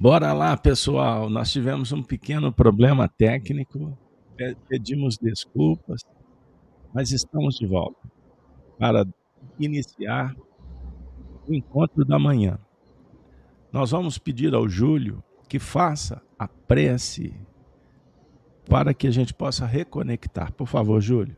Bora 0.00 0.32
lá, 0.32 0.56
pessoal. 0.56 1.28
Nós 1.28 1.52
tivemos 1.52 1.92
um 1.92 2.02
pequeno 2.02 2.50
problema 2.50 3.06
técnico, 3.06 3.98
pedimos 4.66 5.18
desculpas, 5.18 6.00
mas 6.94 7.12
estamos 7.12 7.56
de 7.56 7.66
volta 7.66 8.00
para 8.78 9.06
iniciar 9.58 10.34
o 11.46 11.52
encontro 11.52 12.02
da 12.02 12.18
manhã. 12.18 12.58
Nós 13.70 13.90
vamos 13.90 14.16
pedir 14.16 14.54
ao 14.54 14.66
Júlio 14.66 15.22
que 15.46 15.58
faça 15.58 16.22
a 16.38 16.48
prece 16.48 17.34
para 18.70 18.94
que 18.94 19.06
a 19.06 19.10
gente 19.10 19.34
possa 19.34 19.66
reconectar. 19.66 20.50
Por 20.54 20.66
favor, 20.66 20.98
Júlio. 21.02 21.36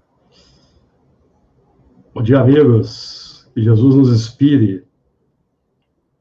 Bom 2.15 2.23
dia, 2.23 2.39
amigos. 2.39 3.51
Que 3.55 3.61
Jesus 3.61 3.97
nos 3.97 4.11
inspire 4.11 4.87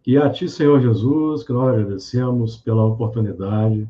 e 0.05 0.17
a 0.17 0.29
Ti, 0.29 0.49
Senhor 0.49 0.81
Jesus, 0.81 1.43
que 1.43 1.53
nós 1.53 1.75
agradecemos 1.75 2.57
pela 2.57 2.85
oportunidade, 2.85 3.87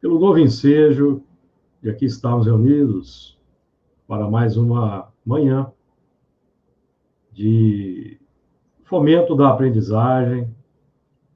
pelo 0.00 0.18
novo 0.18 0.38
ensejo 0.38 1.22
de 1.80 1.90
aqui 1.90 2.06
estarmos 2.06 2.46
reunidos 2.46 3.38
para 4.06 4.28
mais 4.28 4.56
uma 4.56 5.12
manhã 5.24 5.70
de 7.32 8.18
fomento 8.82 9.36
da 9.36 9.50
aprendizagem, 9.50 10.52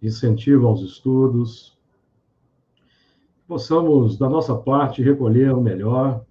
incentivo 0.03 0.67
aos 0.67 0.83
estudos, 0.83 1.79
possamos, 3.47 4.19
da 4.19 4.29
nossa 4.29 4.57
parte, 4.57 5.03
recolher 5.03 5.55
o 5.55 5.61
melhor, 5.61 6.25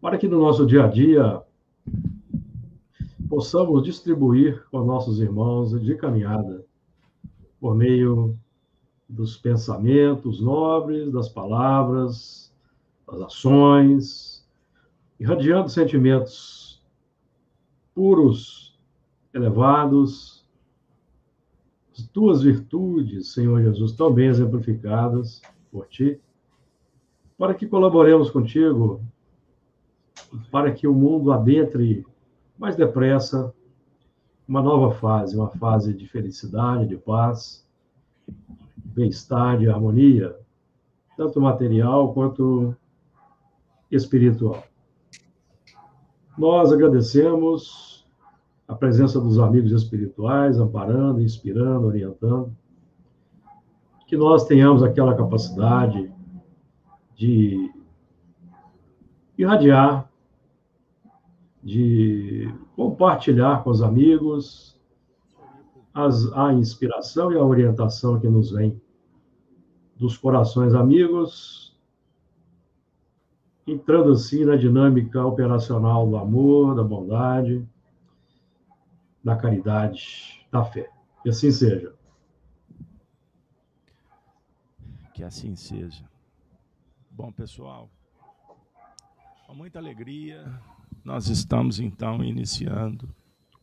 para 0.00 0.18
que 0.18 0.28
no 0.28 0.38
nosso 0.38 0.66
dia 0.66 0.84
a 0.84 0.88
dia 0.88 1.41
possamos 3.32 3.82
distribuir 3.82 4.62
com 4.70 4.84
nossos 4.84 5.18
irmãos 5.18 5.70
de 5.80 5.94
caminhada, 5.94 6.66
por 7.58 7.74
meio 7.74 8.38
dos 9.08 9.38
pensamentos 9.38 10.38
nobres, 10.38 11.10
das 11.10 11.30
palavras, 11.30 12.54
das 13.06 13.22
ações, 13.22 14.46
irradiando 15.18 15.70
sentimentos 15.70 16.84
puros, 17.94 18.78
elevados, 19.32 20.46
as 21.96 22.06
tuas 22.08 22.42
virtudes, 22.42 23.32
Senhor 23.32 23.62
Jesus, 23.62 23.92
tão 23.92 24.12
bem 24.12 24.28
exemplificadas 24.28 25.40
por 25.70 25.88
ti, 25.88 26.20
para 27.38 27.54
que 27.54 27.66
colaboremos 27.66 28.30
contigo, 28.30 29.00
para 30.50 30.70
que 30.70 30.86
o 30.86 30.92
mundo 30.92 31.32
adentre 31.32 32.04
mais 32.58 32.76
depressa 32.76 33.52
uma 34.46 34.62
nova 34.62 34.94
fase, 34.94 35.36
uma 35.36 35.48
fase 35.48 35.94
de 35.94 36.06
felicidade, 36.06 36.86
de 36.86 36.96
paz, 36.96 37.66
bem-estar, 38.76 39.58
de 39.58 39.68
harmonia, 39.68 40.36
tanto 41.16 41.40
material 41.40 42.12
quanto 42.12 42.74
espiritual. 43.90 44.62
Nós 46.36 46.72
agradecemos 46.72 48.06
a 48.66 48.74
presença 48.74 49.20
dos 49.20 49.38
amigos 49.38 49.72
espirituais, 49.72 50.58
amparando, 50.58 51.20
inspirando, 51.20 51.86
orientando, 51.86 52.54
que 54.06 54.16
nós 54.16 54.44
tenhamos 54.44 54.82
aquela 54.82 55.16
capacidade 55.16 56.12
de 57.14 57.70
irradiar 59.38 60.11
de 61.62 62.52
compartilhar 62.74 63.62
com 63.62 63.70
os 63.70 63.82
amigos 63.82 64.72
as, 65.94 66.32
a 66.32 66.52
inspiração 66.52 67.32
e 67.32 67.36
a 67.36 67.44
orientação 67.44 68.18
que 68.18 68.28
nos 68.28 68.50
vem 68.50 68.80
dos 69.96 70.16
corações 70.16 70.74
amigos, 70.74 71.78
entrando 73.66 74.10
assim 74.10 74.44
na 74.44 74.56
dinâmica 74.56 75.24
operacional 75.24 76.08
do 76.08 76.16
amor, 76.16 76.74
da 76.74 76.82
bondade, 76.82 77.64
da 79.22 79.36
caridade, 79.36 80.44
da 80.50 80.64
fé. 80.64 80.90
Que 81.22 81.28
assim 81.28 81.52
seja. 81.52 81.94
Que 85.14 85.22
assim 85.22 85.54
seja. 85.54 86.04
Bom, 87.08 87.30
pessoal, 87.30 87.88
com 89.46 89.54
muita 89.54 89.78
alegria, 89.78 90.60
nós 91.04 91.28
estamos 91.28 91.80
então 91.80 92.22
iniciando 92.22 93.12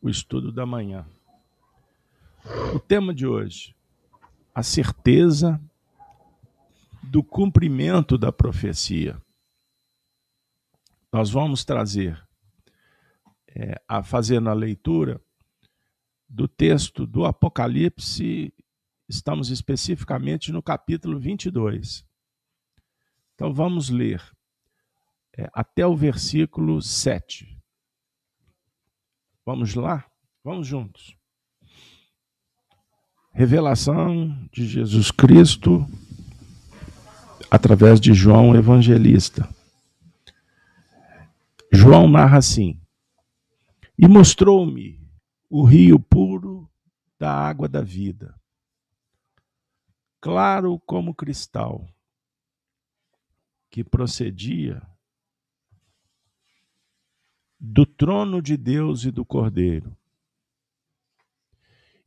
o 0.00 0.08
estudo 0.08 0.52
da 0.52 0.66
manhã. 0.66 1.06
O 2.74 2.78
tema 2.78 3.14
de 3.14 3.26
hoje: 3.26 3.74
a 4.54 4.62
certeza 4.62 5.60
do 7.02 7.22
cumprimento 7.22 8.18
da 8.18 8.30
profecia. 8.30 9.20
Nós 11.12 11.30
vamos 11.30 11.64
trazer, 11.64 12.24
é, 13.48 13.80
a 13.88 14.02
fazer 14.02 14.40
na 14.40 14.52
leitura 14.52 15.20
do 16.28 16.46
texto 16.46 17.04
do 17.04 17.24
Apocalipse, 17.24 18.54
estamos 19.08 19.50
especificamente 19.50 20.52
no 20.52 20.62
capítulo 20.62 21.18
22. 21.18 22.06
Então 23.34 23.52
vamos 23.52 23.90
ler 23.90 24.22
até 25.52 25.86
o 25.86 25.96
versículo 25.96 26.82
7. 26.82 27.58
Vamos 29.44 29.74
lá? 29.74 30.04
Vamos 30.44 30.66
juntos. 30.66 31.16
Revelação 33.32 34.28
de 34.52 34.66
Jesus 34.66 35.10
Cristo 35.10 35.86
através 37.50 38.00
de 38.00 38.12
João 38.12 38.54
Evangelista. 38.54 39.48
João 41.72 42.08
narra 42.08 42.38
assim: 42.38 42.80
E 43.98 44.06
mostrou-me 44.08 45.00
o 45.48 45.64
rio 45.64 45.98
puro 45.98 46.70
da 47.18 47.32
água 47.32 47.68
da 47.68 47.82
vida, 47.82 48.34
claro 50.20 50.78
como 50.86 51.14
cristal, 51.14 51.86
que 53.70 53.84
procedia 53.84 54.89
do 57.60 57.84
trono 57.84 58.40
de 58.40 58.56
Deus 58.56 59.04
e 59.04 59.10
do 59.10 59.22
Cordeiro. 59.22 59.94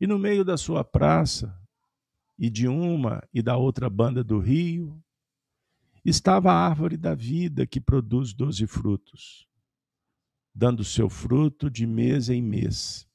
E 0.02 0.08
no 0.08 0.18
meio 0.18 0.44
da 0.44 0.58
sua 0.58 0.84
praça, 0.84 1.56
e 2.40 2.50
de 2.50 2.68
uma 2.68 3.22
e 3.32 3.44
da 3.44 3.56
outra 3.56 3.88
banda 3.88 4.24
do 4.24 4.40
rio, 4.40 5.00
estava 6.04 6.52
a 6.52 6.56
árvore 6.56 6.98
da 6.98 7.14
vida 7.14 7.68
que 7.68 7.80
produz 7.80 8.34
doze 8.34 8.66
frutos, 8.66 9.48
dando 10.54 10.84
seu 10.84 11.08
fruto 11.08 11.70
de 11.70 11.86
mês 11.86 12.30
em 12.30 12.42
mês. 12.42 13.08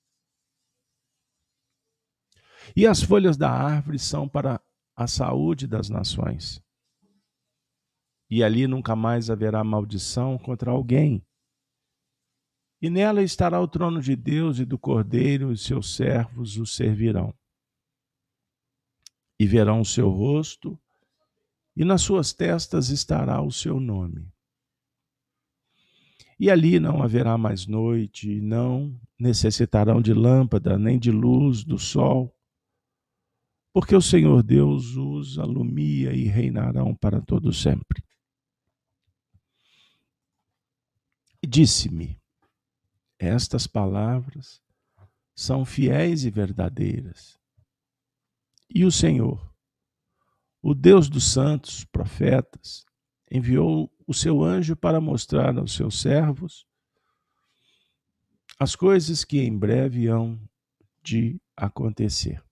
E 2.76 2.86
as 2.86 3.02
folhas 3.02 3.36
da 3.36 3.50
árvore 3.50 3.98
são 3.98 4.28
para 4.28 4.60
a 4.94 5.08
saúde 5.08 5.66
das 5.66 5.88
nações. 5.88 6.62
E 8.30 8.44
ali 8.44 8.68
nunca 8.68 8.94
mais 8.94 9.28
haverá 9.28 9.64
maldição 9.64 10.38
contra 10.38 10.70
alguém 10.70 11.24
e 12.80 12.88
nela 12.88 13.22
estará 13.22 13.60
o 13.60 13.66
trono 13.66 14.00
de 14.00 14.14
Deus 14.14 14.58
e 14.58 14.64
do 14.64 14.78
Cordeiro, 14.78 15.52
e 15.52 15.58
seus 15.58 15.94
servos 15.94 16.56
o 16.56 16.66
servirão. 16.66 17.34
E 19.38 19.46
verão 19.46 19.80
o 19.80 19.84
seu 19.84 20.08
rosto, 20.08 20.78
e 21.76 21.84
nas 21.84 22.02
suas 22.02 22.32
testas 22.32 22.88
estará 22.88 23.40
o 23.42 23.50
seu 23.50 23.80
nome. 23.80 24.26
E 26.38 26.50
ali 26.50 26.78
não 26.78 27.02
haverá 27.02 27.36
mais 27.36 27.66
noite, 27.66 28.30
e 28.30 28.40
não 28.40 28.98
necessitarão 29.18 30.00
de 30.00 30.14
lâmpada, 30.14 30.78
nem 30.78 30.98
de 30.98 31.10
luz 31.10 31.64
do 31.64 31.78
sol, 31.78 32.32
porque 33.72 33.94
o 33.94 34.00
Senhor 34.00 34.42
Deus 34.42 34.96
os 34.96 35.38
alumia 35.38 36.12
e 36.12 36.24
reinarão 36.24 36.94
para 36.94 37.20
todo 37.20 37.52
sempre. 37.52 38.02
Disse-me: 41.46 42.17
estas 43.18 43.66
palavras 43.66 44.60
são 45.34 45.64
fiéis 45.64 46.24
e 46.24 46.30
verdadeiras. 46.30 47.38
E 48.68 48.84
o 48.84 48.92
Senhor, 48.92 49.52
o 50.62 50.74
Deus 50.74 51.08
dos 51.08 51.32
santos 51.32 51.84
profetas, 51.84 52.84
enviou 53.30 53.92
o 54.06 54.14
seu 54.14 54.42
anjo 54.42 54.74
para 54.74 55.00
mostrar 55.00 55.56
aos 55.58 55.74
seus 55.74 56.00
servos 56.00 56.66
as 58.58 58.74
coisas 58.74 59.24
que 59.24 59.38
em 59.38 59.56
breve 59.56 60.08
hão 60.08 60.40
de 61.02 61.40
acontecer. 61.56 62.42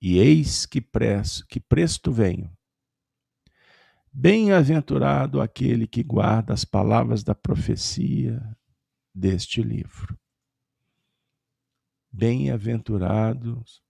E 0.00 0.18
eis 0.18 0.66
que 0.66 0.80
presto, 0.80 1.46
que 1.46 1.58
presto 1.58 2.12
venho. 2.12 2.57
Bem-aventurado 4.20 5.40
aquele 5.40 5.86
que 5.86 6.02
guarda 6.02 6.52
as 6.52 6.64
palavras 6.64 7.22
da 7.22 7.36
profecia 7.36 8.42
deste 9.14 9.62
livro. 9.62 10.18
Bem-aventurados 12.10 13.80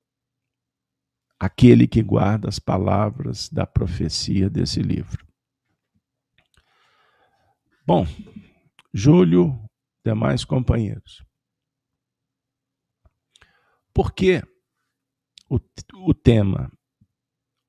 aquele 1.40 1.88
que 1.88 2.02
guarda 2.02 2.46
as 2.46 2.58
palavras 2.58 3.48
da 3.48 3.64
profecia 3.66 4.50
desse 4.50 4.82
livro. 4.82 5.26
Bom, 7.86 8.04
Júlio, 8.92 9.58
demais 10.04 10.44
companheiros. 10.44 11.24
Por 13.94 14.12
que 14.12 14.42
o, 15.48 15.58
o 16.06 16.12
tema? 16.12 16.70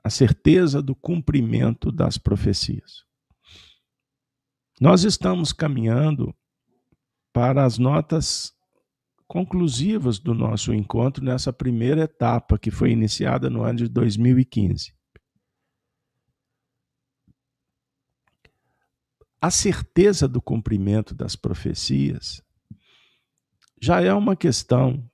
A 0.09 0.11
certeza 0.11 0.81
do 0.81 0.95
cumprimento 0.95 1.91
das 1.91 2.17
profecias. 2.17 3.05
Nós 4.81 5.03
estamos 5.03 5.53
caminhando 5.53 6.35
para 7.31 7.63
as 7.63 7.77
notas 7.77 8.51
conclusivas 9.27 10.17
do 10.17 10.33
nosso 10.33 10.73
encontro 10.73 11.23
nessa 11.23 11.53
primeira 11.53 12.05
etapa 12.05 12.57
que 12.57 12.71
foi 12.71 12.89
iniciada 12.89 13.51
no 13.51 13.61
ano 13.61 13.77
de 13.77 13.87
2015. 13.87 14.95
A 19.39 19.51
certeza 19.51 20.27
do 20.27 20.41
cumprimento 20.41 21.13
das 21.13 21.35
profecias 21.35 22.41
já 23.79 24.01
é 24.01 24.11
uma 24.11 24.35
questão 24.35 25.07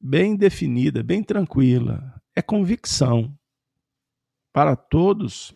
bem 0.00 0.34
definida, 0.34 1.00
bem 1.00 1.22
tranquila. 1.22 2.20
É 2.34 2.42
convicção 2.42 3.37
para 4.52 4.74
todos 4.76 5.54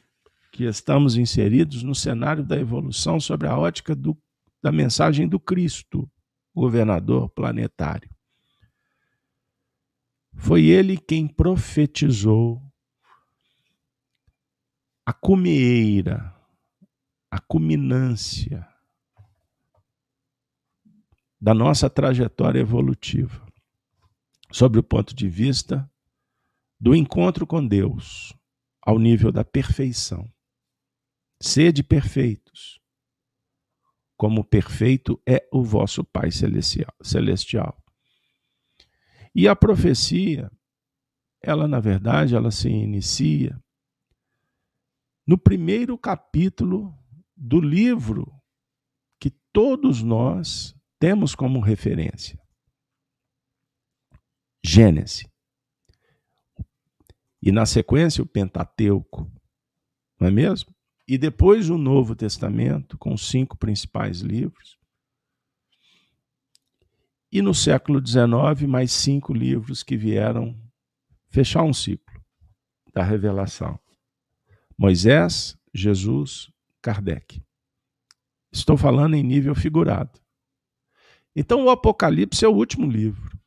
que 0.53 0.65
estamos 0.65 1.17
inseridos 1.17 1.83
no 1.83 1.95
cenário 1.95 2.45
da 2.45 2.59
evolução 2.59 3.19
sobre 3.19 3.49
a 3.49 3.57
ótica 3.57 3.95
do, 3.95 4.17
da 4.63 4.71
mensagem 4.71 5.27
do 5.27 5.41
Cristo 5.41 6.09
governador 6.55 7.31
planetário. 7.31 8.11
Foi 10.35 10.67
ele 10.67 10.97
quem 10.97 11.27
profetizou 11.27 12.63
a 15.05 15.13
cumeira, 15.13 16.35
a 17.31 17.41
culminância 17.41 18.67
da 21.41 21.53
nossa 21.53 21.91
trajetória 21.91 22.61
evolutiva, 22.61 23.45
sobre 24.51 24.79
o 24.79 24.83
ponto 24.83 25.15
de 25.15 25.29
vista 25.29 25.91
do 26.79 26.95
encontro 26.95 27.47
com 27.47 27.67
Deus, 27.67 28.33
ao 28.83 28.99
nível 28.99 29.31
da 29.31 29.45
perfeição. 29.45 30.31
Sede 31.41 31.83
perfeitos, 31.83 32.81
como 34.17 34.45
perfeito 34.45 35.21
é 35.27 35.49
o 35.53 35.63
vosso 35.63 36.05
Pai 36.05 36.31
celestial. 36.31 37.83
E 39.35 39.49
a 39.49 39.57
profecia, 39.57 40.51
ela 41.43 41.67
na 41.67 41.81
verdade, 41.81 42.35
ela 42.35 42.51
se 42.51 42.69
inicia 42.69 43.59
no 45.27 45.39
primeiro 45.39 45.97
capítulo 45.97 46.97
do 47.37 47.61
livro 47.61 48.33
que 49.19 49.31
todos 49.53 50.03
nós 50.03 50.77
temos 50.99 51.35
como 51.35 51.61
referência. 51.61 52.39
Gênesis. 54.65 55.32
E 57.43 57.51
na 57.51 57.67
sequência 57.67 58.23
o 58.23 58.27
Pentateuco, 58.27 59.29
não 60.19 60.29
é 60.29 60.31
mesmo? 60.31 60.73
E 61.09 61.19
depois 61.19 61.69
o 61.69 61.77
Novo 61.77 62.15
Testamento, 62.15 62.97
com 62.97 63.13
os 63.13 63.29
cinco 63.29 63.57
principais 63.57 64.21
livros. 64.21 64.79
E 67.33 67.43
no 67.43 67.53
século 67.53 68.01
XIX, 68.05 68.69
mais 68.69 68.93
cinco 68.93 69.35
livros 69.35 69.83
que 69.83 69.97
vieram 69.97 70.57
fechar 71.31 71.65
um 71.65 71.73
ciclo 71.73 72.23
da 72.95 73.03
revelação: 73.03 73.81
Moisés, 74.79 75.59
Jesus, 75.75 76.53
Kardec. 76.81 77.43
Estou 78.53 78.77
falando 78.77 79.15
em 79.15 79.23
nível 79.23 79.55
figurado. 79.55 80.21
Então, 81.35 81.65
o 81.65 81.71
Apocalipse 81.71 82.45
é 82.45 82.49
o 82.49 82.55
último 82.55 82.87
livro. 82.87 83.41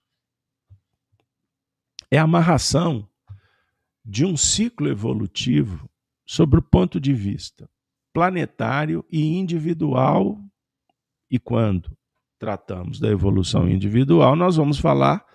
É 2.10 2.18
a 2.18 2.24
amarração 2.24 3.08
de 4.06 4.24
um 4.24 4.38
ciclo 4.38 4.88
evolutivo 4.88 5.90
sobre 6.26 6.60
o 6.60 6.62
ponto 6.62 7.00
de 7.00 7.14
vista 7.14 7.70
planetário 8.16 9.06
e 9.12 9.36
individual. 9.36 10.40
E 11.30 11.38
quando 11.38 11.98
tratamos 12.40 12.98
da 12.98 13.10
evolução 13.10 13.70
individual, 13.70 14.38
nós 14.38 14.56
vamos 14.56 14.80
falar 14.80 15.26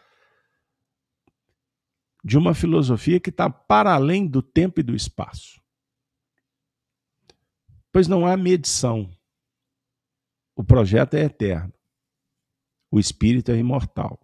de 2.25 2.39
uma 2.39 2.55
filosofia 2.55 3.21
que 3.21 3.29
está 3.29 3.51
para 3.51 3.93
além 3.93 4.27
do 4.27 4.41
tempo 4.41 4.81
e 4.81 4.83
do 4.83 4.95
espaço. 4.95 5.61
Pois 7.93 8.09
não 8.09 8.27
há 8.27 8.35
medição. 8.35 9.11
O 10.57 10.65
projeto 10.65 11.15
é 11.15 11.25
eterno. 11.25 11.75
O 12.91 12.99
espírito 12.99 13.51
é 13.51 13.57
imortal. 13.57 14.19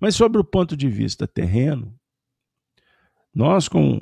Mas, 0.00 0.14
sobre 0.14 0.40
o 0.40 0.44
ponto 0.44 0.76
de 0.76 0.88
vista 0.88 1.26
terreno, 1.26 1.95
nós, 3.36 3.68
com 3.68 4.00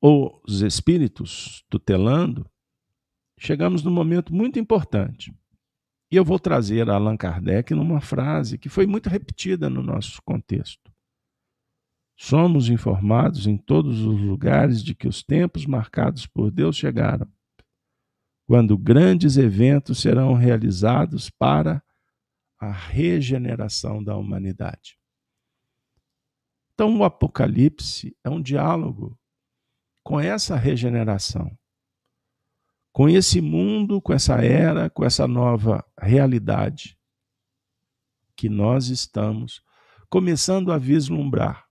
os 0.00 0.62
espíritos 0.62 1.62
tutelando, 1.68 2.50
chegamos 3.38 3.82
num 3.82 3.90
momento 3.90 4.34
muito 4.34 4.58
importante. 4.58 5.30
E 6.10 6.16
eu 6.16 6.24
vou 6.24 6.38
trazer 6.38 6.88
Allan 6.88 7.18
Kardec 7.18 7.74
numa 7.74 8.00
frase 8.00 8.56
que 8.56 8.70
foi 8.70 8.86
muito 8.86 9.10
repetida 9.10 9.68
no 9.68 9.82
nosso 9.82 10.22
contexto. 10.22 10.90
Somos 12.16 12.70
informados 12.70 13.46
em 13.46 13.58
todos 13.58 14.00
os 14.00 14.18
lugares 14.18 14.82
de 14.82 14.94
que 14.94 15.06
os 15.06 15.22
tempos 15.22 15.66
marcados 15.66 16.26
por 16.26 16.50
Deus 16.50 16.76
chegaram, 16.76 17.30
quando 18.46 18.78
grandes 18.78 19.36
eventos 19.36 20.00
serão 20.00 20.32
realizados 20.32 21.28
para 21.28 21.82
a 22.58 22.72
regeneração 22.72 24.02
da 24.02 24.16
humanidade. 24.16 24.96
Então, 26.74 26.98
o 26.98 27.04
Apocalipse 27.04 28.16
é 28.24 28.28
um 28.28 28.42
diálogo 28.42 29.18
com 30.02 30.18
essa 30.18 30.56
regeneração, 30.56 31.56
com 32.92 33.08
esse 33.08 33.40
mundo, 33.40 34.02
com 34.02 34.12
essa 34.12 34.34
era, 34.44 34.90
com 34.90 35.04
essa 35.04 35.26
nova 35.26 35.84
realidade 35.98 36.98
que 38.36 38.48
nós 38.48 38.88
estamos 38.88 39.62
começando 40.10 40.72
a 40.72 40.78
vislumbrar. 40.78 41.64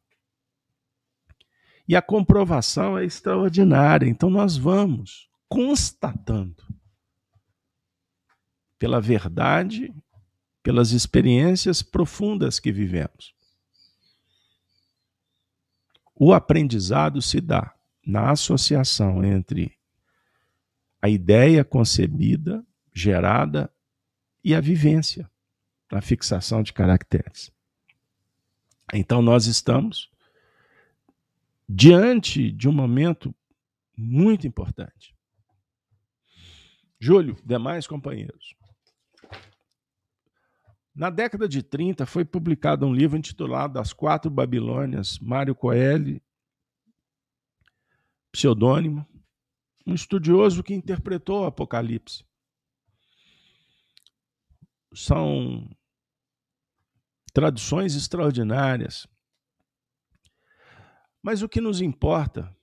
E 1.88 1.96
a 1.98 2.02
comprovação 2.02 2.98
é 2.98 3.04
extraordinária, 3.04 4.08
então 4.08 4.30
nós 4.30 4.56
vamos 4.56 5.30
constatando 5.50 6.64
pela 8.80 9.02
verdade, 9.02 9.94
pelas 10.64 10.92
experiências 10.92 11.82
profundas 11.82 12.58
que 12.60 12.72
vivemos. 12.72 13.36
O 16.16 16.34
aprendizado 16.34 17.22
se 17.22 17.42
dá 17.42 17.74
na 18.06 18.32
associação 18.32 19.24
entre 19.24 19.78
a 21.02 21.10
ideia 21.10 21.64
concebida, 21.64 22.66
gerada 22.94 23.72
e 24.44 24.54
a 24.54 24.62
vivência, 24.62 25.30
a 25.92 26.02
fixação 26.02 26.62
de 26.62 26.72
caracteres. 26.72 27.52
Então, 28.94 29.22
nós 29.22 29.48
estamos 29.48 30.10
diante 31.68 32.52
de 32.52 32.70
um 32.70 32.72
momento 32.72 33.34
muito 33.98 34.46
importante. 34.46 35.16
Júlio, 37.00 37.36
demais 37.44 37.88
companheiros. 37.88 38.56
Na 40.96 41.10
década 41.10 41.48
de 41.48 41.64
30 41.64 42.06
foi 42.06 42.24
publicado 42.24 42.86
um 42.86 42.94
livro 42.94 43.18
intitulado 43.18 43.80
As 43.80 43.92
Quatro 43.92 44.30
Babilônias, 44.30 45.18
Mário 45.20 45.56
Coelho 45.56 46.22
pseudônimo, 48.32 49.08
um 49.86 49.94
estudioso 49.94 50.64
que 50.64 50.74
interpretou 50.74 51.44
o 51.44 51.46
Apocalipse. 51.46 52.26
São 54.94 55.70
traduções 57.32 57.96
extraordinárias. 57.96 59.08
Mas 61.22 61.42
o 61.42 61.50
que 61.50 61.62
nos 61.62 61.82
importa, 61.82 62.56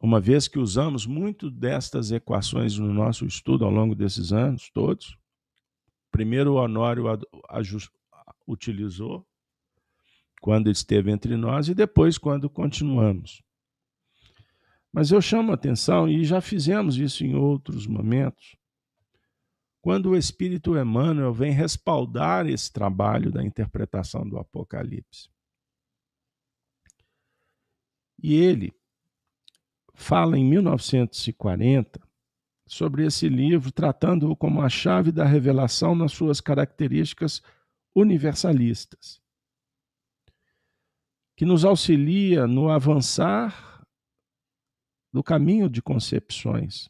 uma 0.00 0.20
vez 0.20 0.48
que 0.48 0.58
usamos 0.58 1.06
muito 1.06 1.50
destas 1.50 2.10
equações 2.10 2.78
no 2.78 2.92
nosso 2.92 3.24
estudo 3.24 3.64
ao 3.64 3.70
longo 3.70 3.94
desses 3.94 4.32
anos 4.32 4.70
todos, 4.70 5.16
primeiro 6.12 6.52
o 6.52 6.56
Honório 6.56 7.04
utilizou 8.46 9.26
quando 10.40 10.70
esteve 10.70 11.10
entre 11.10 11.36
nós 11.36 11.68
e 11.68 11.74
depois 11.74 12.18
quando 12.18 12.50
continuamos. 12.50 13.42
Mas 14.92 15.10
eu 15.10 15.22
chamo 15.22 15.52
a 15.52 15.54
atenção, 15.54 16.06
e 16.06 16.22
já 16.22 16.40
fizemos 16.40 16.98
isso 16.98 17.24
em 17.24 17.34
outros 17.34 17.86
momentos, 17.86 18.56
quando 19.80 20.10
o 20.10 20.16
Espírito 20.16 20.76
Emmanuel 20.76 21.32
vem 21.32 21.50
respaldar 21.50 22.46
esse 22.46 22.70
trabalho 22.70 23.32
da 23.32 23.42
interpretação 23.42 24.28
do 24.28 24.38
Apocalipse. 24.38 25.30
E 28.22 28.34
ele 28.34 28.72
fala 29.94 30.38
em 30.38 30.44
1940 30.44 32.00
sobre 32.72 33.04
esse 33.04 33.28
livro, 33.28 33.70
tratando-o 33.70 34.34
como 34.34 34.62
a 34.62 34.68
chave 34.70 35.12
da 35.12 35.26
revelação 35.26 35.94
nas 35.94 36.12
suas 36.12 36.40
características 36.40 37.42
universalistas, 37.94 39.20
que 41.36 41.44
nos 41.44 41.66
auxilia 41.66 42.46
no 42.46 42.70
avançar 42.70 43.84
do 45.12 45.22
caminho 45.22 45.68
de 45.68 45.82
concepções 45.82 46.88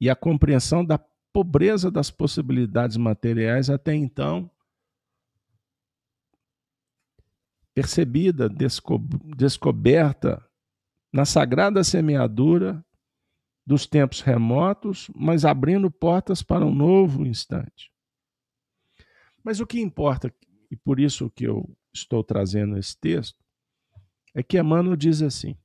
e 0.00 0.10
a 0.10 0.16
compreensão 0.16 0.84
da 0.84 0.98
pobreza 1.32 1.88
das 1.88 2.10
possibilidades 2.10 2.96
materiais 2.96 3.70
até 3.70 3.94
então 3.94 4.50
percebida, 7.72 8.48
desco 8.48 8.98
descoberta 9.36 10.44
na 11.12 11.24
sagrada 11.24 11.84
semeadura 11.84 12.84
dos 13.64 13.86
tempos 13.86 14.20
remotos, 14.20 15.10
mas 15.14 15.44
abrindo 15.44 15.90
portas 15.90 16.42
para 16.42 16.66
um 16.66 16.74
novo 16.74 17.24
instante. 17.24 17.90
Mas 19.42 19.60
o 19.60 19.66
que 19.66 19.80
importa, 19.80 20.32
e 20.70 20.76
por 20.76 21.00
isso 21.00 21.30
que 21.30 21.44
eu 21.44 21.76
estou 21.92 22.22
trazendo 22.22 22.76
esse 22.76 22.98
texto, 22.98 23.38
é 24.34 24.42
que 24.42 24.58
Emmanuel 24.58 24.96
diz 24.96 25.22
assim: 25.22 25.56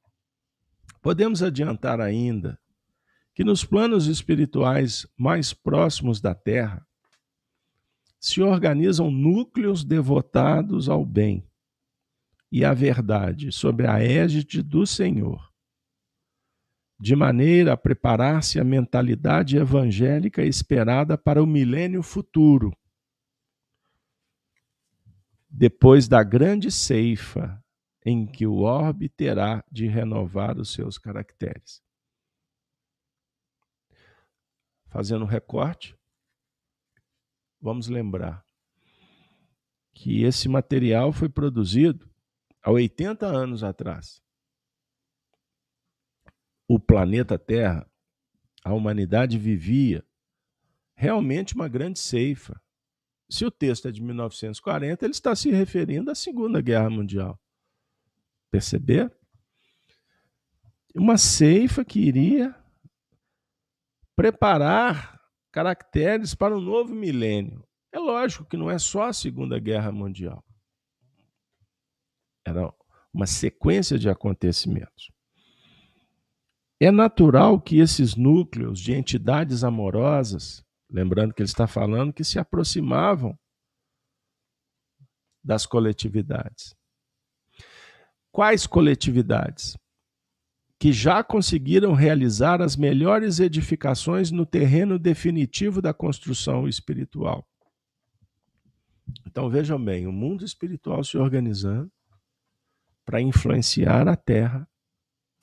podemos 1.01 1.41
adiantar 1.41 1.99
ainda 1.99 2.59
que 3.33 3.43
nos 3.43 3.63
planos 3.63 4.07
espirituais 4.07 5.07
mais 5.15 5.53
próximos 5.53 6.19
da 6.19 6.33
Terra 6.33 6.85
se 8.19 8.41
organizam 8.41 9.11
núcleos 9.11 9.83
devotados 9.83 10.89
ao 10.89 11.05
bem 11.05 11.47
e 12.51 12.65
à 12.65 12.73
verdade 12.73 13.51
sob 13.51 13.85
a 13.85 14.01
égide 14.01 14.63
do 14.63 14.87
Senhor 14.87 15.46
de 16.99 17.15
maneira 17.15 17.73
a 17.73 17.77
preparar-se 17.77 18.59
a 18.59 18.63
mentalidade 18.63 19.57
evangélica 19.57 20.43
esperada 20.43 21.17
para 21.17 21.41
o 21.41 21.45
milênio 21.45 22.01
futuro, 22.01 22.75
depois 25.49 26.07
da 26.07 26.23
grande 26.23 26.71
ceifa 26.71 27.63
em 28.03 28.25
que 28.25 28.47
o 28.47 28.59
orbe 28.59 29.09
terá 29.09 29.63
de 29.71 29.87
renovar 29.87 30.57
os 30.57 30.73
seus 30.73 30.97
caracteres. 30.97 31.83
Fazendo 34.87 35.25
um 35.25 35.27
recorte, 35.27 35.95
vamos 37.61 37.87
lembrar 37.87 38.43
que 39.93 40.23
esse 40.23 40.47
material 40.47 41.11
foi 41.11 41.27
produzido 41.27 42.09
há 42.61 42.71
80 42.71 43.25
anos 43.25 43.63
atrás 43.63 44.23
o 46.67 46.79
planeta 46.79 47.39
Terra, 47.39 47.89
a 48.63 48.73
humanidade 48.73 49.37
vivia 49.37 50.05
realmente 50.95 51.55
uma 51.55 51.67
grande 51.67 51.99
ceifa. 51.99 52.61
Se 53.29 53.45
o 53.45 53.51
texto 53.51 53.87
é 53.87 53.91
de 53.91 54.01
1940, 54.01 55.05
ele 55.05 55.11
está 55.11 55.35
se 55.35 55.51
referindo 55.51 56.11
à 56.11 56.15
Segunda 56.15 56.61
Guerra 56.61 56.89
Mundial. 56.89 57.39
Perceber? 58.51 59.15
Uma 60.95 61.17
ceifa 61.17 61.85
que 61.85 61.99
iria 61.99 62.55
preparar 64.15 65.21
caracteres 65.51 66.33
para 66.33 66.57
um 66.57 66.61
novo 66.61 66.93
milênio. 66.93 67.65
É 67.91 67.99
lógico 67.99 68.45
que 68.45 68.57
não 68.57 68.69
é 68.69 68.79
só 68.79 69.03
a 69.03 69.13
Segunda 69.13 69.59
Guerra 69.59 69.91
Mundial. 69.91 70.43
Era 72.45 72.73
uma 73.13 73.27
sequência 73.27 73.99
de 73.99 74.09
acontecimentos. 74.09 75.11
É 76.79 76.91
natural 76.91 77.59
que 77.59 77.79
esses 77.79 78.15
núcleos 78.15 78.79
de 78.79 78.93
entidades 78.93 79.63
amorosas, 79.63 80.63
lembrando 80.89 81.33
que 81.33 81.41
ele 81.41 81.49
está 81.49 81.65
falando 81.65 82.13
que 82.13 82.23
se 82.23 82.37
aproximavam 82.37 83.37
das 85.43 85.65
coletividades. 85.65 86.75
Quais 88.31 88.67
coletividades? 88.67 89.75
Que 90.77 90.93
já 90.93 91.23
conseguiram 91.23 91.93
realizar 91.93 92.61
as 92.61 92.75
melhores 92.75 93.39
edificações 93.39 94.29
no 94.29 94.45
terreno 94.45 94.99
definitivo 94.99 95.81
da 95.81 95.91
construção 95.91 96.67
espiritual. 96.67 97.47
Então 99.25 99.49
vejam 99.49 99.83
bem, 99.83 100.05
o 100.05 100.11
mundo 100.11 100.45
espiritual 100.45 101.03
se 101.03 101.17
organizando 101.17 101.91
para 103.03 103.19
influenciar 103.19 104.07
a 104.07 104.15
Terra 104.15 104.69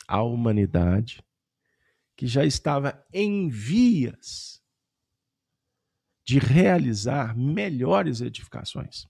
a 0.06 0.22
humanidade 0.22 1.22
que 2.16 2.26
já 2.26 2.44
estava 2.44 3.04
em 3.12 3.48
vias 3.48 4.62
de 6.24 6.38
realizar 6.38 7.36
melhores 7.36 8.20
edificações. 8.20 9.06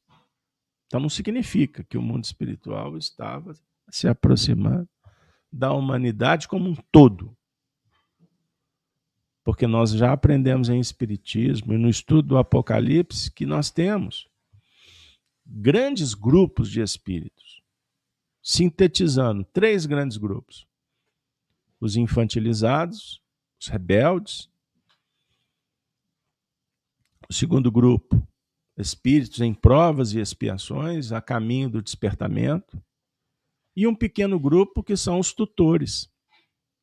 Então 0.86 1.00
não 1.00 1.08
significa 1.08 1.84
que 1.84 1.96
o 1.96 2.02
mundo 2.02 2.24
espiritual 2.24 2.96
estava 2.96 3.54
se 3.90 4.08
aproximando 4.08 4.88
da 5.52 5.72
humanidade 5.72 6.48
como 6.48 6.68
um 6.68 6.74
todo. 6.90 7.36
Porque 9.44 9.66
nós 9.66 9.90
já 9.92 10.12
aprendemos 10.12 10.68
em 10.68 10.80
Espiritismo 10.80 11.74
e 11.74 11.78
no 11.78 11.88
estudo 11.88 12.28
do 12.28 12.38
Apocalipse 12.38 13.30
que 13.30 13.44
nós 13.44 13.70
temos 13.70 14.28
grandes 15.46 16.14
grupos 16.14 16.70
de 16.70 16.80
espíritos, 16.80 17.62
sintetizando 18.42 19.44
três 19.44 19.84
grandes 19.84 20.16
grupos: 20.16 20.66
os 21.84 21.96
infantilizados, 21.96 23.20
os 23.60 23.68
rebeldes. 23.68 24.48
O 27.28 27.32
segundo 27.32 27.70
grupo, 27.70 28.26
espíritos 28.76 29.40
em 29.40 29.52
provas 29.52 30.14
e 30.14 30.18
expiações, 30.18 31.12
a 31.12 31.20
caminho 31.20 31.68
do 31.68 31.82
despertamento. 31.82 32.82
E 33.76 33.86
um 33.86 33.94
pequeno 33.94 34.40
grupo 34.40 34.82
que 34.82 34.96
são 34.96 35.18
os 35.18 35.34
tutores, 35.34 36.10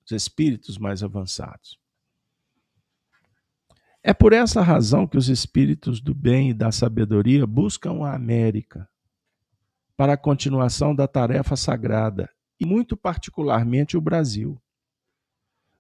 os 0.06 0.12
espíritos 0.12 0.78
mais 0.78 1.02
avançados. 1.02 1.80
É 4.04 4.14
por 4.14 4.34
essa 4.34 4.62
razão 4.62 5.08
que 5.08 5.18
os 5.18 5.30
espíritos 5.30 6.00
do 6.00 6.14
bem 6.14 6.52
e 6.52 6.54
da 6.54 6.72
sabedoria 6.72 7.48
buscam 7.48 8.04
a 8.04 8.14
América 8.14 8.88
para 9.98 10.14
a 10.14 10.18
continuação 10.18 10.94
da 10.96 11.08
tarefa 11.08 11.56
sagrada, 11.56 12.30
e 12.60 12.66
muito 12.66 12.98
particularmente 12.98 13.96
o 13.96 14.02
Brasil 14.02 14.62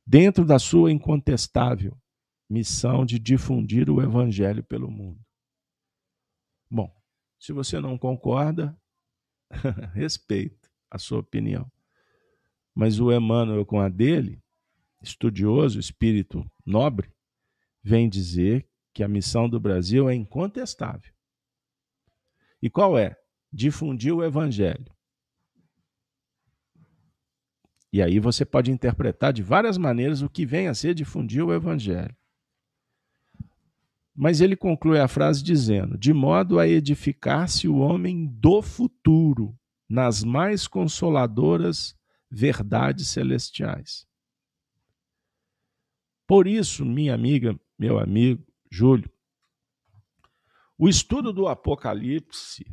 dentro 0.05 0.45
da 0.45 0.59
sua 0.59 0.91
incontestável 0.91 1.97
missão 2.49 3.05
de 3.05 3.17
difundir 3.17 3.89
o 3.89 4.01
evangelho 4.01 4.61
pelo 4.63 4.91
mundo. 4.91 5.19
Bom, 6.69 6.93
se 7.39 7.53
você 7.53 7.79
não 7.79 7.97
concorda, 7.97 8.77
respeito 9.93 10.69
a 10.89 10.97
sua 10.97 11.19
opinião. 11.19 11.71
Mas 12.75 12.99
o 12.99 13.11
Emmanuel, 13.11 13.65
com 13.65 13.79
a 13.79 13.87
dele, 13.87 14.43
estudioso, 15.01 15.79
espírito 15.79 16.45
nobre, 16.65 17.13
vem 17.81 18.09
dizer 18.09 18.69
que 18.93 19.03
a 19.03 19.07
missão 19.07 19.49
do 19.49 19.59
Brasil 19.59 20.09
é 20.09 20.13
incontestável. 20.13 21.13
E 22.61 22.69
qual 22.69 22.97
é? 22.97 23.17
Difundir 23.51 24.13
o 24.13 24.23
evangelho. 24.23 24.93
E 27.91 28.01
aí 28.01 28.19
você 28.19 28.45
pode 28.45 28.71
interpretar 28.71 29.33
de 29.33 29.43
várias 29.43 29.77
maneiras 29.77 30.21
o 30.21 30.29
que 30.29 30.45
vem 30.45 30.67
a 30.67 30.73
ser 30.73 30.93
difundir 30.93 31.43
o 31.43 31.53
evangelho. 31.53 32.15
Mas 34.15 34.39
ele 34.39 34.55
conclui 34.55 34.99
a 34.99 35.07
frase 35.07 35.43
dizendo: 35.43 35.97
de 35.97 36.13
modo 36.13 36.59
a 36.59 36.67
edificar-se 36.67 37.67
o 37.67 37.77
homem 37.77 38.27
do 38.27 38.61
futuro 38.61 39.57
nas 39.89 40.23
mais 40.23 40.67
consoladoras 40.67 41.95
verdades 42.29 43.07
celestiais. 43.07 44.07
Por 46.25 46.47
isso, 46.47 46.85
minha 46.85 47.13
amiga, 47.13 47.59
meu 47.77 47.99
amigo 47.99 48.45
Júlio, 48.69 49.11
o 50.77 50.87
estudo 50.87 51.33
do 51.33 51.47
Apocalipse, 51.47 52.65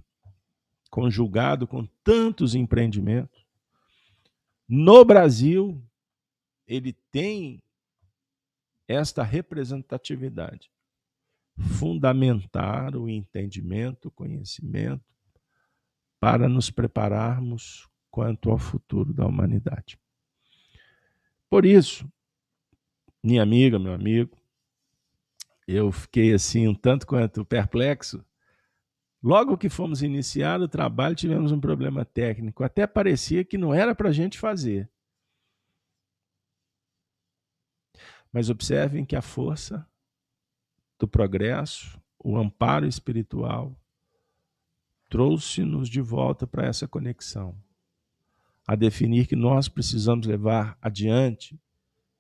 conjugado 0.89 1.67
com 1.67 1.85
tantos 2.05 2.55
empreendimentos, 2.55 3.48
no 4.69 5.05
Brasil, 5.05 5.83
ele 6.67 6.93
tem 7.11 7.63
esta 8.87 9.23
representatividade. 9.23 10.71
Fundamentar 11.79 12.95
o 12.95 13.09
entendimento, 13.09 14.09
o 14.09 14.11
conhecimento, 14.11 15.05
para 16.21 16.49
nos 16.49 16.71
prepararmos 16.71 17.89
quanto 18.11 18.51
ao 18.51 18.59
futuro 18.59 19.13
da 19.13 19.27
humanidade. 19.27 19.99
Por 21.49 21.65
isso, 21.65 22.11
minha 23.23 23.43
amiga, 23.43 23.79
meu 23.79 23.93
amigo, 23.93 24.37
eu 25.67 25.91
fiquei 25.91 26.33
assim 26.33 26.69
um 26.69 26.75
tanto 26.75 27.07
quanto 27.07 27.45
perplexo 27.45 28.25
Logo 29.23 29.59
que 29.59 29.69
fomos 29.69 30.03
iniciar 30.03 30.61
o 30.61 30.69
trabalho, 30.69 31.17
tivemos 31.17 31.51
um 31.51 31.61
problema 31.61 32.05
técnico. 32.05 32.63
Até 32.63 32.87
parecia 32.87 33.45
que 33.45 33.59
não 33.59 33.75
era 33.75 33.95
para 33.95 34.11
a 34.11 34.13
gente 34.13 34.39
fazer. 34.39 34.89
Mas 38.33 38.49
observem 38.49 39.05
que 39.05 39.17
a 39.17 39.23
força 39.23 39.87
do 40.99 41.09
progresso, 41.09 42.01
o 42.19 42.37
amparo 42.37 42.87
espiritual, 42.87 43.77
trouxe-nos 45.09 45.89
de 45.89 46.01
volta 46.01 46.47
para 46.47 46.67
essa 46.67 46.87
conexão, 46.87 47.57
a 48.67 48.77
definir 48.77 49.27
que 49.27 49.37
nós 49.37 49.69
precisamos 49.69 50.27
levar 50.27 50.77
adiante 50.81 51.59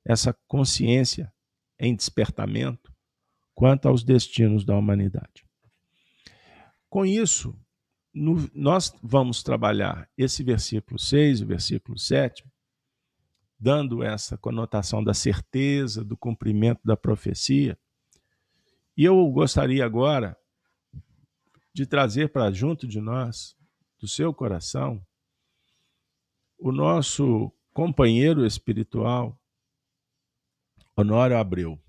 essa 0.05 0.33
consciência 0.49 1.33
em 1.79 1.95
despertamento 1.95 2.93
quanto 3.55 3.87
aos 3.87 4.03
destinos 4.03 4.65
da 4.65 4.77
humanidade. 4.77 5.48
Com 6.89 7.05
isso, 7.05 7.59
no, 8.15 8.51
nós 8.55 8.93
vamos 9.03 9.43
trabalhar 9.43 10.09
esse 10.17 10.43
versículo 10.43 10.99
6, 10.99 11.43
o 11.43 11.47
versículo 11.47 11.99
7, 11.99 12.45
dando 13.59 14.03
essa 14.03 14.39
conotação 14.39 15.03
da 15.03 15.13
certeza, 15.13 16.05
do 16.05 16.17
cumprimento 16.17 16.81
da 16.85 16.97
profecia. 16.97 17.79
E 18.97 19.05
eu 19.05 19.27
gostaria 19.31 19.85
agora 19.85 20.37
de 21.73 21.87
trazer 21.87 22.33
para 22.33 22.51
junto 22.51 22.87
de 22.87 23.01
nós, 23.01 23.57
do 23.99 24.09
seu 24.09 24.33
coração, 24.33 25.05
o 26.59 26.73
nosso 26.73 27.53
companheiro 27.73 28.45
espiritual, 28.45 29.41
Honório 30.97 31.37
Abreu, 31.37 31.81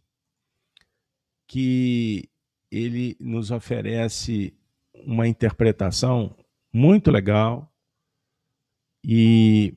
que 1.47 2.29
ele 2.69 3.17
nos 3.19 3.49
oferece 3.49 4.58
uma 5.05 5.27
interpretação 5.27 6.35
muito 6.71 7.11
legal 7.11 7.71
e 9.03 9.75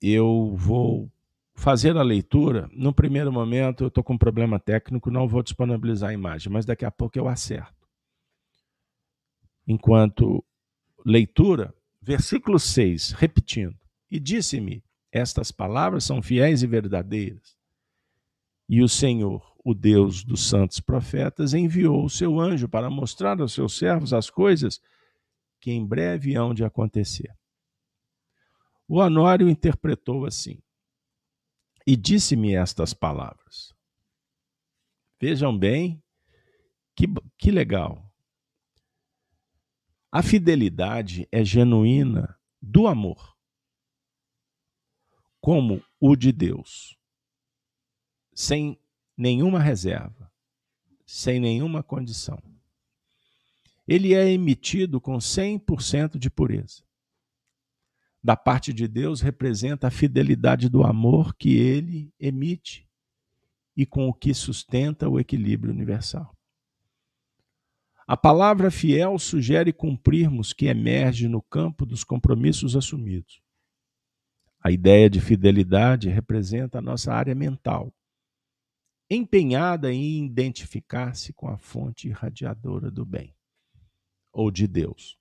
eu 0.00 0.54
vou 0.56 1.10
fazer 1.54 1.96
a 1.96 2.02
leitura. 2.02 2.68
No 2.72 2.92
primeiro 2.92 3.32
momento, 3.32 3.84
eu 3.84 3.88
estou 3.88 4.02
com 4.02 4.14
um 4.14 4.18
problema 4.18 4.58
técnico, 4.58 5.10
não 5.10 5.28
vou 5.28 5.42
disponibilizar 5.42 6.10
a 6.10 6.14
imagem, 6.14 6.52
mas 6.52 6.66
daqui 6.66 6.84
a 6.84 6.90
pouco 6.90 7.18
eu 7.18 7.28
acerto. 7.28 7.88
Enquanto 9.66 10.44
leitura, 11.04 11.74
versículo 12.00 12.58
6, 12.58 13.12
repetindo: 13.12 13.76
E 14.10 14.18
disse-me: 14.18 14.82
Estas 15.10 15.52
palavras 15.52 16.04
são 16.04 16.20
fiéis 16.20 16.62
e 16.62 16.66
verdadeiras. 16.66 17.56
E 18.68 18.82
o 18.82 18.88
Senhor, 18.88 19.51
o 19.64 19.74
Deus 19.74 20.24
dos 20.24 20.48
santos 20.48 20.80
profetas, 20.80 21.54
enviou 21.54 22.04
o 22.04 22.10
seu 22.10 22.40
anjo 22.40 22.68
para 22.68 22.90
mostrar 22.90 23.40
aos 23.40 23.52
seus 23.52 23.76
servos 23.76 24.12
as 24.12 24.28
coisas 24.28 24.80
que 25.60 25.70
em 25.70 25.84
breve 25.84 26.34
hão 26.34 26.52
de 26.52 26.64
acontecer. 26.64 27.32
O 28.88 29.00
Anório 29.00 29.48
interpretou 29.48 30.26
assim: 30.26 30.60
e 31.86 31.96
disse-me 31.96 32.54
estas 32.54 32.94
palavras. 32.94 33.74
Vejam 35.20 35.56
bem, 35.56 36.02
que, 36.94 37.06
que 37.38 37.50
legal. 37.50 38.10
A 40.10 40.22
fidelidade 40.22 41.26
é 41.32 41.44
genuína 41.44 42.38
do 42.60 42.86
amor, 42.86 43.36
como 45.40 45.82
o 45.98 46.14
de 46.14 46.32
Deus, 46.32 46.96
sem 48.34 48.78
nenhuma 49.16 49.58
reserva, 49.58 50.30
sem 51.06 51.40
nenhuma 51.40 51.82
condição. 51.82 52.42
Ele 53.86 54.14
é 54.14 54.30
emitido 54.30 55.00
com 55.00 55.18
100% 55.18 56.18
de 56.18 56.30
pureza 56.30 56.82
da 58.22 58.36
parte 58.36 58.72
de 58.72 58.86
Deus 58.86 59.20
representa 59.20 59.88
a 59.88 59.90
fidelidade 59.90 60.68
do 60.68 60.84
amor 60.84 61.34
que 61.34 61.56
ele 61.56 62.14
emite 62.20 62.88
e 63.76 63.84
com 63.84 64.08
o 64.08 64.14
que 64.14 64.32
sustenta 64.32 65.08
o 65.08 65.18
equilíbrio 65.18 65.72
universal. 65.72 66.32
A 68.06 68.16
palavra 68.16 68.70
fiel 68.70 69.18
sugere 69.18 69.72
cumprirmos 69.72 70.52
que 70.52 70.66
emerge 70.66 71.26
no 71.26 71.42
campo 71.42 71.84
dos 71.84 72.04
compromissos 72.04 72.76
assumidos. 72.76 73.40
A 74.62 74.70
ideia 74.70 75.10
de 75.10 75.20
fidelidade 75.20 76.08
representa 76.08 76.78
a 76.78 76.82
nossa 76.82 77.12
área 77.12 77.34
mental, 77.34 77.92
empenhada 79.14 79.92
em 79.92 80.24
identificar-se 80.24 81.32
com 81.32 81.48
a 81.48 81.58
fonte 81.58 82.08
irradiadora 82.08 82.90
do 82.90 83.04
bem, 83.04 83.34
ou 84.32 84.50
de 84.50 84.66
Deus. 84.66 85.18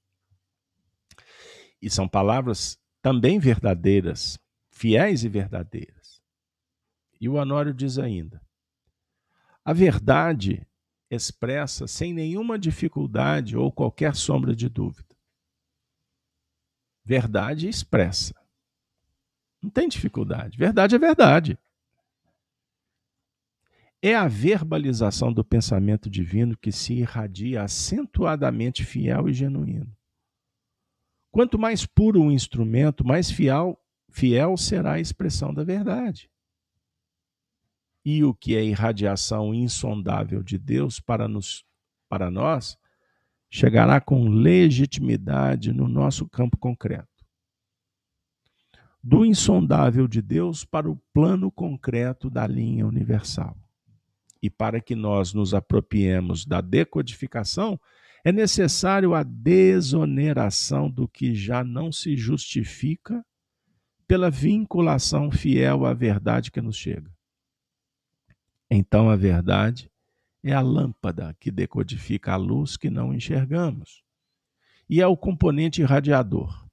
E 1.82 1.89
são 1.89 2.08
palavras 2.08 2.80
também 3.01 3.39
verdadeiras, 3.39 4.39
fiéis 4.69 5.23
e 5.23 5.30
verdadeiras. 5.30 6.21
E 7.19 7.27
o 7.27 7.39
Anório 7.39 7.73
diz 7.73 7.97
ainda: 7.97 8.41
a 9.63 9.73
verdade 9.73 10.65
expressa 11.10 11.88
sem 11.88 12.13
nenhuma 12.13 12.58
dificuldade 12.58 13.56
ou 13.56 13.71
qualquer 13.71 14.15
sombra 14.15 14.56
de 14.56 14.67
dúvida. 14.69 15.15
Verdade 17.04 17.67
expressa. 17.67 18.34
Não 19.62 19.69
tem 19.69 19.88
dificuldade. 19.88 20.58
Verdade 20.58 20.95
é 20.95 20.99
verdade. 20.99 21.60
É 24.04 24.16
a 24.16 24.28
verbalização 24.28 25.32
do 25.32 25.44
pensamento 25.44 26.10
divino 26.10 26.58
que 26.58 26.72
se 26.72 26.94
irradia 26.94 27.62
acentuadamente 27.62 28.84
fiel 28.84 29.30
e 29.30 29.34
genuíno. 29.34 29.96
Quanto 31.30 31.60
mais 31.60 31.86
puro 31.86 32.24
o 32.24 32.32
instrumento, 32.32 33.06
mais 33.06 33.30
fiel, 33.30 33.80
fiel 34.10 34.58
será 34.58 34.94
a 34.94 35.00
expressão 35.00 35.54
da 35.54 35.64
verdade. 35.64 36.32
E 38.04 38.24
o 38.24 38.34
que 38.34 38.56
é 38.56 38.64
irradiação 38.64 39.54
insondável 39.54 40.42
de 40.42 40.58
Deus 40.58 41.00
para, 41.00 41.28
nos, 41.28 41.64
para 42.10 42.32
nós 42.32 42.76
chegará 43.52 44.02
com 44.02 44.28
legitimidade 44.28 45.72
no 45.72 45.88
nosso 45.88 46.28
campo 46.28 46.58
concreto. 46.58 47.08
Do 49.04 49.24
insondável 49.24 50.08
de 50.08 50.24
Deus 50.24 50.66
para 50.66 50.90
o 50.90 50.96
plano 51.14 51.52
concreto 51.52 52.32
da 52.32 52.48
linha 52.48 52.88
universal. 52.88 53.56
E 54.41 54.49
para 54.49 54.82
que 54.82 54.95
nós 54.95 55.34
nos 55.34 55.54
apropriemos 55.54 56.45
da 56.45 56.62
decodificação, 56.62 57.80
é 58.23 58.32
necessário 58.32 59.13
a 59.13 59.23
desoneração 59.23 60.89
do 60.89 61.08
que 61.08 61.36
já 61.36 61.63
não 61.63 61.91
se 61.91 62.15
justifica 62.15 63.25
pela 64.08 64.30
vinculação 64.30 65.32
fiel 65.32 65.86
à 65.86 65.93
verdade 65.93 66.51
que 66.51 66.62
nos 66.62 66.75
chega. 66.75 67.12
Então 68.69 69.10
a 69.10 69.15
verdade 69.15 69.91
é 70.43 70.54
a 70.54 70.62
lâmpada 70.62 71.36
que 71.39 71.51
decodifica 71.51 72.34
a 72.34 72.36
luz 72.36 72.77
que 72.77 72.89
não 72.89 73.13
enxergamos 73.13 74.04
e 74.89 74.99
é 74.99 75.08
o 75.08 75.15
componente 75.15 75.82
irradiador. 75.82 76.67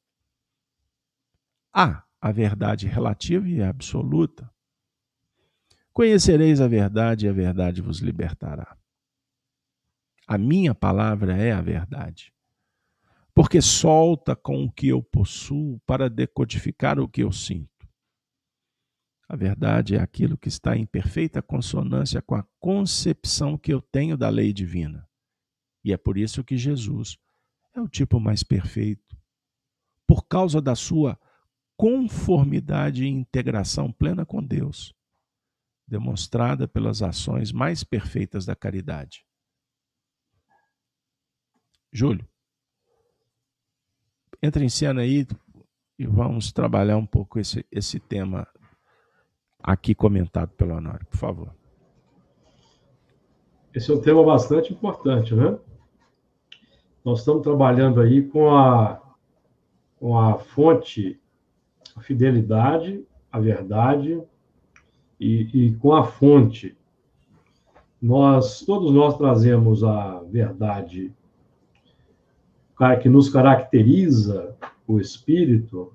Há 1.72 2.02
a 2.20 2.32
verdade 2.32 2.88
relativa 2.88 3.48
e 3.48 3.62
absoluta. 3.62 4.50
Conhecereis 5.98 6.60
a 6.60 6.68
verdade 6.68 7.26
e 7.26 7.28
a 7.28 7.32
verdade 7.32 7.82
vos 7.82 7.98
libertará. 7.98 8.78
A 10.28 10.38
minha 10.38 10.72
palavra 10.72 11.36
é 11.36 11.50
a 11.50 11.60
verdade. 11.60 12.32
Porque 13.34 13.60
solta 13.60 14.36
com 14.36 14.62
o 14.62 14.70
que 14.70 14.86
eu 14.86 15.02
possuo 15.02 15.80
para 15.80 16.08
decodificar 16.08 17.00
o 17.00 17.08
que 17.08 17.24
eu 17.24 17.32
sinto. 17.32 17.84
A 19.28 19.34
verdade 19.34 19.96
é 19.96 20.00
aquilo 20.00 20.38
que 20.38 20.46
está 20.46 20.76
em 20.76 20.86
perfeita 20.86 21.42
consonância 21.42 22.22
com 22.22 22.36
a 22.36 22.46
concepção 22.60 23.58
que 23.58 23.74
eu 23.74 23.82
tenho 23.82 24.16
da 24.16 24.28
lei 24.28 24.52
divina. 24.52 25.04
E 25.82 25.92
é 25.92 25.96
por 25.96 26.16
isso 26.16 26.44
que 26.44 26.56
Jesus 26.56 27.18
é 27.74 27.80
o 27.80 27.88
tipo 27.88 28.20
mais 28.20 28.44
perfeito. 28.44 29.18
Por 30.06 30.28
causa 30.28 30.60
da 30.62 30.76
sua 30.76 31.18
conformidade 31.76 33.02
e 33.02 33.08
integração 33.08 33.90
plena 33.90 34.24
com 34.24 34.40
Deus, 34.40 34.96
demonstrada 35.88 36.68
pelas 36.68 37.02
ações 37.02 37.50
mais 37.50 37.82
perfeitas 37.82 38.44
da 38.44 38.54
caridade. 38.54 39.24
Júlio, 41.90 42.28
entra 44.42 44.62
em 44.62 44.68
cena 44.68 45.00
aí 45.00 45.26
e 45.98 46.06
vamos 46.06 46.52
trabalhar 46.52 46.98
um 46.98 47.06
pouco 47.06 47.40
esse, 47.40 47.64
esse 47.72 47.98
tema 47.98 48.46
aqui 49.58 49.94
comentado 49.94 50.50
pelo 50.50 50.74
Honório, 50.74 51.06
por 51.06 51.16
favor. 51.16 51.54
Esse 53.74 53.90
é 53.90 53.94
um 53.94 54.00
tema 54.00 54.22
bastante 54.22 54.72
importante, 54.72 55.34
né? 55.34 55.58
Nós 57.04 57.20
estamos 57.20 57.42
trabalhando 57.42 58.00
aí 58.00 58.28
com 58.28 58.54
a, 58.54 59.00
com 59.98 60.18
a 60.18 60.38
fonte, 60.38 61.18
a 61.96 62.00
fidelidade, 62.00 63.06
a 63.32 63.40
verdade 63.40 64.22
e, 65.18 65.48
e 65.52 65.74
com 65.76 65.94
a 65.94 66.04
fonte. 66.04 66.76
Nós, 68.00 68.60
todos 68.60 68.92
nós 68.92 69.16
trazemos 69.16 69.82
a 69.82 70.22
verdade 70.30 71.12
que 73.02 73.08
nos 73.08 73.28
caracteriza 73.28 74.54
o 74.86 75.00
espírito, 75.00 75.92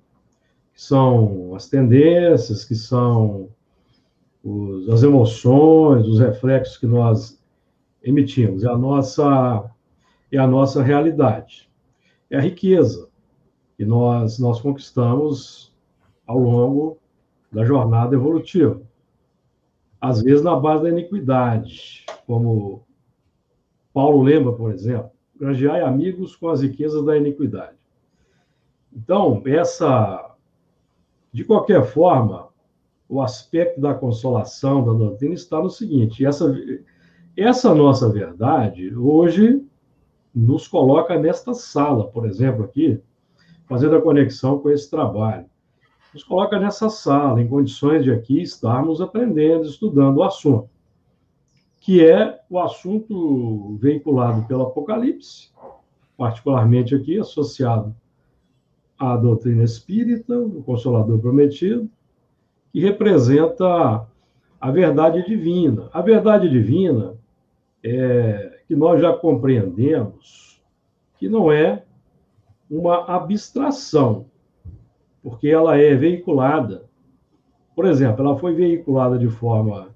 que 0.73 0.81
são 0.81 1.55
as 1.55 1.69
tendências, 1.69 2.65
que 2.65 2.75
são 2.75 3.47
os, 4.43 4.89
as 4.89 5.01
emoções, 5.01 6.05
os 6.07 6.19
reflexos 6.19 6.77
que 6.77 6.85
nós 6.85 7.41
emitimos. 8.03 8.65
É 8.65 8.67
a 8.67 8.77
nossa, 8.77 9.71
é 10.29 10.37
a 10.37 10.45
nossa 10.45 10.83
realidade. 10.83 11.69
É 12.29 12.37
a 12.37 12.41
riqueza 12.41 13.07
que 13.77 13.85
nós, 13.85 14.37
nós 14.37 14.59
conquistamos 14.59 15.73
ao 16.27 16.37
longo 16.37 16.97
da 17.51 17.63
jornada 17.63 18.15
evolutiva. 18.15 18.81
Às 20.03 20.21
vezes 20.21 20.43
na 20.43 20.53
base 20.53 20.83
da 20.83 20.89
iniquidade, 20.89 22.05
como 22.27 22.85
Paulo 23.93 24.21
lembra, 24.21 24.51
por 24.51 24.69
exemplo, 24.69 25.09
granjeai 25.33 25.79
amigos 25.79 26.35
com 26.35 26.49
as 26.49 26.61
riquezas 26.61 27.05
da 27.05 27.15
iniquidade. 27.15 27.77
Então, 28.91 29.41
essa, 29.45 30.35
de 31.31 31.45
qualquer 31.45 31.85
forma, 31.85 32.49
o 33.07 33.21
aspecto 33.21 33.79
da 33.79 33.93
consolação 33.93 34.83
da 34.83 34.91
doutrina 34.91 35.35
está 35.35 35.61
no 35.61 35.69
seguinte: 35.69 36.25
essa, 36.25 36.53
essa 37.37 37.73
nossa 37.73 38.09
verdade 38.09 38.93
hoje 38.93 39.65
nos 40.35 40.67
coloca 40.67 41.17
nesta 41.17 41.53
sala, 41.53 42.09
por 42.09 42.27
exemplo, 42.27 42.65
aqui, 42.65 43.01
fazendo 43.67 43.95
a 43.95 44.01
conexão 44.01 44.59
com 44.59 44.69
esse 44.69 44.89
trabalho. 44.89 45.45
Nos 46.13 46.23
coloca 46.23 46.59
nessa 46.59 46.89
sala, 46.89 47.41
em 47.41 47.47
condições 47.47 48.03
de 48.03 48.11
aqui 48.11 48.41
estarmos 48.41 49.01
aprendendo, 49.01 49.65
estudando 49.65 50.17
o 50.17 50.23
assunto, 50.23 50.69
que 51.79 52.05
é 52.05 52.39
o 52.49 52.59
assunto 52.59 53.75
veiculado 53.77 54.45
pelo 54.47 54.63
Apocalipse, 54.63 55.49
particularmente 56.15 56.93
aqui 56.93 57.17
associado 57.17 57.95
à 58.97 59.17
doutrina 59.17 59.63
espírita, 59.63 60.37
o 60.37 60.61
Consolador 60.63 61.19
Prometido, 61.19 61.89
que 62.71 62.79
representa 62.79 64.07
a 64.61 64.71
verdade 64.71 65.25
divina. 65.25 65.89
A 65.91 66.01
verdade 66.01 66.47
divina 66.47 67.15
é 67.83 68.59
que 68.67 68.75
nós 68.75 69.01
já 69.01 69.11
compreendemos 69.11 70.61
que 71.17 71.27
não 71.27 71.51
é 71.51 71.83
uma 72.69 73.03
abstração, 73.07 74.25
porque 75.23 75.47
ela 75.47 75.77
é 75.77 75.95
veiculada. 75.95 76.85
Por 77.73 77.85
exemplo, 77.85 78.23
ela 78.23 78.37
foi 78.37 78.53
veiculada 78.53 79.17
de 79.17 79.29
forma 79.29 79.95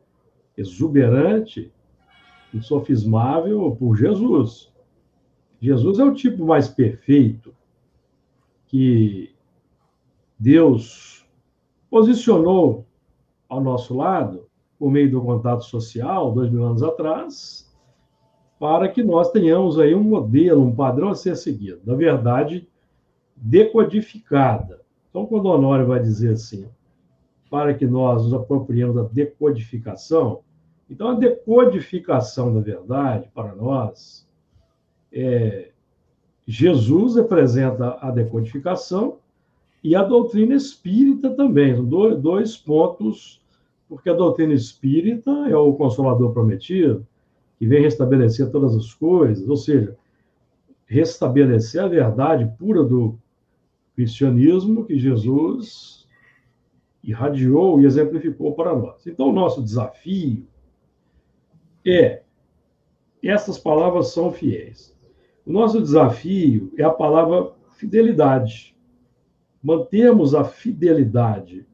exuberante, 0.57 1.71
insofismável 2.53 3.75
por 3.75 3.95
Jesus. 3.95 4.73
Jesus 5.59 5.99
é 5.99 6.03
o 6.03 6.13
tipo 6.13 6.45
mais 6.45 6.69
perfeito 6.69 7.53
que 8.67 9.35
Deus 10.39 11.27
posicionou 11.89 12.85
ao 13.49 13.61
nosso 13.61 13.95
lado, 13.95 14.47
por 14.79 14.91
meio 14.91 15.09
do 15.09 15.21
contato 15.21 15.63
social, 15.63 16.31
dois 16.31 16.49
mil 16.51 16.63
anos 16.63 16.83
atrás, 16.83 17.75
para 18.59 18.87
que 18.87 19.03
nós 19.03 19.31
tenhamos 19.31 19.79
aí 19.79 19.93
um 19.93 20.03
modelo, 20.03 20.63
um 20.63 20.75
padrão 20.75 21.09
a 21.09 21.15
ser 21.15 21.35
seguido, 21.35 21.79
da 21.83 21.95
verdade 21.95 22.67
decodificada. 23.35 24.86
Então, 25.17 25.25
quando 25.25 25.47
o 25.47 25.49
Honório 25.49 25.87
vai 25.87 25.99
dizer 25.99 26.33
assim, 26.33 26.67
para 27.49 27.73
que 27.73 27.87
nós 27.87 28.23
nos 28.23 28.35
apropriemos 28.35 28.95
da 28.95 29.01
decodificação, 29.01 30.41
então 30.87 31.07
a 31.07 31.15
decodificação 31.15 32.53
da 32.53 32.59
verdade 32.59 33.27
para 33.33 33.55
nós 33.55 34.27
é 35.11 35.71
Jesus 36.45 37.15
representa 37.15 37.97
a 37.99 38.11
decodificação 38.11 39.17
e 39.83 39.95
a 39.95 40.03
doutrina 40.03 40.53
espírita 40.53 41.31
também. 41.31 41.75
São 41.75 42.21
dois 42.21 42.55
pontos, 42.55 43.41
porque 43.89 44.11
a 44.11 44.13
doutrina 44.13 44.53
espírita 44.53 45.31
é 45.49 45.57
o 45.57 45.73
consolador 45.73 46.31
prometido, 46.31 47.07
que 47.57 47.65
vem 47.65 47.81
restabelecer 47.81 48.51
todas 48.51 48.75
as 48.75 48.93
coisas, 48.93 49.49
ou 49.49 49.57
seja, 49.57 49.97
restabelecer 50.85 51.83
a 51.83 51.87
verdade 51.87 52.49
pura 52.59 52.83
do 52.83 53.17
cristianismo 53.97 54.85
que 54.85 54.95
Jesus 54.99 56.07
irradiou 57.03 57.81
e 57.81 57.85
exemplificou 57.85 58.53
para 58.53 58.77
nós. 58.77 59.07
Então, 59.07 59.29
o 59.29 59.33
nosso 59.33 59.63
desafio 59.63 60.47
é: 61.83 62.21
essas 63.23 63.57
palavras 63.57 64.09
são 64.09 64.31
fiéis. 64.31 64.95
O 65.43 65.51
nosso 65.51 65.81
desafio 65.81 66.71
é 66.77 66.83
a 66.83 66.91
palavra 66.91 67.53
fidelidade. 67.71 68.77
Mantermos 69.63 70.35
a 70.35 70.43
fidelidade 70.43 71.65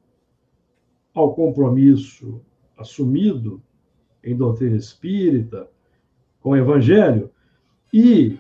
ao 1.14 1.36
compromisso 1.36 2.42
assumido 2.78 3.62
em 4.24 4.34
doutrina 4.34 4.78
espírita, 4.78 5.70
com 6.40 6.52
o 6.52 6.56
evangelho, 6.56 7.30
e 7.92 8.40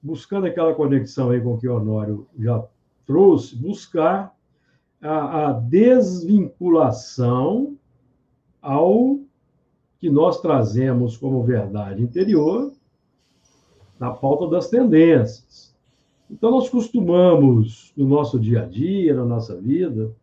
buscando 0.00 0.46
aquela 0.46 0.72
conexão 0.72 1.30
aí 1.30 1.40
com 1.40 1.58
que 1.58 1.66
o 1.66 1.74
Honório 1.74 2.28
já 2.38 2.64
trouxe, 3.08 3.56
buscar 3.56 4.32
a, 5.00 5.48
a 5.48 5.52
desvinculação 5.52 7.78
ao 8.60 9.18
que 9.98 10.10
nós 10.10 10.42
trazemos 10.42 11.16
como 11.16 11.42
verdade 11.42 12.02
interior 12.02 12.70
na 13.98 14.10
pauta 14.10 14.46
das 14.46 14.68
tendências. 14.68 15.74
Então, 16.30 16.50
nós 16.50 16.68
costumamos, 16.68 17.94
no 17.96 18.06
nosso 18.06 18.38
dia 18.38 18.60
a 18.62 18.66
dia, 18.66 19.14
na 19.14 19.24
nossa 19.24 19.58
vida, 19.58 20.14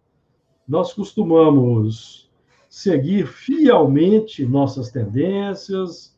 nós 0.68 0.94
costumamos 0.94 2.30
seguir 2.70 3.26
fielmente 3.26 4.46
nossas 4.46 4.92
tendências, 4.92 6.16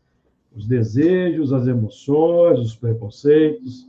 os 0.54 0.68
desejos, 0.68 1.54
as 1.54 1.66
emoções, 1.66 2.60
os 2.60 2.76
preconceitos, 2.76 3.88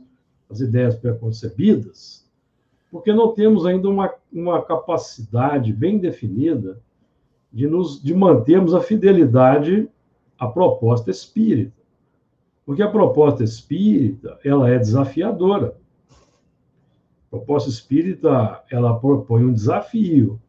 as 0.49 0.61
ideias 0.61 0.95
preconcebidas, 0.95 2.28
porque 2.91 3.13
não 3.13 3.33
temos 3.33 3.65
ainda 3.65 3.87
uma, 3.87 4.13
uma 4.31 4.61
capacidade 4.61 5.71
bem 5.71 5.99
definida 5.99 6.81
de, 7.51 7.67
nos, 7.67 8.01
de 8.01 8.13
mantermos 8.13 8.73
a 8.73 8.81
fidelidade 8.81 9.87
à 10.37 10.47
proposta 10.47 11.11
espírita. 11.11 11.77
Porque 12.65 12.81
a 12.81 12.89
proposta 12.89 13.43
espírita, 13.43 14.39
ela 14.43 14.69
é 14.69 14.77
desafiadora. 14.77 15.75
A 17.27 17.29
proposta 17.29 17.69
espírita, 17.69 18.63
ela 18.71 18.99
propõe 18.99 19.45
um 19.45 19.53
desafio, 19.53 20.39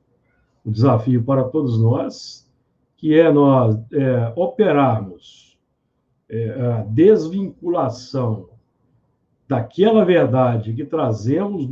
um 0.64 0.70
desafio 0.70 1.22
para 1.22 1.44
todos 1.44 1.78
nós, 1.78 2.48
que 2.96 3.18
é 3.18 3.32
nós 3.32 3.78
é, 3.92 4.32
operarmos 4.36 5.58
é, 6.28 6.50
a 6.60 6.82
desvinculação 6.82 8.50
daquela 9.48 10.04
verdade 10.04 10.74
que 10.74 10.84
trazemos 10.84 11.66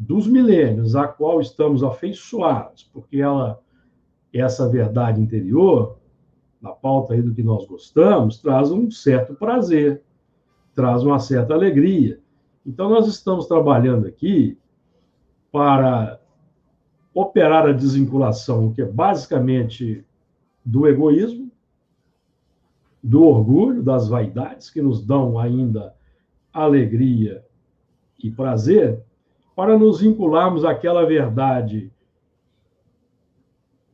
dos 0.00 0.26
milênios, 0.26 0.96
a 0.96 1.06
qual 1.06 1.42
estamos 1.42 1.84
afeiçoados, 1.84 2.88
porque 2.90 3.18
ela, 3.18 3.60
essa 4.32 4.66
verdade 4.66 5.20
interior, 5.20 5.98
na 6.58 6.70
pauta 6.70 7.12
aí 7.12 7.20
do 7.20 7.34
que 7.34 7.42
nós 7.42 7.66
gostamos, 7.66 8.38
traz 8.38 8.72
um 8.72 8.90
certo 8.90 9.34
prazer, 9.34 10.02
traz 10.74 11.02
uma 11.02 11.18
certa 11.18 11.52
alegria. 11.52 12.18
Então, 12.64 12.88
nós 12.88 13.06
estamos 13.06 13.46
trabalhando 13.46 14.06
aqui 14.06 14.56
para 15.52 16.18
operar 17.12 17.66
a 17.66 17.72
desvinculação, 17.72 18.72
que 18.72 18.80
é 18.80 18.86
basicamente 18.86 20.02
do 20.64 20.88
egoísmo, 20.88 21.52
do 23.02 23.24
orgulho, 23.24 23.82
das 23.82 24.08
vaidades, 24.08 24.70
que 24.70 24.80
nos 24.80 25.04
dão 25.04 25.38
ainda 25.38 25.94
alegria 26.54 27.44
e 28.18 28.30
prazer, 28.30 29.04
para 29.54 29.78
nos 29.78 30.00
vincularmos 30.00 30.64
àquela 30.64 31.04
verdade 31.04 31.92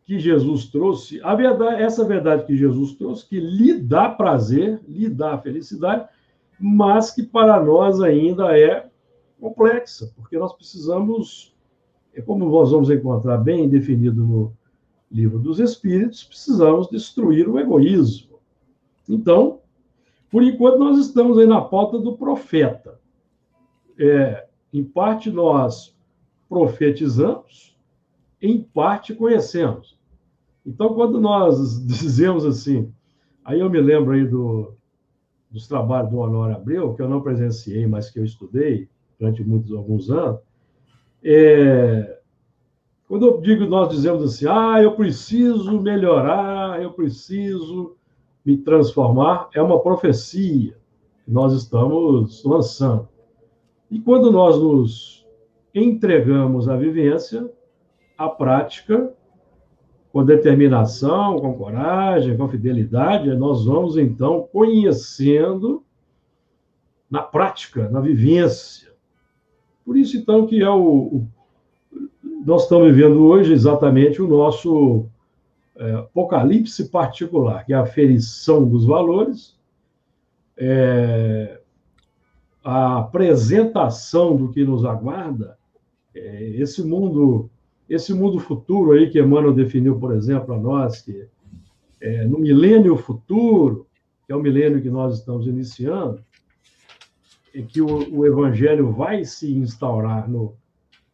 que 0.05 0.19
Jesus 0.21 0.67
trouxe, 0.67 1.21
a 1.23 1.35
verdade, 1.35 1.83
essa 1.83 2.05
verdade 2.05 2.47
que 2.47 2.57
Jesus 2.57 2.95
trouxe, 2.95 3.27
que 3.27 3.41
lhe 3.41 3.77
dá 3.77 4.09
prazer, 4.09 4.81
lhe 4.87 5.09
dá 5.09 5.37
felicidade, 5.37 6.09
mas 6.61 7.11
que 7.11 7.25
para 7.25 7.61
nós 7.61 8.01
ainda 8.01 8.57
é 8.57 8.89
complexa, 9.41 10.13
porque 10.15 10.39
nós 10.39 10.53
precisamos, 10.53 11.55
é 12.15 12.23
como 12.23 12.49
nós 12.49 12.71
vamos 12.71 12.89
encontrar 12.89 13.39
bem 13.39 13.69
definido 13.69 14.25
no 14.25 14.53
livro 15.11 15.41
dos 15.41 15.59
Espíritos, 15.59 16.23
precisamos 16.23 16.89
destruir 16.89 17.49
o 17.49 17.59
egoísmo. 17.59 18.39
Então, 19.09 19.61
por 20.31 20.43
enquanto, 20.43 20.79
nós 20.79 20.99
estamos 20.99 21.39
aí 21.39 21.47
na 21.47 21.61
pauta 21.61 21.99
do 21.99 22.17
profeta. 22.17 23.01
É, 23.99 24.46
em 24.79 24.85
parte, 24.85 25.31
nós 25.31 25.97
profetizamos, 26.49 27.77
em 28.41 28.61
parte, 28.61 29.15
conhecemos. 29.15 29.99
Então, 30.65 30.95
quando 30.95 31.21
nós 31.21 31.81
dizemos 31.87 32.45
assim, 32.45 32.93
aí 33.45 33.61
eu 33.61 33.71
me 33.71 33.81
lembro 33.81 34.13
aí 34.13 34.27
do, 34.27 34.75
dos 35.51 35.67
trabalhos 35.67 36.11
do 36.11 36.19
Honório 36.19 36.57
Abreu, 36.57 36.95
que 36.95 37.03
eu 37.03 37.09
não 37.09 37.23
presenciei, 37.23 37.87
mas 37.87 38.11
que 38.11 38.19
eu 38.19 38.25
estudei 38.25 38.89
durante 39.19 39.43
muitos 39.43 39.73
alguns 39.73 40.11
anos, 40.11 40.41
é, 41.25 42.19
quando 43.09 43.27
eu 43.27 43.41
digo, 43.41 43.65
nós 43.67 43.89
dizemos 43.89 44.23
assim, 44.23 44.47
ah, 44.47 44.83
eu 44.83 44.95
preciso 44.95 45.81
melhorar, 45.81 46.83
eu 46.83 46.93
preciso 46.93 47.97
me 48.45 48.57
transformar, 48.59 49.49
é 49.55 49.63
uma 49.63 49.81
profecia 49.81 50.77
que 51.25 51.31
nós 51.31 51.53
estamos 51.53 52.45
lançando. 52.45 53.09
E 53.97 54.01
quando 54.01 54.31
nós 54.31 54.61
nos 54.61 55.27
entregamos 55.75 56.69
à 56.69 56.77
vivência, 56.77 57.51
à 58.19 58.29
prática, 58.29 59.11
com 60.13 60.23
determinação, 60.23 61.39
com 61.39 61.55
coragem, 61.55 62.37
com 62.37 62.47
fidelidade, 62.47 63.35
nós 63.35 63.65
vamos 63.65 63.97
então 63.97 64.47
conhecendo 64.53 65.83
na 67.11 67.23
prática, 67.23 67.89
na 67.89 67.99
vivência. 67.99 68.93
Por 69.83 69.97
isso, 69.97 70.19
então, 70.19 70.47
que 70.47 70.63
é 70.63 70.69
o, 70.69 70.83
o 70.83 71.29
nós 72.45 72.65
estamos 72.65 72.95
vivendo 72.95 73.25
hoje 73.25 73.55
exatamente 73.55 74.21
o 74.21 74.29
nosso 74.29 75.07
é, 75.75 75.95
apocalipse 75.95 76.91
particular, 76.91 77.65
que 77.65 77.73
é 77.73 77.77
a 77.77 77.81
aferição 77.81 78.69
dos 78.69 78.85
valores, 78.85 79.59
é, 80.55 81.61
a 82.67 82.99
apresentação 82.99 84.37
do 84.37 84.51
que 84.51 84.65
nos 84.65 84.85
aguarda, 84.85 85.57
é, 86.13 86.51
esse 86.57 86.83
mundo 86.83 87.49
esse 87.89 88.13
mundo 88.13 88.41
futuro 88.41 88.91
aí 88.91 89.09
que 89.09 89.21
Emmanuel 89.21 89.55
definiu, 89.55 89.97
por 90.01 90.13
exemplo, 90.13 90.53
a 90.53 90.59
nós, 90.59 91.01
que 91.01 91.29
é, 92.01 92.25
no 92.25 92.41
milênio 92.41 92.97
futuro, 92.97 93.87
que 94.27 94.33
é 94.33 94.37
o 94.37 94.43
milênio 94.43 94.83
que 94.83 94.91
nós 94.91 95.21
estamos 95.21 95.47
iniciando, 95.47 96.21
e 97.55 97.63
que 97.63 97.81
o, 97.81 98.13
o 98.13 98.27
evangelho 98.27 98.91
vai 98.91 99.25
se 99.25 99.57
instaurar 99.57 100.29
no, 100.29 100.57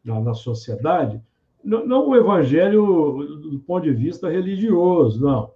na, 0.02 0.18
na 0.18 0.32
sociedade, 0.32 1.20
não, 1.62 1.86
não, 1.86 2.08
o 2.08 2.16
evangelho 2.16 3.18
do 3.50 3.58
ponto 3.58 3.84
de 3.84 3.92
vista 3.92 4.30
religioso, 4.30 5.22
não. 5.22 5.50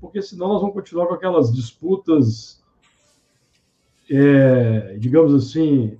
Porque 0.00 0.20
senão 0.20 0.48
nós 0.48 0.60
vamos 0.60 0.74
continuar 0.74 1.06
com 1.06 1.14
aquelas 1.14 1.52
disputas, 1.52 2.59
é, 4.10 4.96
digamos 4.98 5.32
assim, 5.32 5.96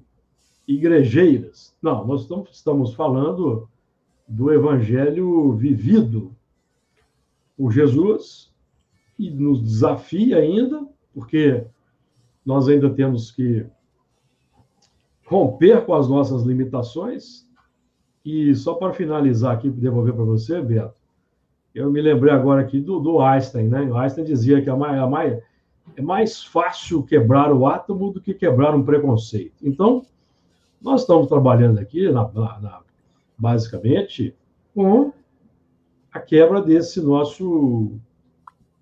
igrejeiras. 0.66 1.74
Não, 1.80 2.04
nós 2.06 2.28
estamos, 2.50 2.94
falando 2.94 3.68
do 4.26 4.52
evangelho 4.52 5.52
vivido 5.52 6.34
por 7.56 7.72
Jesus 7.72 8.52
e 9.18 9.30
nos 9.30 9.62
desafia 9.62 10.38
ainda, 10.38 10.86
porque 11.14 11.64
nós 12.44 12.68
ainda 12.68 12.90
temos 12.90 13.30
que 13.30 13.64
romper 15.26 15.84
com 15.84 15.94
as 15.94 16.08
nossas 16.08 16.42
limitações 16.42 17.48
e 18.24 18.54
só 18.54 18.74
para 18.74 18.92
finalizar 18.92 19.54
aqui, 19.54 19.70
devolver 19.70 20.14
para 20.14 20.24
você, 20.24 20.60
Beto, 20.60 20.94
eu 21.74 21.90
me 21.90 22.00
lembrei 22.00 22.32
agora 22.32 22.62
aqui 22.62 22.80
do, 22.80 22.98
do 22.98 23.20
Einstein, 23.20 23.68
né? 23.68 23.82
O 23.84 23.96
Einstein 23.96 24.24
dizia 24.24 24.60
que 24.60 24.68
a 24.68 24.74
a 24.74 25.06
é 26.00 26.02
mais 26.02 26.42
fácil 26.42 27.02
quebrar 27.02 27.52
o 27.52 27.66
átomo 27.66 28.12
do 28.12 28.20
que 28.20 28.32
quebrar 28.34 28.74
um 28.74 28.82
preconceito. 28.82 29.54
Então, 29.62 30.04
nós 30.80 31.02
estamos 31.02 31.28
trabalhando 31.28 31.78
aqui, 31.78 32.10
na, 32.10 32.26
na, 32.32 32.80
basicamente, 33.36 34.34
com 34.74 35.12
a 36.10 36.18
quebra 36.18 36.62
desse 36.62 37.00
nosso 37.00 37.92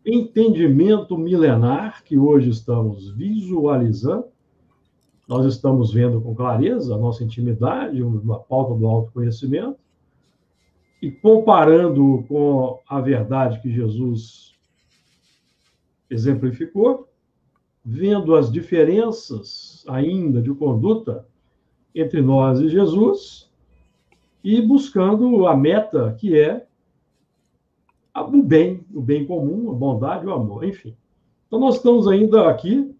entendimento 0.06 1.18
milenar 1.18 2.02
que 2.04 2.16
hoje 2.16 2.50
estamos 2.50 3.10
visualizando 3.10 4.26
nós 5.28 5.44
estamos 5.44 5.92
vendo 5.92 6.22
com 6.22 6.34
clareza 6.34 6.94
a 6.94 6.98
nossa 6.98 7.22
intimidade, 7.22 8.02
uma 8.02 8.38
pauta 8.38 8.74
do 8.74 8.86
autoconhecimento, 8.86 9.78
e 11.02 11.10
comparando 11.10 12.24
com 12.26 12.80
a 12.88 12.98
verdade 12.98 13.60
que 13.60 13.70
Jesus 13.70 14.54
exemplificou, 16.08 17.07
vendo 17.90 18.36
as 18.36 18.52
diferenças 18.52 19.82
ainda 19.88 20.42
de 20.42 20.52
conduta 20.52 21.26
entre 21.94 22.20
nós 22.20 22.60
e 22.60 22.68
Jesus, 22.68 23.50
e 24.44 24.60
buscando 24.60 25.46
a 25.46 25.56
meta 25.56 26.14
que 26.20 26.38
é 26.38 26.66
o 28.14 28.42
bem, 28.42 28.84
o 28.92 29.00
bem 29.00 29.24
comum, 29.24 29.70
a 29.70 29.74
bondade, 29.74 30.26
o 30.26 30.32
amor, 30.34 30.64
enfim. 30.64 30.94
Então, 31.46 31.58
nós 31.58 31.76
estamos 31.76 32.06
ainda 32.06 32.50
aqui 32.50 32.94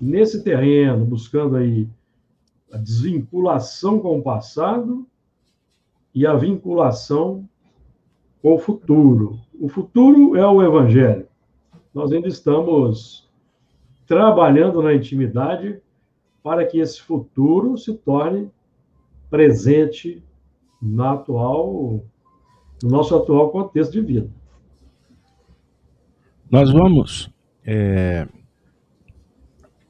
nesse 0.00 0.42
terreno, 0.42 1.04
buscando 1.04 1.56
aí 1.56 1.86
a 2.72 2.78
desvinculação 2.78 4.00
com 4.00 4.18
o 4.18 4.22
passado 4.22 5.06
e 6.14 6.26
a 6.26 6.34
vinculação 6.34 7.46
com 8.40 8.54
o 8.54 8.58
futuro. 8.58 9.38
O 9.60 9.68
futuro 9.68 10.34
é 10.34 10.46
o 10.46 10.62
evangelho. 10.62 11.28
Nós 11.92 12.10
ainda 12.10 12.28
estamos 12.28 13.28
trabalhando 14.10 14.82
na 14.82 14.92
intimidade 14.92 15.80
para 16.42 16.66
que 16.66 16.80
esse 16.80 17.00
futuro 17.00 17.78
se 17.78 17.94
torne 17.94 18.50
presente 19.30 20.20
na 20.82 21.12
atual, 21.12 22.04
no 22.82 22.90
nosso 22.90 23.14
atual 23.14 23.52
contexto 23.52 23.92
de 23.92 24.00
vida. 24.00 24.28
Nós 26.50 26.72
vamos 26.72 27.30
é, 27.64 28.26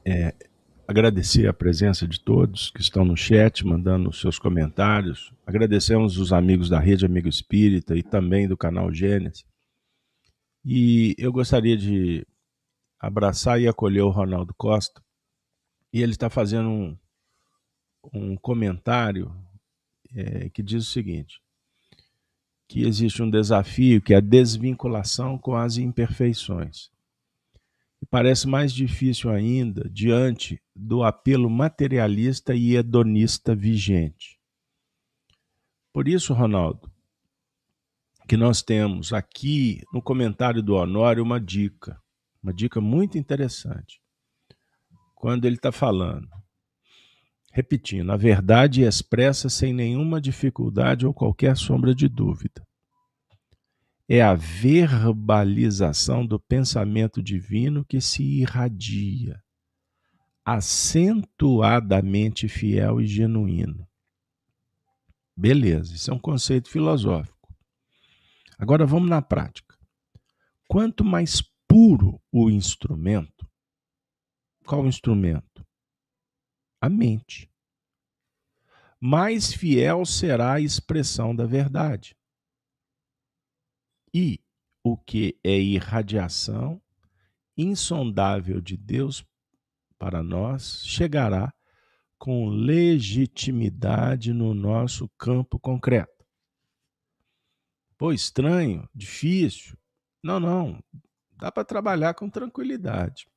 é, 0.05 0.35
agradecer 0.87 1.47
a 1.47 1.53
presença 1.53 2.07
de 2.07 2.19
todos 2.19 2.69
que 2.69 2.79
estão 2.79 3.03
no 3.03 3.17
chat, 3.17 3.65
mandando 3.65 4.13
seus 4.13 4.37
comentários. 4.37 5.33
Agradecemos 5.47 6.19
os 6.19 6.31
amigos 6.31 6.69
da 6.69 6.79
Rede 6.79 7.07
Amigo 7.07 7.27
Espírita 7.27 7.95
e 7.97 8.03
também 8.03 8.47
do 8.47 8.55
canal 8.55 8.93
Gênesis. 8.93 9.43
E 10.63 11.15
eu 11.17 11.33
gostaria 11.33 11.75
de 11.75 12.23
abraçar 13.01 13.59
e 13.59 13.67
acolher 13.67 14.01
o 14.01 14.09
Ronaldo 14.09 14.53
Costa. 14.53 15.03
E 15.91 16.01
ele 16.01 16.11
está 16.11 16.29
fazendo 16.29 16.69
um, 16.69 16.97
um 18.13 18.37
comentário 18.37 19.35
é, 20.15 20.49
que 20.49 20.61
diz 20.61 20.87
o 20.87 20.91
seguinte: 20.91 21.41
que 22.67 22.83
existe 22.83 23.23
um 23.23 23.29
desafio 23.29 24.01
que 24.01 24.13
é 24.13 24.17
a 24.17 24.21
desvinculação 24.21 25.37
com 25.37 25.55
as 25.55 25.77
imperfeições. 25.77 26.91
E 28.01 28.05
parece 28.05 28.47
mais 28.47 28.73
difícil 28.73 29.29
ainda 29.29 29.89
diante 29.89 30.61
do 30.75 31.03
apelo 31.03 31.49
materialista 31.49 32.55
e 32.55 32.75
hedonista 32.75 33.55
vigente. 33.55 34.39
Por 35.93 36.07
isso, 36.07 36.33
Ronaldo, 36.33 36.91
que 38.27 38.37
nós 38.37 38.61
temos 38.61 39.11
aqui 39.11 39.83
no 39.93 40.01
comentário 40.01 40.63
do 40.63 40.75
Honório 40.75 41.21
uma 41.21 41.39
dica, 41.39 42.01
uma 42.41 42.53
dica 42.53 42.81
muito 42.81 43.17
interessante. 43.17 44.01
Quando 45.15 45.45
ele 45.45 45.55
está 45.55 45.71
falando, 45.71 46.27
repetindo, 47.51 48.11
a 48.11 48.17
verdade 48.17 48.81
expressa 48.81 49.49
sem 49.49 49.73
nenhuma 49.73 50.19
dificuldade 50.19 51.05
ou 51.05 51.13
qualquer 51.13 51.55
sombra 51.55 51.93
de 51.93 52.07
dúvida 52.07 52.65
é 54.13 54.21
a 54.21 54.33
verbalização 54.33 56.25
do 56.25 56.37
pensamento 56.37 57.23
divino 57.23 57.85
que 57.85 58.01
se 58.01 58.21
irradia, 58.21 59.41
acentuadamente 60.43 62.49
fiel 62.49 62.99
e 62.99 63.07
genuíno. 63.07 63.87
Beleza, 65.33 65.95
isso 65.95 66.11
é 66.11 66.13
um 66.13 66.19
conceito 66.19 66.69
filosófico. 66.69 67.55
Agora 68.59 68.85
vamos 68.85 69.09
na 69.09 69.21
prática. 69.21 69.77
Quanto 70.67 71.05
mais 71.05 71.41
puro 71.71 72.21
o 72.29 72.49
instrumento, 72.49 73.49
qual 74.65 74.85
instrumento? 74.85 75.65
A 76.81 76.89
mente. 76.89 77.49
Mais 78.99 79.53
fiel 79.53 80.05
será 80.05 80.55
a 80.55 80.59
expressão 80.59 81.33
da 81.33 81.45
verdade. 81.45 82.13
E 84.13 84.43
o 84.83 84.97
que 84.97 85.39
é 85.41 85.57
irradiação 85.57 86.81
insondável 87.55 88.59
de 88.59 88.75
Deus 88.75 89.25
para 89.97 90.21
nós 90.21 90.83
chegará 90.85 91.53
com 92.17 92.49
legitimidade 92.49 94.33
no 94.33 94.53
nosso 94.53 95.07
campo 95.17 95.57
concreto. 95.57 96.27
Pô, 97.97 98.11
estranho, 98.11 98.89
difícil. 98.93 99.77
Não, 100.21 100.37
não. 100.37 100.83
Dá 101.41 101.51
para 101.51 101.65
trabalhar 101.65 102.13
com 102.13 102.29
tranquilidade. 102.29 103.27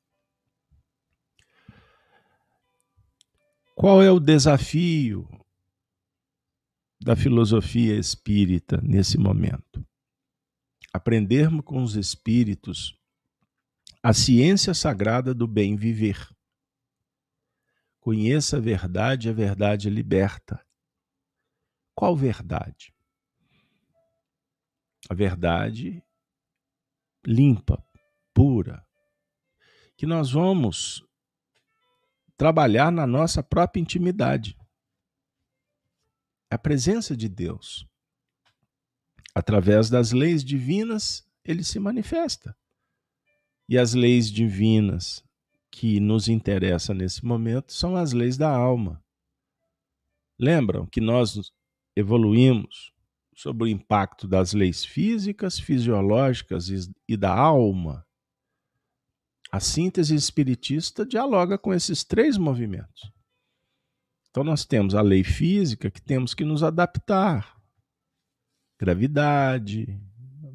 Qual 3.74 4.00
é 4.00 4.10
o 4.10 4.20
desafio 4.20 5.26
da 7.00 7.16
filosofia 7.16 7.98
espírita 7.98 8.80
nesse 8.80 9.18
momento? 9.18 9.84
aprendermos 10.94 11.64
com 11.64 11.82
os 11.82 11.96
espíritos 11.96 12.96
a 14.00 14.12
ciência 14.12 14.72
sagrada 14.72 15.34
do 15.34 15.44
bem 15.44 15.74
viver. 15.74 16.30
Conheça 17.98 18.58
a 18.58 18.60
verdade, 18.60 19.28
a 19.28 19.32
verdade 19.32 19.90
liberta. 19.90 20.64
Qual 21.96 22.16
verdade? 22.16 22.94
A 25.10 25.14
verdade 25.14 26.00
limpa, 27.26 27.84
pura, 28.34 28.84
que 29.96 30.04
nós 30.04 30.32
vamos 30.32 31.02
trabalhar 32.36 32.90
na 32.90 33.06
nossa 33.06 33.42
própria 33.42 33.80
intimidade. 33.80 34.58
A 36.50 36.58
presença 36.58 37.16
de 37.16 37.28
Deus. 37.28 37.86
Através 39.34 39.88
das 39.88 40.12
leis 40.12 40.44
divinas, 40.44 41.26
ele 41.44 41.64
se 41.64 41.78
manifesta. 41.78 42.56
E 43.68 43.78
as 43.78 43.94
leis 43.94 44.30
divinas 44.30 45.24
que 45.70 45.98
nos 45.98 46.28
interessam 46.28 46.94
nesse 46.94 47.24
momento 47.24 47.72
são 47.72 47.96
as 47.96 48.12
leis 48.12 48.36
da 48.36 48.50
alma. 48.50 49.02
Lembram 50.38 50.86
que 50.86 51.00
nós 51.00 51.52
evoluímos 51.96 52.92
sobre 53.34 53.64
o 53.64 53.68
impacto 53.68 54.28
das 54.28 54.52
leis 54.52 54.84
físicas, 54.84 55.58
fisiológicas 55.58 56.68
e 57.08 57.16
da 57.16 57.34
alma. 57.34 58.06
A 59.54 59.60
síntese 59.60 60.16
espiritista 60.16 61.06
dialoga 61.06 61.56
com 61.56 61.72
esses 61.72 62.02
três 62.02 62.36
movimentos. 62.36 63.12
Então, 64.28 64.42
nós 64.42 64.64
temos 64.64 64.96
a 64.96 65.00
lei 65.00 65.22
física 65.22 65.92
que 65.92 66.02
temos 66.02 66.34
que 66.34 66.44
nos 66.44 66.64
adaptar. 66.64 67.56
Gravidade, 68.76 69.96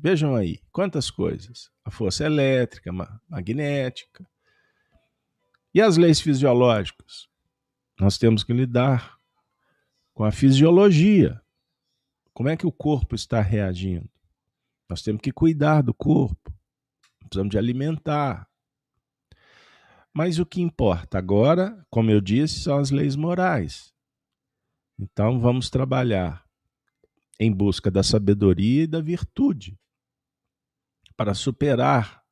vejam 0.01 0.35
aí, 0.35 0.61
quantas 0.69 1.09
coisas. 1.09 1.71
A 1.85 1.89
força 1.89 2.25
elétrica, 2.25 2.91
magnética. 3.29 4.29
E 5.73 5.81
as 5.81 5.95
leis 5.95 6.19
fisiológicas? 6.19 7.29
Nós 7.97 8.17
temos 8.17 8.43
que 8.43 8.51
lidar 8.51 9.17
com 10.13 10.25
a 10.25 10.31
fisiologia. 10.33 11.41
Como 12.33 12.49
é 12.49 12.57
que 12.57 12.67
o 12.67 12.71
corpo 12.71 13.15
está 13.15 13.39
reagindo? 13.39 14.11
Nós 14.89 15.01
temos 15.01 15.21
que 15.21 15.31
cuidar 15.31 15.83
do 15.83 15.93
corpo. 15.93 16.53
Precisamos 17.21 17.51
de 17.51 17.57
alimentar. 17.57 18.48
Mas 20.13 20.39
o 20.39 20.45
que 20.45 20.61
importa 20.61 21.17
agora, 21.17 21.85
como 21.89 22.11
eu 22.11 22.19
disse, 22.19 22.61
são 22.61 22.77
as 22.77 22.91
leis 22.91 23.15
morais. 23.15 23.93
Então 24.97 25.39
vamos 25.39 25.69
trabalhar 25.69 26.43
em 27.39 27.53
busca 27.53 27.89
da 27.89 28.03
sabedoria 28.03 28.83
e 28.83 28.87
da 28.87 28.99
virtude 28.99 29.79
para 31.15 31.33
superar, 31.33 32.23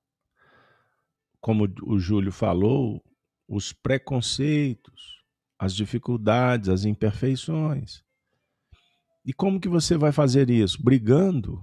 como 1.39 1.67
o 1.83 1.99
Júlio 1.99 2.31
falou, 2.31 3.03
os 3.47 3.71
preconceitos, 3.71 5.23
as 5.57 5.73
dificuldades, 5.73 6.69
as 6.69 6.83
imperfeições. 6.83 8.03
E 9.25 9.33
como 9.33 9.59
que 9.59 9.67
você 9.67 9.97
vai 9.97 10.11
fazer 10.11 10.49
isso? 10.49 10.81
Brigando? 10.81 11.61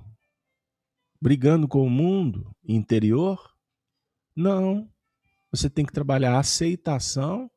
Brigando 1.21 1.67
com 1.67 1.87
o 1.87 1.91
mundo 1.91 2.55
interior? 2.63 3.55
Não. 4.37 4.91
Você 5.55 5.71
tem 5.71 5.85
que 5.85 5.93
trabalhar 5.93 6.35
a 6.35 6.41
aceitação 6.41 7.51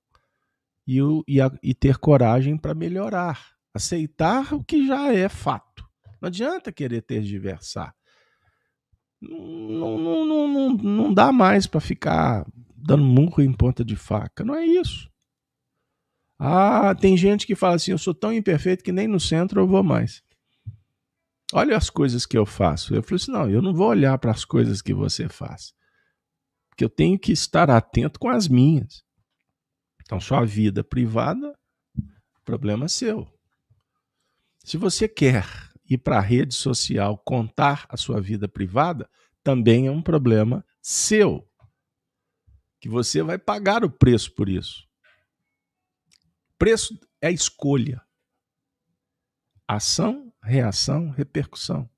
e, 0.86 1.02
o, 1.02 1.24
e, 1.28 1.42
a, 1.42 1.52
e 1.64 1.74
ter 1.74 1.98
coragem 1.98 2.58
para 2.58 2.74
melhorar. 2.74 3.56
Aceitar 3.74 4.54
o 4.54 4.64
que 4.64 4.88
já 4.88 5.14
é 5.14 5.30
fato. 5.30 5.86
Não 6.22 6.28
adianta 6.28 6.72
querer 6.72 7.02
tergiversar 7.02 7.98
não, 9.22 9.98
não, 9.98 10.26
não, 10.26 10.48
não, 10.48 10.70
não 10.78 11.14
dá 11.14 11.32
mais 11.32 11.66
para 11.66 11.80
ficar 11.80 12.46
dando 12.76 13.04
murro 13.04 13.42
em 13.42 13.52
ponta 13.52 13.84
de 13.84 13.96
faca. 13.96 14.44
Não 14.44 14.56
é 14.56 14.66
isso. 14.66 15.10
Ah, 16.40 16.94
tem 16.94 17.18
gente 17.18 17.48
que 17.48 17.56
fala 17.56 17.76
assim: 17.76 17.92
eu 17.92 17.98
sou 17.98 18.14
tão 18.14 18.32
imperfeito 18.32 18.84
que 18.84 18.92
nem 18.92 19.08
no 19.08 19.20
centro 19.20 19.62
eu 19.62 19.68
vou 19.68 19.84
mais. 19.84 20.22
Olha 21.54 21.78
as 21.78 21.90
coisas 21.90 22.26
que 22.26 22.38
eu 22.38 22.46
faço. 22.46 22.94
Eu 22.94 23.02
falei 23.02 23.16
assim: 23.16 23.32
não, 23.32 23.50
eu 23.50 23.62
não 23.62 23.74
vou 23.74 23.88
olhar 23.88 24.18
para 24.20 24.32
as 24.32 24.46
coisas 24.46 24.82
que 24.82 24.94
você 24.94 25.28
faz. 25.28 25.74
Porque 26.78 26.86
eu 26.86 26.90
tenho 26.92 27.18
que 27.18 27.32
estar 27.32 27.72
atento 27.72 28.20
com 28.20 28.30
as 28.30 28.48
minhas. 28.48 29.04
Então, 30.04 30.20
sua 30.20 30.46
vida 30.46 30.84
privada, 30.84 31.58
problema 32.46 32.86
é 32.86 32.88
seu. 32.88 33.28
Se 34.64 34.78
você 34.78 35.08
quer 35.10 35.44
ir 35.90 35.98
para 35.98 36.20
a 36.20 36.22
rede 36.22 36.54
social 36.54 37.18
contar 37.18 37.88
a 37.90 37.98
sua 37.98 38.22
vida 38.22 38.48
privada 38.48 39.10
também 39.44 39.88
é 39.88 39.92
um 39.92 40.04
problema 40.04 40.64
seu. 40.80 41.50
Que 42.80 42.88
você 42.88 43.24
vai 43.24 43.40
pagar 43.40 43.84
o 43.84 43.90
preço 43.90 44.36
por 44.36 44.48
isso. 44.48 44.88
Preço 46.60 46.96
é 47.20 47.32
escolha. 47.32 48.06
Ação, 49.68 50.32
reação, 50.44 51.10
repercussão. 51.10 51.90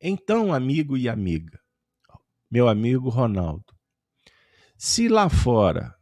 Então, 0.00 0.52
amigo 0.52 0.96
e 0.96 1.08
amiga, 1.08 1.59
meu 2.50 2.68
amigo 2.68 3.08
Ronaldo, 3.08 3.74
se 4.76 5.08
lá 5.08 5.28
fora 5.28 5.94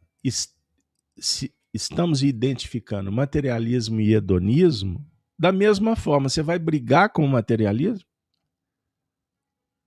se 1.19 1.53
estamos 1.73 2.23
identificando 2.23 3.11
materialismo 3.11 3.99
e 4.01 4.13
hedonismo, 4.13 5.05
da 5.37 5.51
mesma 5.51 5.95
forma, 5.95 6.27
você 6.29 6.41
vai 6.41 6.57
brigar 6.59 7.11
com 7.11 7.23
o 7.23 7.27
materialismo? 7.27 8.07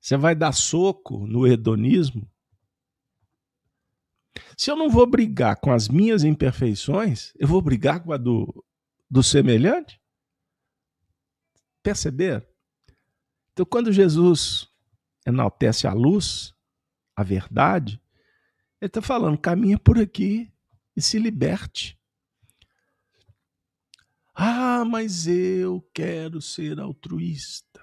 Você 0.01 0.17
vai 0.17 0.35
dar 0.35 0.53
soco 0.53 1.27
no 1.27 1.47
hedonismo? 1.47 2.29
Se 4.57 4.71
eu 4.71 4.77
não 4.77 4.89
vou 4.89 5.07
brigar 5.07 5.57
com 5.57 5.73
as 5.73 5.89
minhas 5.89 6.25
imperfeições, 6.25 7.33
eu 7.37 7.47
vou 7.47 7.61
brigar 7.61 8.03
com 8.03 8.13
a 8.13 8.17
do, 8.17 8.65
do 9.11 9.23
semelhante? 9.23 10.01
Perceber? 11.83 12.47
Então, 13.53 13.67
quando 13.67 13.93
Jesus 13.93 14.72
enaltece 15.27 15.87
a 15.87 15.93
luz, 15.93 16.55
a 17.17 17.23
verdade, 17.23 18.01
ele 18.81 18.89
está 18.89 19.01
falando: 19.01 19.39
caminha 19.39 19.79
por 19.79 19.99
aqui 19.99 20.53
e 20.97 21.01
se 21.01 21.19
liberte. 21.19 21.99
Ah, 24.35 24.85
mas 24.85 25.27
eu 25.27 25.87
quero 25.95 26.41
ser 26.41 26.81
altruísta. 26.81 27.81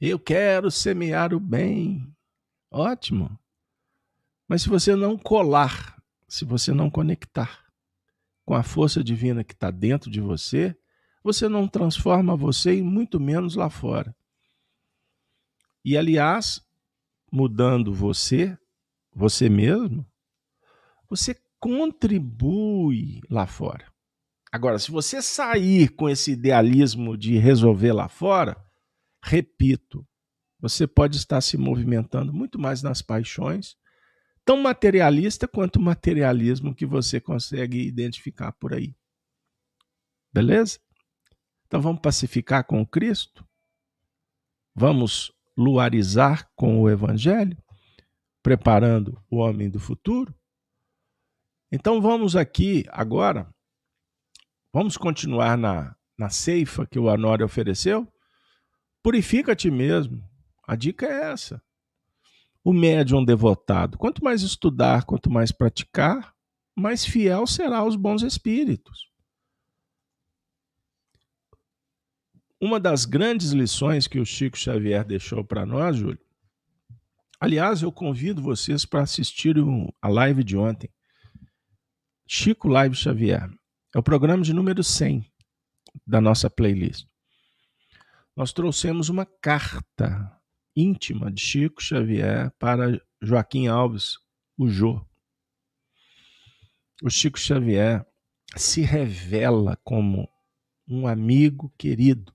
Eu 0.00 0.18
quero 0.18 0.70
semear 0.70 1.32
o 1.32 1.40
bem. 1.40 2.12
Ótimo. 2.70 3.38
Mas 4.48 4.62
se 4.62 4.68
você 4.68 4.96
não 4.96 5.16
colar, 5.16 6.02
se 6.26 6.44
você 6.44 6.72
não 6.72 6.90
conectar 6.90 7.64
com 8.44 8.54
a 8.54 8.62
força 8.62 9.02
divina 9.02 9.44
que 9.44 9.54
está 9.54 9.70
dentro 9.70 10.10
de 10.10 10.20
você, 10.20 10.76
você 11.22 11.48
não 11.48 11.68
transforma 11.68 12.36
você 12.36 12.76
e 12.76 12.82
muito 12.82 13.20
menos 13.20 13.54
lá 13.54 13.70
fora. 13.70 14.14
E 15.84 15.98
aliás, 15.98 16.60
mudando 17.30 17.92
você, 17.92 18.56
você 19.14 19.48
mesmo, 19.48 20.06
você 21.08 21.36
contribui 21.60 23.20
lá 23.28 23.46
fora. 23.46 23.92
Agora, 24.50 24.78
se 24.78 24.90
você 24.90 25.20
sair 25.20 25.88
com 25.90 26.08
esse 26.08 26.32
idealismo 26.32 27.16
de 27.16 27.36
resolver 27.38 27.92
lá 27.92 28.08
fora, 28.08 28.56
repito, 29.22 30.06
você 30.60 30.86
pode 30.86 31.16
estar 31.16 31.40
se 31.40 31.58
movimentando 31.58 32.32
muito 32.32 32.58
mais 32.58 32.82
nas 32.82 33.02
paixões, 33.02 33.76
tão 34.44 34.62
materialista 34.62 35.48
quanto 35.48 35.76
o 35.76 35.82
materialismo 35.82 36.74
que 36.74 36.86
você 36.86 37.20
consegue 37.20 37.86
identificar 37.86 38.52
por 38.52 38.72
aí. 38.72 38.94
Beleza? 40.32 40.78
Então 41.66 41.80
vamos 41.82 42.00
pacificar 42.00 42.64
com 42.64 42.86
Cristo? 42.86 43.46
Vamos 44.74 45.32
luarizar 45.56 46.48
com 46.54 46.80
o 46.80 46.90
Evangelho, 46.90 47.56
preparando 48.42 49.20
o 49.30 49.36
homem 49.36 49.70
do 49.70 49.78
futuro? 49.80 50.34
Então 51.72 52.00
vamos 52.00 52.36
aqui 52.36 52.84
agora 52.88 53.54
Vamos 54.74 54.96
continuar 54.96 55.56
na, 55.56 55.94
na 56.18 56.30
ceifa 56.30 56.84
que 56.84 56.98
o 56.98 57.04
Honório 57.04 57.46
ofereceu? 57.46 58.12
Purifica 59.04 59.52
a 59.52 59.54
ti 59.54 59.70
mesmo. 59.70 60.20
A 60.66 60.74
dica 60.74 61.06
é 61.06 61.30
essa. 61.30 61.62
O 62.64 62.72
médium 62.72 63.24
devotado, 63.24 63.96
quanto 63.96 64.24
mais 64.24 64.42
estudar, 64.42 65.04
quanto 65.04 65.30
mais 65.30 65.52
praticar, 65.52 66.34
mais 66.76 67.04
fiel 67.04 67.46
será 67.46 67.78
aos 67.78 67.94
bons 67.94 68.22
espíritos. 68.22 69.12
Uma 72.64 72.80
das 72.80 73.04
grandes 73.04 73.50
lições 73.50 74.06
que 74.06 74.18
o 74.18 74.24
Chico 74.24 74.56
Xavier 74.56 75.04
deixou 75.04 75.44
para 75.44 75.66
nós, 75.66 75.98
Júlio. 75.98 76.18
Aliás, 77.38 77.82
eu 77.82 77.92
convido 77.92 78.40
vocês 78.40 78.86
para 78.86 79.02
assistirem 79.02 79.92
a 80.00 80.08
live 80.08 80.42
de 80.42 80.56
ontem. 80.56 80.88
Chico 82.26 82.66
Live 82.66 82.96
Xavier. 82.96 83.50
É 83.94 83.98
o 83.98 84.02
programa 84.02 84.42
de 84.42 84.54
número 84.54 84.82
100 84.82 85.30
da 86.06 86.22
nossa 86.22 86.48
playlist. 86.48 87.06
Nós 88.34 88.50
trouxemos 88.50 89.10
uma 89.10 89.26
carta 89.26 90.34
íntima 90.74 91.30
de 91.30 91.42
Chico 91.42 91.82
Xavier 91.82 92.50
para 92.58 92.98
Joaquim 93.20 93.66
Alves, 93.66 94.16
o 94.56 94.70
Jô. 94.70 95.06
o 97.02 97.10
Chico 97.10 97.38
Xavier 97.38 98.06
se 98.56 98.80
revela 98.80 99.78
como 99.84 100.26
um 100.88 101.06
amigo 101.06 101.70
querido. 101.76 102.33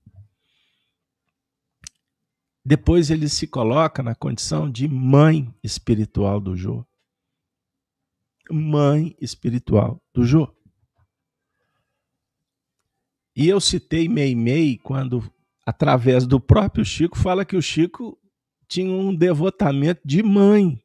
Depois 2.69 3.09
ele 3.09 3.27
se 3.27 3.47
coloca 3.47 4.03
na 4.03 4.13
condição 4.13 4.69
de 4.69 4.87
mãe 4.87 5.51
espiritual 5.63 6.39
do 6.39 6.55
Jô. 6.55 6.85
Mãe 8.51 9.15
espiritual 9.19 9.99
do 10.13 10.23
Jô. 10.23 10.55
E 13.35 13.49
eu 13.49 13.59
citei 13.59 14.07
Meimei 14.07 14.77
quando, 14.77 15.33
através 15.65 16.27
do 16.27 16.39
próprio 16.39 16.85
Chico, 16.85 17.17
fala 17.17 17.43
que 17.43 17.55
o 17.57 17.61
Chico 17.61 18.15
tinha 18.67 18.91
um 18.91 19.15
devotamento 19.15 20.01
de 20.05 20.21
mãe. 20.21 20.79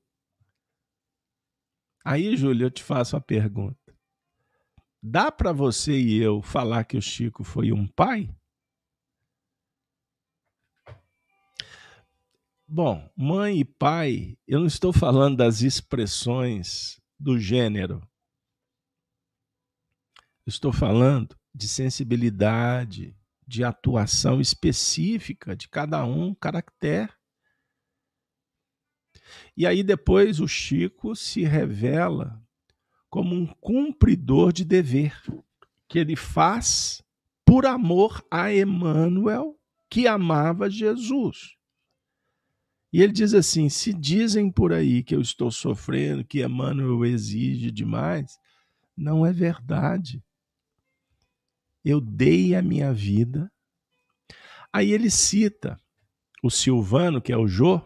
Aí, 2.02 2.34
Júlio, 2.34 2.64
eu 2.64 2.70
te 2.70 2.82
faço 2.82 3.14
uma 3.14 3.20
pergunta. 3.20 3.94
Dá 5.02 5.30
para 5.30 5.52
você 5.52 5.92
e 5.92 6.16
eu 6.16 6.40
falar 6.40 6.84
que 6.84 6.96
o 6.96 7.02
Chico 7.02 7.44
foi 7.44 7.72
um 7.72 7.86
pai? 7.86 8.34
Bom, 12.76 13.08
mãe 13.16 13.60
e 13.60 13.64
pai, 13.64 14.36
eu 14.48 14.58
não 14.58 14.66
estou 14.66 14.92
falando 14.92 15.36
das 15.36 15.62
expressões 15.62 17.00
do 17.16 17.38
gênero. 17.38 18.02
Estou 20.44 20.72
falando 20.72 21.38
de 21.54 21.68
sensibilidade, 21.68 23.16
de 23.46 23.62
atuação 23.62 24.40
específica 24.40 25.54
de 25.54 25.68
cada 25.68 26.04
um, 26.04 26.34
caractere. 26.34 27.12
E 29.56 29.68
aí 29.68 29.84
depois 29.84 30.40
o 30.40 30.48
Chico 30.48 31.14
se 31.14 31.44
revela 31.44 32.44
como 33.08 33.36
um 33.36 33.46
cumpridor 33.46 34.52
de 34.52 34.64
dever, 34.64 35.16
que 35.88 35.96
ele 35.96 36.16
faz 36.16 37.04
por 37.44 37.66
amor 37.66 38.26
a 38.28 38.52
Emmanuel, 38.52 39.56
que 39.88 40.08
amava 40.08 40.68
Jesus. 40.68 41.54
E 42.94 43.02
ele 43.02 43.12
diz 43.12 43.34
assim: 43.34 43.68
se 43.68 43.92
dizem 43.92 44.50
por 44.50 44.72
aí 44.72 45.02
que 45.02 45.14
eu 45.14 45.20
estou 45.20 45.50
sofrendo, 45.50 46.24
que 46.24 46.42
Emmanuel 46.42 47.04
exige 47.04 47.70
demais, 47.70 48.38
não 48.96 49.26
é 49.26 49.32
verdade 49.32 50.22
eu 51.84 52.00
dei 52.00 52.54
a 52.54 52.62
minha 52.62 52.92
vida. 52.92 53.52
Aí 54.72 54.90
ele 54.90 55.10
cita 55.10 55.80
o 56.42 56.50
Silvano, 56.50 57.20
que 57.20 57.32
é 57.32 57.36
o 57.36 57.46
Jô, 57.46 57.80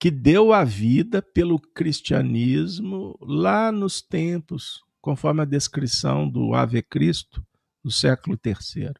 que 0.00 0.10
deu 0.10 0.52
a 0.52 0.64
vida 0.64 1.22
pelo 1.22 1.60
cristianismo 1.60 3.16
lá 3.20 3.70
nos 3.70 4.00
tempos, 4.00 4.82
conforme 5.00 5.42
a 5.42 5.44
descrição 5.44 6.28
do 6.28 6.54
Ave 6.54 6.82
Cristo, 6.82 7.46
do 7.84 7.90
século 7.90 8.38
III. 8.44 8.92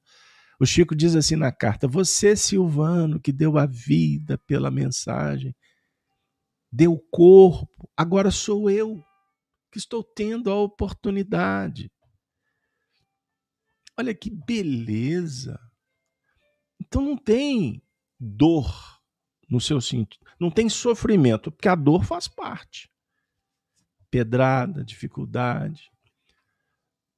O 0.62 0.66
Chico 0.66 0.94
diz 0.94 1.16
assim 1.16 1.34
na 1.34 1.50
carta: 1.50 1.88
Você, 1.88 2.36
Silvano, 2.36 3.20
que 3.20 3.32
deu 3.32 3.58
a 3.58 3.66
vida 3.66 4.38
pela 4.38 4.70
mensagem, 4.70 5.54
deu 6.70 6.98
corpo, 7.10 7.90
agora 7.96 8.30
sou 8.30 8.70
eu 8.70 9.02
que 9.72 9.78
estou 9.78 10.04
tendo 10.04 10.50
a 10.50 10.54
oportunidade 10.54 11.90
Olha 13.98 14.14
que 14.14 14.30
beleza. 14.30 15.60
Então 16.80 17.02
não 17.02 17.16
tem 17.16 17.82
dor 18.18 19.00
no 19.48 19.60
seu 19.60 19.80
sentido, 19.80 20.24
não 20.40 20.50
tem 20.50 20.68
sofrimento, 20.68 21.52
porque 21.52 21.68
a 21.68 21.74
dor 21.74 22.04
faz 22.04 22.26
parte. 22.26 22.90
Pedrada, 24.10 24.84
dificuldade. 24.84 25.90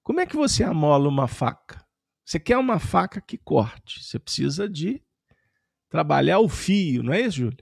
Como 0.03 0.21
é 0.21 0.27
que 0.27 0.37
você 0.37 0.65
amola 0.65 1.09
uma 1.09 1.29
faca? 1.29 1.84
Você 2.25 2.41
quer 2.41 2.57
uma 2.57 2.79
faca 2.79 3.21
que 3.21 3.37
corte, 3.37 4.03
você 4.03 4.19
precisa 4.19 4.69
de 4.69 5.03
trabalhar 5.89 6.39
o 6.39 6.49
fio, 6.49 7.03
não 7.03 7.13
é 7.13 7.21
isso, 7.21 7.39
Júlio? 7.39 7.59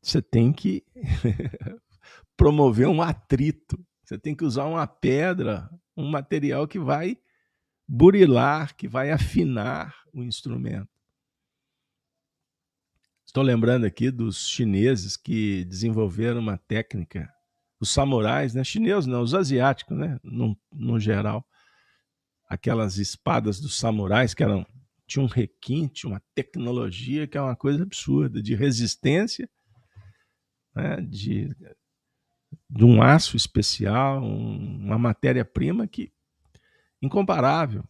Você 0.00 0.22
tem 0.22 0.52
que 0.52 0.84
promover 2.36 2.88
um 2.88 3.02
atrito, 3.02 3.78
você 4.02 4.18
tem 4.18 4.34
que 4.34 4.44
usar 4.44 4.64
uma 4.64 4.86
pedra 4.86 5.68
um 5.98 6.08
material 6.08 6.68
que 6.68 6.78
vai 6.78 7.18
burilar, 7.86 8.76
que 8.76 8.86
vai 8.86 9.10
afinar 9.10 9.94
o 10.12 10.22
instrumento. 10.22 10.88
Estou 13.26 13.42
lembrando 13.42 13.84
aqui 13.84 14.10
dos 14.10 14.48
chineses 14.48 15.16
que 15.16 15.64
desenvolveram 15.64 16.40
uma 16.40 16.56
técnica, 16.56 17.30
os 17.80 17.90
samurais, 17.90 18.54
né? 18.54 18.62
Chineses 18.62 19.06
não, 19.06 19.22
os 19.22 19.34
asiáticos, 19.34 19.96
né? 19.96 20.18
No, 20.22 20.56
no 20.72 20.98
geral. 21.00 21.46
Aquelas 22.48 22.96
espadas 22.96 23.60
dos 23.60 23.78
samurais 23.78 24.34
que 24.34 24.42
eram 24.42 24.66
tinha 25.06 25.24
um 25.24 25.28
requinte, 25.28 26.06
uma 26.06 26.22
tecnologia 26.34 27.26
que 27.26 27.38
é 27.38 27.40
uma 27.40 27.56
coisa 27.56 27.82
absurda, 27.82 28.42
de 28.42 28.54
resistência, 28.54 29.48
né? 30.74 31.00
de 31.00 31.54
de 32.70 32.84
um 32.84 33.02
aço 33.02 33.36
especial, 33.36 34.22
um, 34.22 34.84
uma 34.84 34.98
matéria-prima 34.98 35.86
que 35.86 36.12
incomparável. 37.00 37.84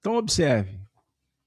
Então 0.00 0.16
observe 0.16 0.80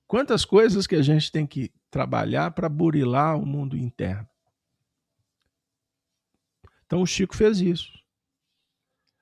quantas 0.08 0.46
coisas 0.46 0.86
que 0.86 0.96
a 0.96 1.02
gente 1.02 1.32
tem 1.32 1.46
que 1.46 1.72
trabalhar 1.90 2.52
para 2.52 2.70
burilar 2.70 3.38
o 3.38 3.46
mundo 3.46 3.78
interno. 3.78 4.28
Então 6.86 7.02
o 7.02 7.08
Chico 7.08 7.36
fez 7.36 7.60
isso. 7.60 7.92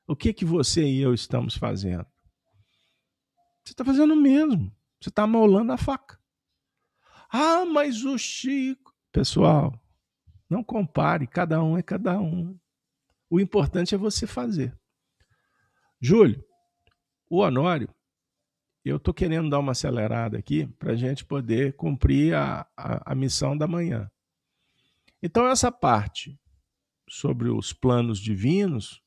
O 0.08 0.16
que 0.16 0.34
que 0.34 0.46
você 0.46 0.84
e 0.84 1.00
eu 1.02 1.14
estamos 1.14 1.56
fazendo? 1.56 2.06
Você 3.64 3.74
está 3.74 3.86
fazendo 3.86 4.14
o 4.14 4.22
mesmo. 4.22 4.76
Você 5.00 5.10
está 5.10 5.26
molando 5.26 5.72
a 5.72 5.78
faca. 5.78 6.20
Ah, 7.32 7.66
mas 7.66 8.04
o 8.04 8.18
Chico. 8.18 8.94
Pessoal, 9.12 9.74
não 10.50 10.64
compare, 10.64 11.28
cada 11.28 11.64
um 11.64 11.78
é 11.78 11.84
cada 11.84 12.20
um. 12.20 12.60
O 13.30 13.40
importante 13.40 13.94
é 13.94 13.98
você 13.98 14.26
fazer. 14.26 14.78
Júlio, 16.02 16.44
o 17.30 17.40
Honório, 17.40 17.94
eu 18.84 18.98
estou 18.98 19.14
querendo 19.14 19.50
dar 19.50 19.60
uma 19.60 19.74
acelerada 19.74 20.38
aqui 20.38 20.66
para 20.80 20.94
a 20.94 20.96
gente 20.96 21.26
poder 21.26 21.76
cumprir 21.76 22.34
a, 22.34 22.68
a, 22.76 23.12
a 23.12 23.16
missão 23.16 23.58
da 23.58 23.68
manhã. 23.68 24.10
Então, 25.22 25.48
essa 25.48 25.72
parte 25.72 26.40
sobre 27.08 27.50
os 27.50 27.74
planos 27.74 28.20
divinos, 28.20 29.04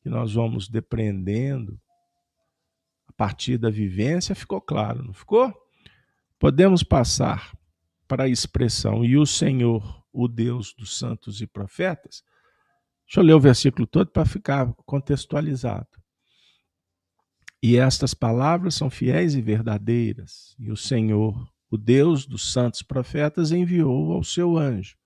que 0.00 0.08
nós 0.08 0.34
vamos 0.34 0.68
depreendendo 0.68 1.80
partir 3.18 3.58
da 3.58 3.68
vivência, 3.68 4.32
ficou 4.32 4.60
claro, 4.60 5.02
não 5.02 5.12
ficou? 5.12 5.52
Podemos 6.38 6.84
passar 6.84 7.52
para 8.06 8.22
a 8.24 8.28
expressão 8.28 9.04
e 9.04 9.18
o 9.18 9.26
Senhor 9.26 10.06
o 10.12 10.28
Deus 10.28 10.72
dos 10.72 10.96
santos 10.96 11.40
e 11.40 11.46
profetas. 11.46 12.22
Deixa 13.04 13.18
eu 13.18 13.24
ler 13.24 13.34
o 13.34 13.40
versículo 13.40 13.88
todo 13.88 14.12
para 14.12 14.24
ficar 14.24 14.72
contextualizado. 14.86 15.88
E 17.60 17.76
estas 17.76 18.14
palavras 18.14 18.76
são 18.76 18.88
fiéis 18.88 19.34
e 19.34 19.42
verdadeiras, 19.42 20.54
e 20.56 20.70
o 20.70 20.76
Senhor, 20.76 21.52
o 21.68 21.76
Deus 21.76 22.24
dos 22.24 22.52
santos 22.52 22.82
profetas, 22.82 23.50
enviou 23.50 24.12
ao 24.12 24.22
seu 24.22 24.56
anjo. 24.56 24.96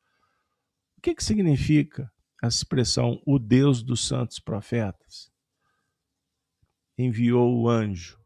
O 0.99 1.01
que, 1.01 1.15
que 1.15 1.25
significa 1.25 2.13
a 2.43 2.47
expressão 2.47 3.23
o 3.27 3.39
Deus 3.39 3.83
dos 3.83 4.07
santos 4.07 4.39
profetas? 4.39 5.32
Enviou 6.97 7.59
o 7.59 7.69
anjo. 7.69 8.19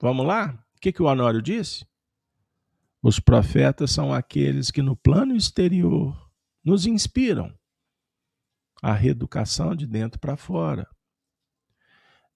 Vamos 0.00 0.26
lá? 0.26 0.64
O 0.76 0.80
que, 0.80 0.92
que 0.92 1.02
o 1.02 1.06
Honório 1.06 1.42
disse? 1.42 1.86
Os 3.02 3.18
profetas 3.18 3.90
são 3.90 4.12
aqueles 4.12 4.70
que 4.70 4.82
no 4.82 4.96
plano 4.96 5.34
exterior 5.34 6.30
nos 6.64 6.86
inspiram 6.86 7.52
a 8.82 8.92
reeducação 8.92 9.74
de 9.74 9.86
dentro 9.86 10.18
para 10.18 10.36
fora. 10.36 10.88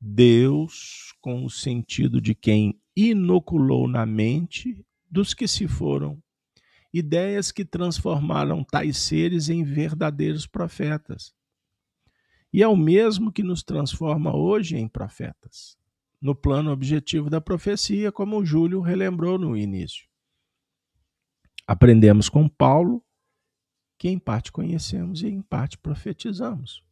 Deus, 0.01 1.15
com 1.21 1.45
o 1.45 1.51
sentido 1.51 2.21
de 2.21 2.35
quem 2.35 2.79
inoculou 2.95 3.89
na 3.89 4.05
mente 4.05 4.85
dos 5.11 5.33
que 5.33 5.49
se 5.49 5.67
foram 5.67 6.23
ideias 6.95 7.51
que 7.51 7.65
transformaram 7.65 8.63
tais 8.63 8.99
seres 8.99 9.49
em 9.49 9.65
verdadeiros 9.65 10.47
profetas. 10.47 11.35
E 12.55 12.63
é 12.63 12.69
o 12.69 12.77
mesmo 12.77 13.33
que 13.33 13.43
nos 13.43 13.65
transforma 13.65 14.33
hoje 14.33 14.77
em 14.77 14.87
profetas, 14.87 15.77
no 16.21 16.37
plano 16.37 16.71
objetivo 16.71 17.29
da 17.29 17.41
profecia, 17.41 18.13
como 18.13 18.39
o 18.39 18.47
Júlio 18.47 18.81
relembrou 18.81 19.37
no 19.37 19.57
início. 19.57 20.09
Aprendemos 21.67 22.29
com 22.29 22.49
Paulo, 22.49 23.05
que 23.99 24.09
em 24.09 24.21
parte 24.21 24.53
conhecemos 24.53 25.21
e 25.21 25.27
em 25.27 25.43
parte 25.43 25.77
profetizamos. 25.77 26.85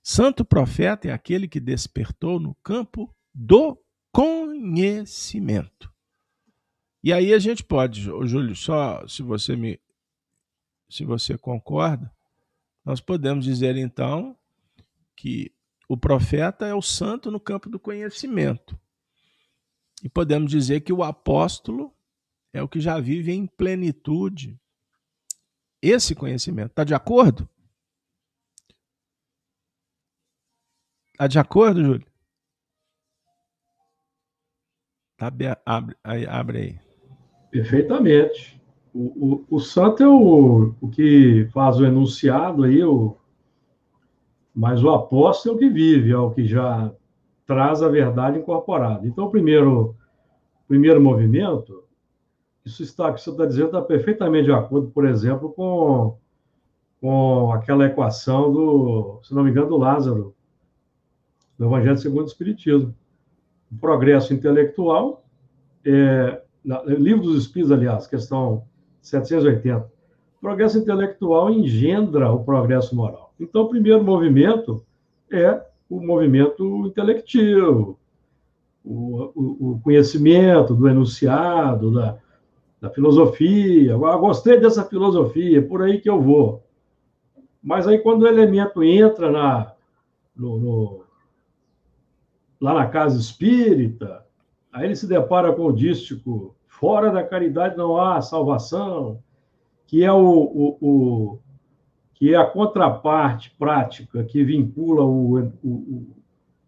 Santo 0.00 0.44
profeta 0.44 1.08
é 1.08 1.12
aquele 1.12 1.48
que 1.48 1.58
despertou 1.58 2.38
no 2.38 2.54
campo 2.62 3.12
do 3.34 3.76
conhecimento. 4.12 5.92
E 7.02 7.12
aí 7.12 7.34
a 7.34 7.38
gente 7.40 7.64
pode, 7.64 8.00
Júlio, 8.02 8.54
só 8.54 9.04
se 9.08 9.24
você 9.24 9.56
me 9.56 9.80
se 10.88 11.04
você 11.04 11.36
concorda, 11.36 12.15
Nós 12.86 13.00
podemos 13.00 13.44
dizer 13.44 13.76
então 13.76 14.38
que 15.16 15.52
o 15.88 15.96
profeta 15.96 16.66
é 16.66 16.72
o 16.72 16.80
santo 16.80 17.32
no 17.32 17.40
campo 17.40 17.68
do 17.68 17.80
conhecimento. 17.80 18.78
E 20.04 20.08
podemos 20.08 20.52
dizer 20.52 20.82
que 20.82 20.92
o 20.92 21.02
apóstolo 21.02 21.92
é 22.52 22.62
o 22.62 22.68
que 22.68 22.78
já 22.78 23.00
vive 23.00 23.32
em 23.32 23.44
plenitude 23.44 24.56
esse 25.82 26.14
conhecimento. 26.14 26.70
Está 26.70 26.84
de 26.84 26.94
acordo? 26.94 27.48
Está 31.12 31.26
de 31.26 31.40
acordo, 31.40 31.82
Júlio? 31.82 32.06
Tá, 35.16 35.32
abre, 35.64 35.96
abre 36.28 36.58
aí. 36.58 36.80
Perfeitamente. 37.50 38.55
O, 38.98 39.44
o, 39.50 39.56
o 39.56 39.60
santo 39.60 40.02
é 40.02 40.08
o, 40.08 40.74
o 40.80 40.88
que 40.88 41.46
faz 41.52 41.78
o 41.78 41.84
enunciado 41.84 42.64
aí, 42.64 42.82
o, 42.82 43.14
mas 44.54 44.82
o 44.82 44.88
apóstolo 44.88 45.54
é 45.54 45.56
o 45.56 45.58
que 45.58 45.68
vive, 45.68 46.12
é 46.12 46.16
o 46.16 46.30
que 46.30 46.46
já 46.46 46.90
traz 47.44 47.82
a 47.82 47.90
verdade 47.90 48.38
incorporada. 48.38 49.06
Então, 49.06 49.26
o 49.26 49.30
primeiro, 49.30 49.94
primeiro 50.66 50.98
movimento, 50.98 51.84
isso 52.64 52.82
está, 52.82 53.12
que 53.12 53.20
você 53.20 53.28
está 53.28 53.44
dizendo 53.44 53.66
está 53.66 53.82
perfeitamente 53.82 54.46
de 54.46 54.52
acordo, 54.52 54.88
por 54.88 55.06
exemplo, 55.06 55.52
com, 55.52 56.16
com 56.98 57.52
aquela 57.52 57.84
equação 57.84 58.50
do, 58.50 59.20
se 59.22 59.34
não 59.34 59.44
me 59.44 59.50
engano, 59.50 59.68
do 59.68 59.76
Lázaro, 59.76 60.34
do 61.58 61.66
Evangelho 61.66 61.98
segundo 61.98 62.24
o 62.24 62.28
Espiritismo. 62.28 62.94
O 63.70 63.76
progresso 63.76 64.32
intelectual, 64.32 65.22
é, 65.84 66.42
livro 66.86 67.24
dos 67.24 67.42
Espíritos, 67.42 67.72
aliás, 67.72 68.06
questão 68.06 68.64
780. 69.06 69.78
O 70.36 70.40
progresso 70.40 70.78
intelectual 70.78 71.50
engendra 71.50 72.30
o 72.32 72.44
progresso 72.44 72.94
moral. 72.94 73.32
Então, 73.38 73.62
o 73.62 73.68
primeiro 73.68 74.02
movimento 74.02 74.84
é 75.30 75.62
o 75.88 76.00
movimento 76.00 76.86
intelectivo, 76.86 77.98
o, 78.84 79.32
o, 79.34 79.72
o 79.72 79.80
conhecimento 79.82 80.74
do 80.74 80.88
enunciado, 80.88 81.92
da, 81.92 82.18
da 82.80 82.90
filosofia. 82.90 83.94
Ah, 83.94 84.16
gostei 84.16 84.58
dessa 84.58 84.84
filosofia, 84.84 85.62
por 85.62 85.82
aí 85.82 86.00
que 86.00 86.10
eu 86.10 86.20
vou. 86.20 86.64
Mas 87.62 87.86
aí, 87.86 87.98
quando 87.98 88.22
o 88.22 88.28
elemento 88.28 88.82
entra 88.82 89.30
na, 89.30 89.72
no, 90.36 90.58
no, 90.58 91.04
lá 92.60 92.74
na 92.74 92.86
casa 92.86 93.18
espírita, 93.18 94.24
aí 94.72 94.86
ele 94.86 94.96
se 94.96 95.06
depara 95.06 95.52
com 95.52 95.66
o 95.66 95.72
dístico: 95.72 96.55
fora 96.78 97.10
da 97.10 97.22
caridade 97.22 97.76
não 97.76 97.96
há 97.96 98.20
salvação, 98.20 99.22
que 99.86 100.04
é 100.04 100.12
o, 100.12 100.18
o, 100.20 100.78
o 100.80 101.38
que 102.14 102.34
é 102.34 102.36
a 102.36 102.44
contraparte 102.44 103.54
prática 103.58 104.22
que 104.24 104.44
vincula 104.44 105.02
o, 105.02 106.06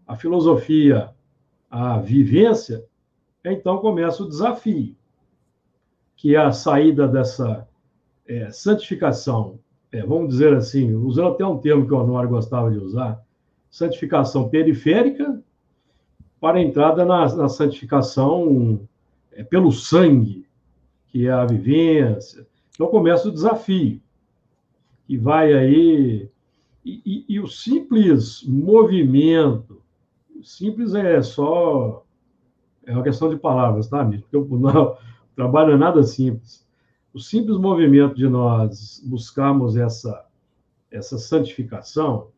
a 0.07 0.17
filosofia 0.17 1.11
à 1.71 1.99
vivência, 1.99 2.85
então 3.45 3.79
começa 3.79 4.23
o 4.23 4.29
desafio, 4.29 4.97
que 6.17 6.35
é 6.35 6.39
a 6.39 6.53
saída 6.53 7.07
dessa 7.07 7.69
é, 8.27 8.51
santificação, 8.51 9.59
é, 9.93 10.03
vamos 10.03 10.31
dizer 10.31 10.55
assim, 10.55 10.95
usando 10.95 11.35
até 11.35 11.45
um 11.45 11.59
termo 11.59 11.87
que 11.87 11.93
o 11.93 11.99
Honório 11.99 12.31
gostava 12.31 12.71
de 12.71 12.79
usar, 12.79 13.23
santificação 13.71 14.49
periférica 14.49 15.43
para 16.41 16.59
a 16.59 16.63
entrada 16.63 17.05
na, 17.05 17.35
na 17.35 17.49
santificação 17.49 18.89
é, 19.39 19.45
pelo 19.45 19.71
sangue, 19.71 20.45
que 21.07 21.29
é 21.29 21.31
a 21.31 21.47
vivência. 21.47 22.45
Então 22.75 22.89
começa 22.89 23.29
o 23.29 23.33
desafio 23.33 24.03
e 25.09 25.17
vai 25.17 25.53
aí. 25.55 26.29
E, 26.85 27.03
e, 27.07 27.25
e, 27.29 27.41
o 27.41 27.47
simples 27.47 28.43
movimento, 28.43 29.81
simples 30.43 30.93
é 30.95 31.23
só. 31.23 32.05
É 32.85 32.93
uma 32.93 33.05
questão 33.05 33.29
de 33.29 33.37
palavras, 33.37 33.89
tá, 33.89 34.01
amigo? 34.01 34.23
Porque 34.23 34.37
o, 34.37 34.45
não, 34.59 34.93
o 34.93 34.97
trabalho 35.37 35.75
é 35.75 35.77
nada 35.77 36.03
simples. 36.03 36.67
O 37.15 37.21
simples 37.21 37.59
movimento 37.59 38.17
de 38.17 38.29
nós 38.29 39.03
buscarmos 39.07 39.77
essa, 39.77 40.27
essa 40.91 41.17
santificação, 41.17 42.29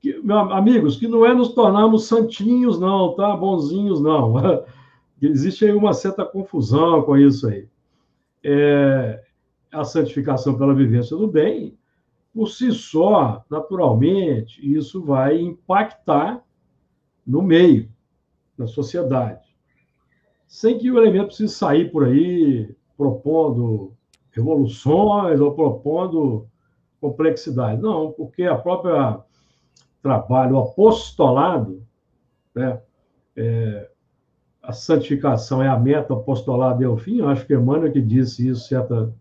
que, 0.00 0.20
meus 0.22 0.50
amigos, 0.50 0.96
que 0.96 1.06
não 1.06 1.24
é 1.24 1.32
nos 1.32 1.50
tornarmos 1.50 2.04
santinhos, 2.04 2.80
não, 2.80 3.14
tá? 3.14 3.36
Bonzinhos, 3.36 4.00
não. 4.00 4.34
Existe 5.20 5.64
aí 5.64 5.72
uma 5.72 5.94
certa 5.94 6.24
confusão 6.24 7.02
com 7.02 7.16
isso 7.16 7.48
aí. 7.48 7.68
É, 8.44 9.24
a 9.72 9.84
santificação 9.84 10.56
pela 10.56 10.74
vivência 10.74 11.16
do 11.16 11.26
bem 11.26 11.76
por 12.32 12.48
si 12.48 12.70
só, 12.70 13.42
naturalmente, 13.48 14.60
isso 14.62 15.02
vai 15.02 15.40
impactar 15.40 16.44
no 17.26 17.40
meio, 17.40 17.88
na 18.58 18.66
sociedade. 18.66 19.46
Sem 20.46 20.78
que 20.78 20.90
o 20.90 20.98
elemento 20.98 21.28
precise 21.28 21.54
sair 21.54 21.90
por 21.90 22.04
aí 22.04 22.76
propondo 22.94 23.94
revoluções 24.32 25.40
ou 25.40 25.54
propondo 25.54 26.46
complexidade. 27.00 27.80
Não, 27.80 28.12
porque 28.12 28.42
a 28.42 28.54
própria 28.54 29.18
trabalho, 30.02 30.58
apostolado, 30.58 31.82
né, 32.54 32.80
é, 33.34 33.90
a 34.66 34.72
santificação 34.72 35.62
é 35.62 35.68
a 35.68 35.78
meta, 35.78 36.12
o 36.12 36.18
apostolado 36.18 36.82
é 36.82 36.88
o 36.88 36.96
fim. 36.96 37.18
Eu 37.18 37.28
acho 37.28 37.46
que 37.46 37.54
Emmanuel 37.54 37.92
que 37.92 38.00
disse 38.00 38.48
isso 38.48 38.66
certa, 38.68 39.12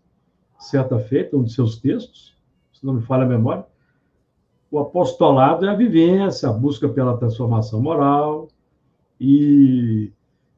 certa 0.60 1.00
feita, 1.00 1.38
um 1.38 1.43
de 1.43 1.54
seus 1.54 1.78
textos 1.78 2.36
se 2.76 2.86
não 2.86 2.93
me 2.93 3.02
falha 3.02 3.24
a 3.24 3.28
memória, 3.28 3.66
o 4.70 4.80
apostolado 4.80 5.66
é 5.66 5.70
a 5.70 5.76
vivência, 5.76 6.50
a 6.50 6.54
busca 6.54 6.89
pela 6.89 7.18
transformação 7.18 7.82
moral. 7.82 8.50
E, 9.20 10.12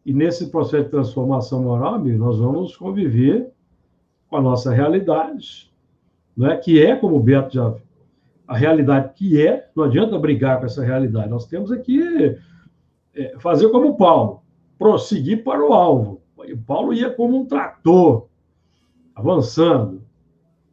e 0.04 0.14
nesse 0.14 0.50
processo 0.50 0.86
de 0.86 0.90
transformação 0.90 1.62
moral, 1.62 1.96
amigo, 1.96 2.18
nós 2.18 2.40
vamos 2.40 2.76
conviver 2.76 3.52
com 4.28 4.38
a 4.38 4.42
nossa 4.42 4.74
realidade, 4.74 5.72
não 6.36 6.50
é? 6.50 6.58
que 6.58 6.84
é, 6.84 6.96
como 6.96 7.16
o 7.16 7.20
Beto 7.20 7.54
já 7.54 7.74
a 8.48 8.56
realidade 8.56 9.14
que 9.14 9.46
é, 9.46 9.70
não 9.76 9.84
adianta 9.84 10.18
brigar 10.18 10.60
com 10.60 10.66
essa 10.66 10.84
realidade. 10.84 11.30
Nós 11.30 11.46
temos 11.46 11.70
aqui 11.70 12.02
é, 13.14 13.38
fazer 13.40 13.70
como 13.70 13.98
Paulo, 13.98 14.42
prosseguir 14.78 15.44
para 15.44 15.66
o 15.66 15.74
alvo. 15.74 16.22
Paulo 16.66 16.94
ia 16.94 17.10
como 17.10 17.42
um 17.42 17.46
trator, 17.46 18.28
avançando 19.16 20.02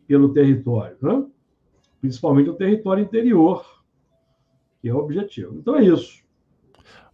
pelo 0.06 0.32
território. 0.32 0.96
Né? 1.00 1.26
principalmente 2.04 2.50
o 2.50 2.54
território 2.54 3.02
interior, 3.02 3.64
que 4.82 4.90
é 4.90 4.92
o 4.92 4.98
objetivo. 4.98 5.56
Então 5.56 5.74
é 5.74 5.84
isso. 5.84 6.22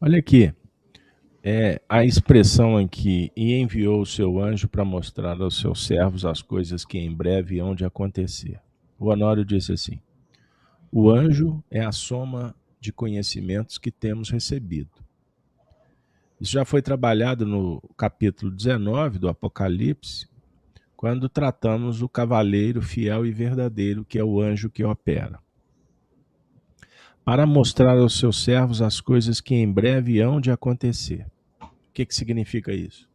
Olha 0.01 0.18
aqui, 0.18 0.53
é, 1.45 1.80
a 1.88 2.05
expressão 2.05 2.76
aqui, 2.76 3.30
e 3.36 3.55
enviou 3.55 4.01
o 4.01 4.07
seu 4.07 4.41
anjo 4.41 4.66
para 4.66 4.84
mostrar 4.84 5.41
aos 5.41 5.61
seus 5.61 5.86
servos 5.86 6.24
as 6.24 6.43
coisas 6.43 6.84
que 6.84 6.99
em 6.99 7.14
breve 7.14 7.61
hão 7.61 7.72
de 7.72 7.84
acontecer. 7.84 8.61
O 8.99 9.11
Honório 9.11 9.45
disse 9.45 9.72
assim: 9.72 10.01
o 10.91 11.09
anjo 11.09 11.62
é 11.70 11.84
a 11.84 11.93
soma 11.93 12.53
de 12.80 12.93
conhecimentos 12.93 13.78
que 13.78 13.93
temos 13.93 14.28
recebido. 14.28 14.91
Isso 16.41 16.53
já 16.53 16.64
foi 16.64 16.80
trabalhado 16.80 17.45
no 17.45 17.82
capítulo 17.99 18.51
19 18.51 19.18
do 19.18 19.28
Apocalipse, 19.28 20.26
quando 20.97 21.28
tratamos 21.28 22.01
o 22.01 22.09
cavaleiro 22.09 22.80
fiel 22.80 23.26
e 23.26 23.30
verdadeiro, 23.30 24.05
que 24.05 24.18
é 24.18 24.24
o 24.24 24.41
anjo 24.41 24.70
que 24.70 24.82
opera. 24.82 25.38
Para 27.22 27.47
mostrar 27.47 27.99
aos 27.99 28.18
seus 28.18 28.43
servos 28.43 28.80
as 28.80 29.01
coisas 29.01 29.41
que 29.41 29.55
em 29.55 29.70
breve 29.70 30.20
hão 30.20 30.41
de 30.41 30.51
acontecer. 30.51 31.26
O 31.61 31.68
que, 31.93 32.07
que 32.07 32.14
significa 32.14 32.72
isso? 32.72 33.07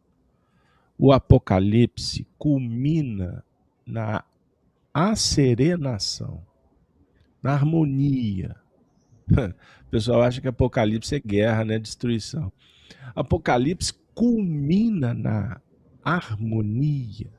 O 0.98 1.12
Apocalipse 1.12 2.28
culmina 2.38 3.44
na 3.86 4.24
acerenação, 4.94 6.44
na 7.42 7.54
harmonia. 7.54 8.56
O 9.86 9.90
pessoal 9.96 10.24
acha 10.24 10.42
que 10.42 10.48
Apocalipse 10.48 11.16
é 11.16 11.20
guerra, 11.20 11.64
né? 11.64 11.80
Destruição. 11.80 12.52
Apocalipse 13.16 13.94
culmina 14.14 15.14
na 15.14 15.62
harmonia 16.04 17.36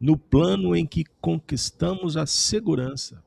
no 0.00 0.16
plano 0.16 0.76
em 0.76 0.86
que 0.86 1.04
conquistamos 1.20 2.16
a 2.16 2.24
segurança. 2.24 3.22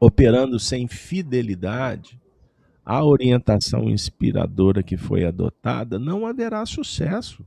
Operando 0.00 0.58
sem 0.58 0.88
fidelidade, 0.88 2.20
a 2.84 3.04
orientação 3.04 3.88
inspiradora 3.88 4.82
que 4.82 4.96
foi 4.96 5.24
adotada 5.24 5.98
não 5.98 6.26
haverá 6.26 6.66
sucesso. 6.66 7.46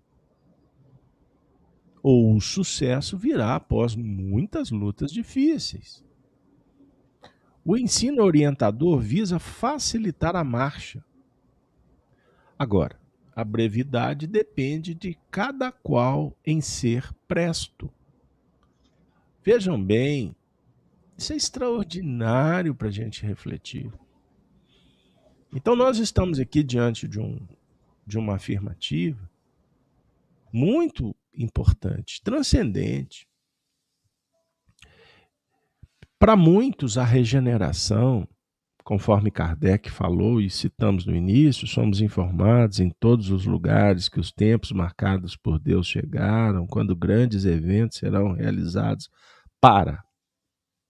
Ou 2.01 2.33
o 2.33 2.41
sucesso 2.41 3.17
virá 3.17 3.55
após 3.55 3.95
muitas 3.95 4.71
lutas 4.71 5.11
difíceis. 5.11 6.03
O 7.63 7.77
ensino 7.77 8.23
orientador 8.23 8.99
visa 8.99 9.37
facilitar 9.37 10.35
a 10.35 10.43
marcha. 10.43 11.03
Agora, 12.59 12.99
a 13.33 13.43
brevidade 13.45 14.27
depende 14.27 14.93
de 14.93 15.17
cada 15.31 15.71
qual 15.71 16.37
em 16.45 16.59
ser 16.59 17.09
presto. 17.25 17.89
Vejam 19.41 19.81
bem 19.81 20.35
Isso 21.17 21.31
é 21.31 21.37
extraordinário 21.37 22.75
para 22.75 22.89
a 22.89 22.91
gente 22.91 23.25
refletir. 23.25 23.89
Então, 25.53 25.73
nós 25.73 25.99
estamos 25.99 26.37
aqui 26.37 26.61
diante 26.61 27.07
de, 27.07 27.19
um, 27.19 27.39
de 28.05 28.17
uma 28.17 28.35
afirmativa 28.35 29.29
muito 30.51 31.15
importante, 31.33 32.21
transcendente. 32.21 33.27
Para 36.17 36.35
muitos, 36.35 36.97
a 36.97 37.05
regeneração, 37.05 38.27
conforme 38.89 39.29
Kardec 39.29 39.87
falou 39.91 40.41
e 40.41 40.49
citamos 40.49 41.05
no 41.05 41.15
início, 41.15 41.67
somos 41.67 42.01
informados 42.01 42.79
em 42.79 42.89
todos 42.89 43.29
os 43.29 43.45
lugares 43.45 44.09
que 44.09 44.19
os 44.19 44.31
tempos 44.31 44.71
marcados 44.71 45.37
por 45.37 45.59
Deus 45.59 45.85
chegaram, 45.85 46.65
quando 46.65 46.95
grandes 46.95 47.45
eventos 47.45 47.99
serão 47.99 48.31
realizados 48.31 49.07
para 49.61 50.03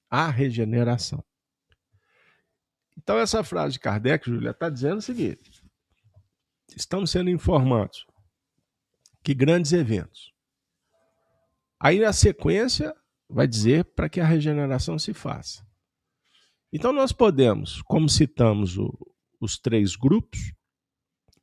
a 0.10 0.30
regeneração. 0.30 1.22
Então, 2.98 3.18
essa 3.20 3.44
frase 3.44 3.74
de 3.74 3.80
Kardec, 3.80 4.30
Julia, 4.30 4.52
está 4.52 4.70
dizendo 4.70 5.00
o 5.00 5.02
seguinte: 5.02 5.62
estamos 6.78 7.12
sendo 7.12 7.30
informados 7.30 8.06
que 9.22 9.34
grandes 9.34 9.74
eventos. 9.74 10.32
Aí, 11.78 12.00
na 12.00 12.14
sequência, 12.14 12.96
vai 13.30 13.46
dizer 13.46 13.84
para 13.94 14.08
que 14.08 14.22
a 14.22 14.26
regeneração 14.26 14.98
se 14.98 15.14
faça. 15.14 15.69
Então, 16.72 16.92
nós 16.94 17.12
podemos, 17.12 17.82
como 17.84 18.08
citamos 18.08 18.78
o, 18.78 18.94
os 19.40 19.58
três 19.58 19.96
grupos 19.96 20.54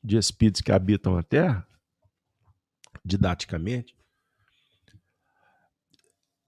de 0.03 0.17
espíritos 0.17 0.61
que 0.61 0.71
habitam 0.71 1.17
a 1.17 1.23
Terra, 1.23 1.67
didaticamente, 3.03 3.95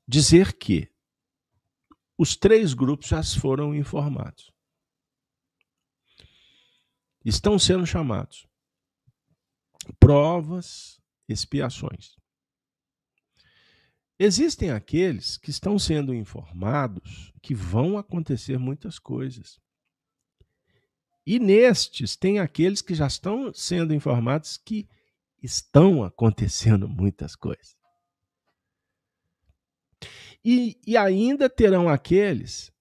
dizer 0.07 0.57
que 0.57 0.91
os 2.17 2.35
três 2.35 2.73
grupos 2.73 3.07
já 3.07 3.23
foram 3.23 3.73
informados. 3.75 4.51
Estão 7.23 7.59
sendo 7.59 7.85
chamados 7.85 8.49
provas, 9.99 11.01
expiações. 11.27 12.18
Existem 14.21 14.69
aqueles 14.69 15.37
que 15.37 15.49
estão 15.49 15.79
sendo 15.79 16.13
informados 16.13 17.31
que 17.41 17.55
vão 17.55 17.97
acontecer 17.97 18.59
muitas 18.59 18.99
coisas. 18.99 19.57
E 21.25 21.39
nestes, 21.39 22.17
tem 22.17 22.37
aqueles 22.37 22.81
que 22.81 22.93
já 22.93 23.07
estão 23.07 23.53
sendo 23.53 23.93
informados 23.93 24.57
que 24.57 24.89
estão 25.41 26.03
acontecendo 26.03 26.89
muitas 26.89 27.33
coisas. 27.33 27.77
E, 30.43 30.77
e 30.85 30.97
ainda 30.97 31.49
terão 31.49 31.87
aqueles 31.87 32.73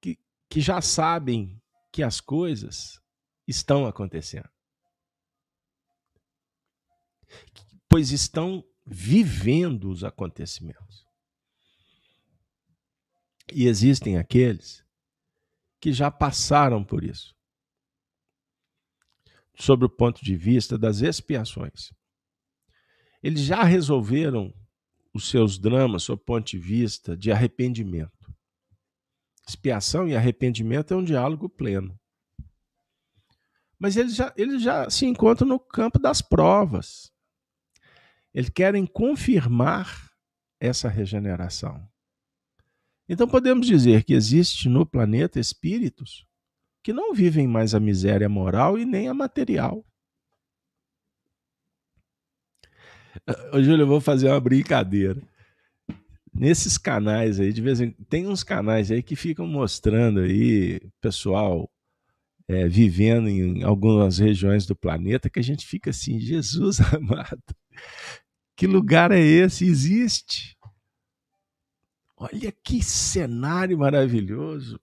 que, 0.00 0.16
que 0.48 0.60
já 0.60 0.80
sabem 0.80 1.60
que 1.90 2.04
as 2.04 2.20
coisas 2.20 3.00
estão 3.44 3.86
acontecendo. 3.86 4.48
Pois 7.88 8.12
estão 8.12 8.64
vivendo 8.86 9.90
os 9.90 10.04
acontecimentos. 10.04 11.04
E 13.52 13.66
existem 13.66 14.16
aqueles 14.16 14.84
que 15.80 15.92
já 15.92 16.10
passaram 16.10 16.84
por 16.84 17.02
isso. 17.02 17.34
Sobre 19.58 19.86
o 19.86 19.90
ponto 19.90 20.24
de 20.24 20.36
vista 20.36 20.78
das 20.78 21.00
expiações. 21.00 21.92
Eles 23.22 23.40
já 23.40 23.62
resolveram 23.62 24.54
os 25.12 25.28
seus 25.30 25.58
dramas 25.58 26.04
sob 26.04 26.20
o 26.20 26.24
ponto 26.24 26.46
de 26.46 26.58
vista 26.58 27.16
de 27.16 27.32
arrependimento. 27.32 28.12
Expiação 29.48 30.06
e 30.06 30.14
arrependimento 30.14 30.92
é 30.92 30.96
um 30.96 31.04
diálogo 31.04 31.48
pleno. 31.48 31.98
Mas 33.78 33.96
eles 33.96 34.14
já, 34.14 34.32
eles 34.36 34.62
já 34.62 34.90
se 34.90 35.06
encontram 35.06 35.48
no 35.48 35.58
campo 35.58 35.98
das 35.98 36.20
provas. 36.20 37.12
Eles 38.36 38.50
querem 38.50 38.84
confirmar 38.84 40.10
essa 40.60 40.90
regeneração. 40.90 41.82
Então 43.08 43.26
podemos 43.26 43.66
dizer 43.66 44.04
que 44.04 44.12
existe 44.12 44.68
no 44.68 44.84
planeta 44.84 45.40
espíritos 45.40 46.26
que 46.82 46.92
não 46.92 47.14
vivem 47.14 47.48
mais 47.48 47.74
a 47.74 47.80
miséria 47.80 48.28
moral 48.28 48.78
e 48.78 48.84
nem 48.84 49.08
a 49.08 49.14
material. 49.14 49.82
Ô, 53.54 53.62
Júlio, 53.62 53.84
eu 53.84 53.86
vou 53.86 54.02
fazer 54.02 54.28
uma 54.28 54.38
brincadeira. 54.38 55.18
Nesses 56.30 56.76
canais 56.76 57.40
aí, 57.40 57.54
de 57.54 57.62
vez 57.62 57.80
em 57.80 57.90
tem 57.90 58.26
uns 58.26 58.44
canais 58.44 58.90
aí 58.90 59.02
que 59.02 59.16
ficam 59.16 59.46
mostrando 59.46 60.20
aí 60.20 60.82
pessoal 61.00 61.70
é, 62.46 62.68
vivendo 62.68 63.30
em 63.30 63.62
algumas 63.62 64.18
regiões 64.18 64.66
do 64.66 64.76
planeta 64.76 65.30
que 65.30 65.38
a 65.38 65.42
gente 65.42 65.66
fica 65.66 65.88
assim, 65.88 66.20
Jesus 66.20 66.80
amado, 66.94 67.42
que 68.56 68.66
lugar 68.66 69.12
é 69.12 69.20
esse? 69.20 69.66
Existe. 69.66 70.56
Olha 72.16 72.50
que 72.50 72.82
cenário 72.82 73.78
maravilhoso. 73.78 74.80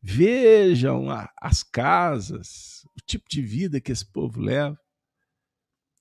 Vejam 0.00 1.10
a, 1.10 1.28
as 1.42 1.64
casas, 1.64 2.84
o 2.96 3.00
tipo 3.04 3.28
de 3.28 3.42
vida 3.42 3.80
que 3.80 3.90
esse 3.90 4.06
povo 4.06 4.40
leva. 4.40 4.78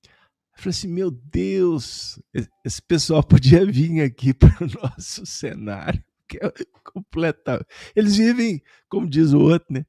Eu 0.04 0.58
falei 0.58 0.70
assim: 0.70 0.88
meu 0.88 1.10
Deus, 1.10 2.22
esse 2.64 2.82
pessoal 2.84 3.24
podia 3.26 3.66
vir 3.66 4.02
aqui 4.02 4.32
para 4.32 4.64
o 4.64 4.68
nosso 4.68 5.26
cenário, 5.26 6.04
que 6.28 6.38
é 6.38 6.54
completamente. 6.84 7.66
Eles 7.96 8.16
vivem, 8.16 8.62
como 8.88 9.10
diz 9.10 9.34
o 9.34 9.40
outro, 9.40 9.74
né, 9.74 9.86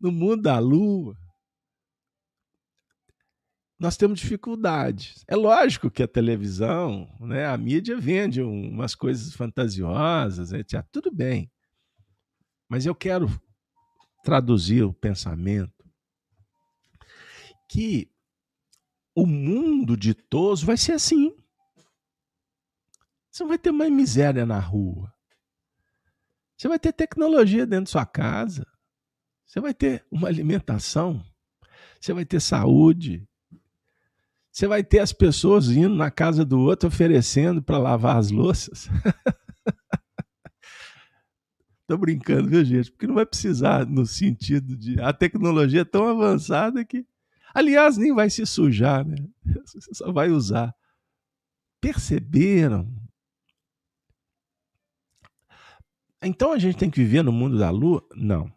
no 0.00 0.12
mundo 0.12 0.42
da 0.42 0.60
lua 0.60 1.18
nós 3.78 3.96
temos 3.96 4.20
dificuldades. 4.20 5.24
É 5.28 5.36
lógico 5.36 5.90
que 5.90 6.02
a 6.02 6.08
televisão, 6.08 7.08
né, 7.20 7.46
a 7.46 7.56
mídia 7.56 7.98
vende 7.98 8.40
umas 8.40 8.94
coisas 8.94 9.34
fantasiosas, 9.34 10.52
etc. 10.52 10.84
Tudo 10.90 11.10
bem. 11.12 11.50
Mas 12.68 12.86
eu 12.86 12.94
quero 12.94 13.28
traduzir 14.24 14.82
o 14.82 14.92
pensamento 14.92 15.84
que 17.68 18.10
o 19.14 19.26
mundo 19.26 19.96
ditoso 19.96 20.66
vai 20.66 20.76
ser 20.76 20.92
assim. 20.92 21.36
Você 23.30 23.42
não 23.42 23.48
vai 23.48 23.58
ter 23.58 23.72
mais 23.72 23.92
miséria 23.92 24.46
na 24.46 24.58
rua. 24.58 25.12
Você 26.56 26.68
vai 26.68 26.78
ter 26.78 26.92
tecnologia 26.92 27.66
dentro 27.66 27.84
da 27.84 27.90
sua 27.90 28.06
casa. 28.06 28.66
Você 29.44 29.60
vai 29.60 29.74
ter 29.74 30.04
uma 30.10 30.28
alimentação. 30.28 31.22
Você 32.00 32.14
vai 32.14 32.24
ter 32.24 32.40
saúde. 32.40 33.28
Você 34.56 34.66
vai 34.66 34.82
ter 34.82 35.00
as 35.00 35.12
pessoas 35.12 35.68
indo 35.68 35.94
na 35.94 36.10
casa 36.10 36.42
do 36.42 36.58
outro 36.58 36.88
oferecendo 36.88 37.62
para 37.62 37.76
lavar 37.76 38.16
as 38.16 38.30
louças. 38.30 38.88
Tô 41.86 41.98
brincando, 41.98 42.48
viu, 42.48 42.64
gente? 42.64 42.90
Porque 42.90 43.06
não 43.06 43.16
vai 43.16 43.26
precisar 43.26 43.84
no 43.84 44.06
sentido 44.06 44.74
de. 44.74 44.98
A 44.98 45.12
tecnologia 45.12 45.82
é 45.82 45.84
tão 45.84 46.08
avançada 46.08 46.82
que. 46.86 47.06
Aliás, 47.52 47.98
nem 47.98 48.14
vai 48.14 48.30
se 48.30 48.46
sujar, 48.46 49.06
né? 49.06 49.16
Você 49.44 49.92
só 49.92 50.10
vai 50.10 50.30
usar. 50.30 50.74
Perceberam? 51.78 52.90
Então 56.22 56.54
a 56.54 56.58
gente 56.58 56.78
tem 56.78 56.88
que 56.88 57.04
viver 57.04 57.22
no 57.22 57.30
mundo 57.30 57.58
da 57.58 57.68
lua? 57.68 58.02
Não. 58.14 58.50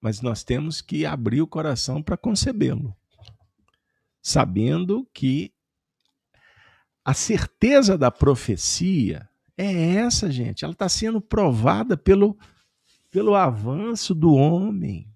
Mas 0.00 0.22
nós 0.22 0.42
temos 0.42 0.80
que 0.80 1.04
abrir 1.04 1.42
o 1.42 1.46
coração 1.46 2.02
para 2.02 2.16
concebê-lo 2.16 2.96
sabendo 4.22 5.08
que 5.12 5.52
a 7.04 7.14
certeza 7.14 7.96
da 7.96 8.10
profecia 8.10 9.28
é 9.56 9.94
essa, 9.94 10.30
gente. 10.30 10.64
Ela 10.64 10.72
está 10.72 10.88
sendo 10.88 11.20
provada 11.20 11.96
pelo, 11.96 12.38
pelo 13.10 13.34
avanço 13.34 14.14
do 14.14 14.34
homem. 14.34 15.10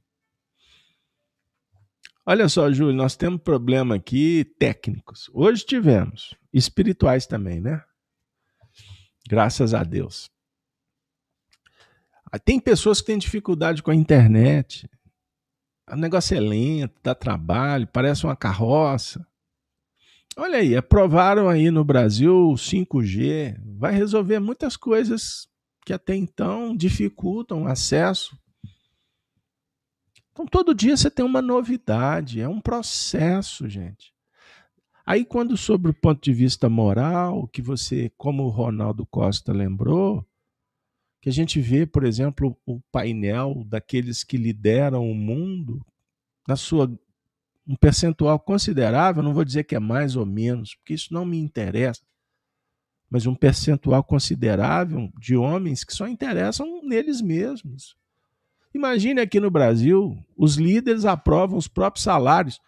Olha 2.24 2.48
só, 2.48 2.70
Júlio, 2.72 2.94
nós 2.94 3.16
temos 3.16 3.42
problema 3.42 3.96
aqui 3.96 4.44
técnicos. 4.58 5.28
Hoje 5.34 5.66
tivemos, 5.66 6.34
espirituais 6.52 7.26
também, 7.26 7.60
né? 7.60 7.82
Graças 9.28 9.74
a 9.74 9.82
Deus. 9.82 10.30
Tem 12.44 12.58
pessoas 12.58 13.00
que 13.00 13.08
têm 13.08 13.18
dificuldade 13.18 13.82
com 13.82 13.90
a 13.90 13.94
internet. 13.94 14.88
O 15.92 15.96
negócio 15.96 16.34
é 16.34 16.40
lento, 16.40 16.94
dá 17.02 17.14
trabalho, 17.14 17.86
parece 17.86 18.24
uma 18.24 18.34
carroça. 18.34 19.26
Olha 20.36 20.58
aí, 20.58 20.74
aprovaram 20.74 21.50
aí 21.50 21.70
no 21.70 21.84
Brasil 21.84 22.48
o 22.48 22.54
5G, 22.54 23.60
vai 23.78 23.92
resolver 23.92 24.40
muitas 24.40 24.74
coisas 24.74 25.46
que 25.84 25.92
até 25.92 26.16
então 26.16 26.74
dificultam 26.74 27.64
o 27.64 27.66
acesso. 27.66 28.34
Então 30.30 30.46
todo 30.46 30.74
dia 30.74 30.96
você 30.96 31.10
tem 31.10 31.24
uma 31.24 31.42
novidade, 31.42 32.40
é 32.40 32.48
um 32.48 32.60
processo, 32.60 33.68
gente. 33.68 34.14
Aí 35.04 35.26
quando 35.26 35.58
sobre 35.58 35.90
o 35.90 35.94
ponto 35.94 36.22
de 36.22 36.32
vista 36.32 36.70
moral, 36.70 37.46
que 37.48 37.60
você, 37.60 38.10
como 38.16 38.44
o 38.44 38.48
Ronaldo 38.48 39.04
Costa 39.04 39.52
lembrou, 39.52 40.26
que 41.22 41.28
a 41.28 41.32
gente 41.32 41.60
vê, 41.60 41.86
por 41.86 42.02
exemplo, 42.02 42.58
o 42.66 42.80
painel 42.90 43.62
daqueles 43.64 44.24
que 44.24 44.36
lideram 44.36 45.08
o 45.08 45.14
mundo, 45.14 45.80
na 46.48 46.56
sua 46.56 46.92
um 47.64 47.76
percentual 47.76 48.40
considerável, 48.40 49.22
não 49.22 49.32
vou 49.32 49.44
dizer 49.44 49.62
que 49.62 49.76
é 49.76 49.78
mais 49.78 50.16
ou 50.16 50.26
menos, 50.26 50.74
porque 50.74 50.94
isso 50.94 51.14
não 51.14 51.24
me 51.24 51.38
interessa, 51.38 52.02
mas 53.08 53.24
um 53.24 53.36
percentual 53.36 54.02
considerável 54.02 55.12
de 55.16 55.36
homens 55.36 55.84
que 55.84 55.94
só 55.94 56.08
interessam 56.08 56.82
neles 56.82 57.20
mesmos. 57.20 57.96
Imagine 58.74 59.20
aqui 59.20 59.38
no 59.38 59.50
Brasil, 59.50 60.18
os 60.36 60.56
líderes 60.56 61.04
aprovam 61.04 61.56
os 61.56 61.68
próprios 61.68 62.02
salários. 62.02 62.60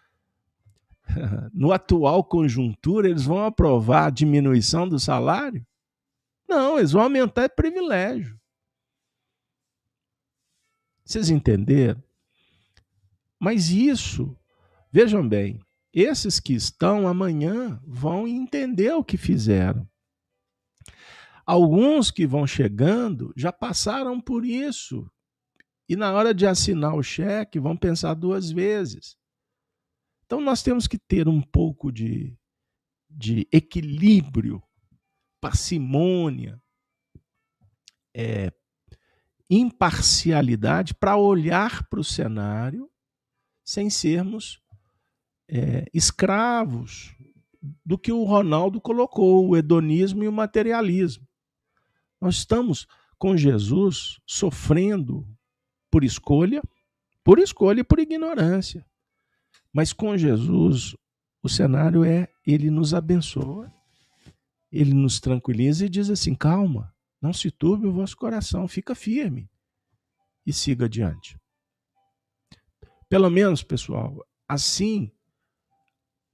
No 1.53 1.71
atual 1.71 2.23
conjuntura, 2.23 3.09
eles 3.09 3.25
vão 3.25 3.45
aprovar 3.45 4.07
a 4.07 4.09
diminuição 4.09 4.89
do 4.89 4.97
salário? 4.97 5.65
Não, 6.47 6.77
eles 6.77 6.93
vão 6.93 7.03
aumentar 7.03 7.49
privilégio. 7.49 8.39
Vocês 11.05 11.29
entenderam? 11.29 12.03
Mas 13.39 13.69
isso, 13.69 14.35
vejam 14.91 15.27
bem, 15.27 15.59
esses 15.93 16.39
que 16.39 16.53
estão 16.53 17.07
amanhã 17.07 17.79
vão 17.85 18.27
entender 18.27 18.93
o 18.93 19.03
que 19.03 19.17
fizeram. 19.17 19.87
Alguns 21.45 22.09
que 22.09 22.25
vão 22.25 22.47
chegando 22.47 23.31
já 23.37 23.51
passaram 23.53 24.19
por 24.19 24.43
isso. 24.43 25.09
E 25.87 25.95
na 25.95 26.11
hora 26.11 26.33
de 26.33 26.47
assinar 26.47 26.95
o 26.95 27.03
cheque, 27.03 27.59
vão 27.59 27.77
pensar 27.77 28.15
duas 28.15 28.49
vezes. 28.49 29.15
Então 30.25 30.41
nós 30.41 30.63
temos 30.63 30.87
que 30.87 30.97
ter 30.97 31.27
um 31.27 31.41
pouco 31.41 31.91
de, 31.91 32.35
de 33.07 33.47
equilíbrio, 33.51 34.61
parcimônia, 35.39 36.59
é, 38.15 38.51
imparcialidade 39.49 40.93
para 40.93 41.17
olhar 41.17 41.87
para 41.87 41.99
o 41.99 42.03
cenário 42.03 42.89
sem 43.63 43.89
sermos 43.89 44.61
é, 45.47 45.85
escravos 45.93 47.15
do 47.83 47.97
que 47.97 48.11
o 48.11 48.23
Ronaldo 48.23 48.79
colocou, 48.79 49.49
o 49.49 49.57
hedonismo 49.57 50.23
e 50.23 50.27
o 50.27 50.31
materialismo. 50.31 51.27
Nós 52.21 52.35
estamos 52.35 52.87
com 53.17 53.35
Jesus 53.35 54.19
sofrendo 54.25 55.27
por 55.89 56.03
escolha, 56.03 56.61
por 57.23 57.39
escolha 57.39 57.81
e 57.81 57.83
por 57.83 57.99
ignorância. 57.99 58.85
Mas 59.73 59.91
com 59.91 60.15
Jesus, 60.17 60.95
o 61.41 61.49
cenário 61.49 62.03
é 62.03 62.29
ele 62.45 62.69
nos 62.69 62.93
abençoa, 62.93 63.71
ele 64.71 64.93
nos 64.93 65.19
tranquiliza 65.19 65.85
e 65.85 65.89
diz 65.89 66.09
assim: 66.09 66.35
calma, 66.35 66.94
não 67.21 67.33
se 67.33 67.49
turbe 67.51 67.87
o 67.87 67.93
vosso 67.93 68.15
coração, 68.15 68.67
fica 68.67 68.93
firme 68.93 69.49
e 70.45 70.53
siga 70.53 70.85
adiante. 70.85 71.39
Pelo 73.09 73.29
menos, 73.29 73.63
pessoal, 73.63 74.25
assim 74.47 75.11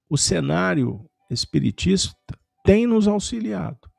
o 0.10 0.18
cenário 0.18 1.10
espiritista 1.30 2.38
tem 2.66 2.86
nos 2.86 3.08
auxiliado. 3.08 3.90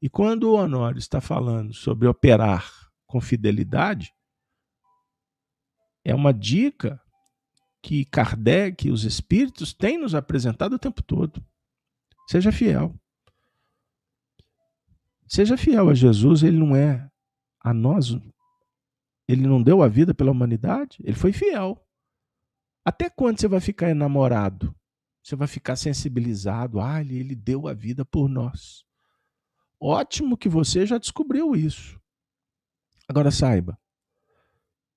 E 0.00 0.08
quando 0.08 0.44
o 0.44 0.54
Honório 0.54 0.98
está 0.98 1.20
falando 1.20 1.74
sobre 1.74 2.08
operar 2.08 2.90
com 3.06 3.20
fidelidade, 3.20 4.10
é 6.04 6.14
uma 6.14 6.32
dica 6.32 7.00
que 7.82 8.04
Kardec 8.06 8.88
e 8.88 8.90
os 8.90 9.04
espíritos 9.04 9.74
têm 9.74 9.98
nos 9.98 10.14
apresentado 10.14 10.74
o 10.74 10.78
tempo 10.78 11.02
todo. 11.02 11.44
Seja 12.26 12.50
fiel. 12.50 12.98
Seja 15.34 15.56
fiel 15.56 15.90
a 15.90 15.94
Jesus, 15.94 16.44
ele 16.44 16.56
não 16.56 16.76
é 16.76 17.10
a 17.58 17.74
nós, 17.74 18.16
ele 19.26 19.48
não 19.48 19.60
deu 19.60 19.82
a 19.82 19.88
vida 19.88 20.14
pela 20.14 20.30
humanidade, 20.30 20.98
ele 21.02 21.16
foi 21.16 21.32
fiel. 21.32 21.84
Até 22.84 23.10
quando 23.10 23.40
você 23.40 23.48
vai 23.48 23.58
ficar 23.58 23.90
enamorado? 23.90 24.72
Você 25.24 25.34
vai 25.34 25.48
ficar 25.48 25.74
sensibilizado? 25.74 26.80
Ah, 26.80 27.00
ele, 27.00 27.34
deu 27.34 27.66
a 27.66 27.74
vida 27.74 28.04
por 28.04 28.28
nós. 28.28 28.84
Ótimo 29.80 30.36
que 30.36 30.48
você 30.48 30.86
já 30.86 30.98
descobriu 30.98 31.56
isso. 31.56 32.00
Agora 33.08 33.32
saiba 33.32 33.76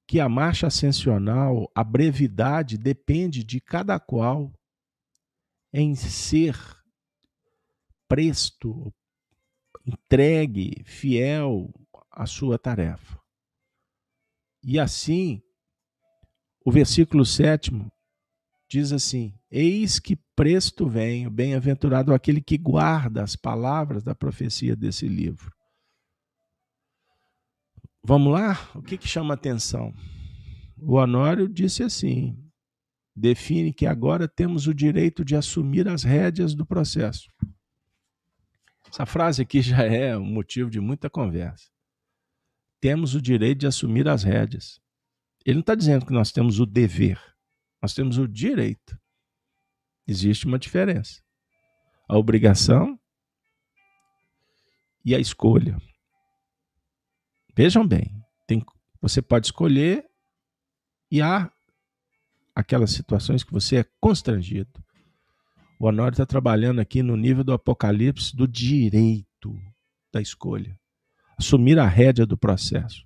que 0.05 0.19
a 0.19 0.29
marcha 0.29 0.67
ascensional, 0.67 1.67
a 1.73 1.83
brevidade 1.83 2.77
depende 2.77 3.43
de 3.43 3.59
cada 3.59 3.99
qual 3.99 4.53
em 5.73 5.95
ser 5.95 6.55
presto, 8.07 8.93
entregue, 9.87 10.83
fiel 10.85 11.73
à 12.11 12.25
sua 12.25 12.59
tarefa. 12.59 13.17
E 14.63 14.77
assim, 14.77 15.41
o 16.65 16.71
versículo 16.71 17.25
sétimo 17.25 17.89
diz 18.69 18.91
assim: 18.91 19.33
Eis 19.49 19.99
que 19.99 20.17
presto 20.35 20.87
venho, 20.87 21.31
bem-aventurado 21.31 22.13
aquele 22.13 22.41
que 22.41 22.57
guarda 22.57 23.23
as 23.23 23.35
palavras 23.35 24.03
da 24.03 24.13
profecia 24.13 24.75
desse 24.75 25.07
livro. 25.07 25.51
Vamos 28.03 28.33
lá? 28.33 28.69
O 28.75 28.81
que, 28.81 28.97
que 28.97 29.07
chama 29.07 29.33
atenção? 29.33 29.93
O 30.77 30.95
Honório 30.95 31.47
disse 31.47 31.83
assim: 31.83 32.37
define 33.17 33.73
que 33.73 33.85
agora 33.85 34.27
temos 34.27 34.67
o 34.67 34.73
direito 34.73 35.25
de 35.25 35.35
assumir 35.35 35.87
as 35.87 36.03
rédeas 36.03 36.53
do 36.53 36.65
processo. 36.65 37.27
Essa 38.97 39.05
frase 39.05 39.43
aqui 39.43 39.61
já 39.61 39.83
é 39.83 40.17
um 40.17 40.25
motivo 40.25 40.71
de 40.71 40.79
muita 40.79 41.07
conversa. 41.07 41.69
Temos 42.81 43.13
o 43.13 43.21
direito 43.21 43.59
de 43.59 43.67
assumir 43.67 44.07
as 44.07 44.23
rédeas. 44.23 44.81
Ele 45.45 45.55
não 45.55 45.61
está 45.61 45.75
dizendo 45.75 46.03
que 46.03 46.11
nós 46.11 46.31
temos 46.31 46.59
o 46.59 46.65
dever, 46.65 47.21
nós 47.79 47.93
temos 47.93 48.17
o 48.17 48.27
direito. 48.27 48.99
Existe 50.07 50.47
uma 50.47 50.57
diferença. 50.57 51.21
A 52.09 52.17
obrigação 52.17 52.99
e 55.05 55.13
a 55.13 55.19
escolha. 55.19 55.77
Vejam 57.55 57.87
bem, 57.87 58.19
tem, 58.47 58.65
você 58.99 59.21
pode 59.21 59.47
escolher 59.47 60.09
e 61.11 61.21
há 61.21 61.51
aquelas 62.55 62.91
situações 62.91 63.43
que 63.43 63.53
você 63.53 63.77
é 63.77 63.85
constrangido. 63.99 64.83
O 65.79 65.87
Honório 65.87 66.13
está 66.13 66.25
trabalhando 66.25 66.79
aqui 66.79 67.03
no 67.03 67.15
nível 67.15 67.43
do 67.43 67.53
apocalipse 67.53 68.35
do 68.35 68.47
direito 68.47 69.59
da 70.11 70.21
escolha. 70.21 70.77
Assumir 71.37 71.77
a 71.77 71.87
rédea 71.87 72.25
do 72.25 72.37
processo, 72.37 73.05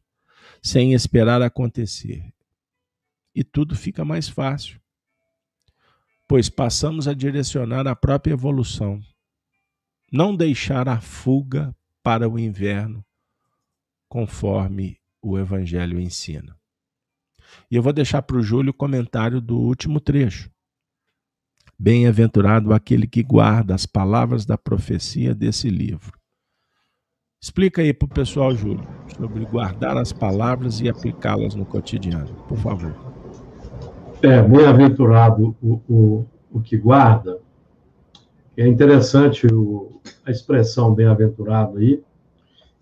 sem 0.61 0.93
esperar 0.93 1.41
acontecer. 1.41 2.34
E 3.36 3.43
tudo 3.43 3.76
fica 3.76 4.05
mais 4.05 4.30
fácil 4.30 4.82
pois 6.32 6.47
passamos 6.47 7.09
a 7.09 7.13
direcionar 7.13 7.86
a 7.88 7.93
própria 7.93 8.32
evolução, 8.32 9.01
não 10.09 10.34
deixar 10.34 10.88
a 10.88 11.01
fuga 11.01 11.76
para 12.01 12.30
o 12.30 12.39
inverno, 12.39 13.05
conforme 14.07 14.97
o 15.22 15.38
Evangelho 15.38 15.99
ensina. 15.99 16.57
E 17.69 17.76
eu 17.76 17.84
vou 17.84 17.91
deixar 17.91 18.22
para 18.22 18.38
o 18.38 18.41
Júlio 18.41 18.69
o 18.69 18.74
comentário 18.74 19.41
do 19.41 19.59
último 19.59 19.99
trecho. 19.99 20.49
Bem-aventurado 21.84 22.75
aquele 22.75 23.07
que 23.07 23.23
guarda 23.23 23.73
as 23.73 23.88
palavras 23.88 24.45
da 24.45 24.55
profecia 24.55 25.34
desse 25.34 25.67
livro. 25.67 26.11
Explica 27.41 27.82
aí 27.82 27.91
para 27.91 28.05
o 28.05 28.09
pessoal, 28.09 28.53
Júlio, 28.53 28.88
sobre 29.17 29.43
guardar 29.45 29.97
as 29.97 30.13
palavras 30.13 30.79
e 30.79 30.88
aplicá-las 30.88 31.55
no 31.55 31.65
cotidiano, 31.65 32.36
por 32.47 32.59
favor. 32.59 32.93
É, 34.21 34.43
bem-aventurado 34.43 35.57
o, 35.59 35.82
o, 35.89 36.25
o 36.51 36.61
que 36.61 36.77
guarda. 36.77 37.39
É 38.55 38.67
interessante 38.67 39.47
o, 39.47 39.99
a 40.23 40.29
expressão 40.29 40.93
bem-aventurado 40.93 41.79
aí, 41.79 42.03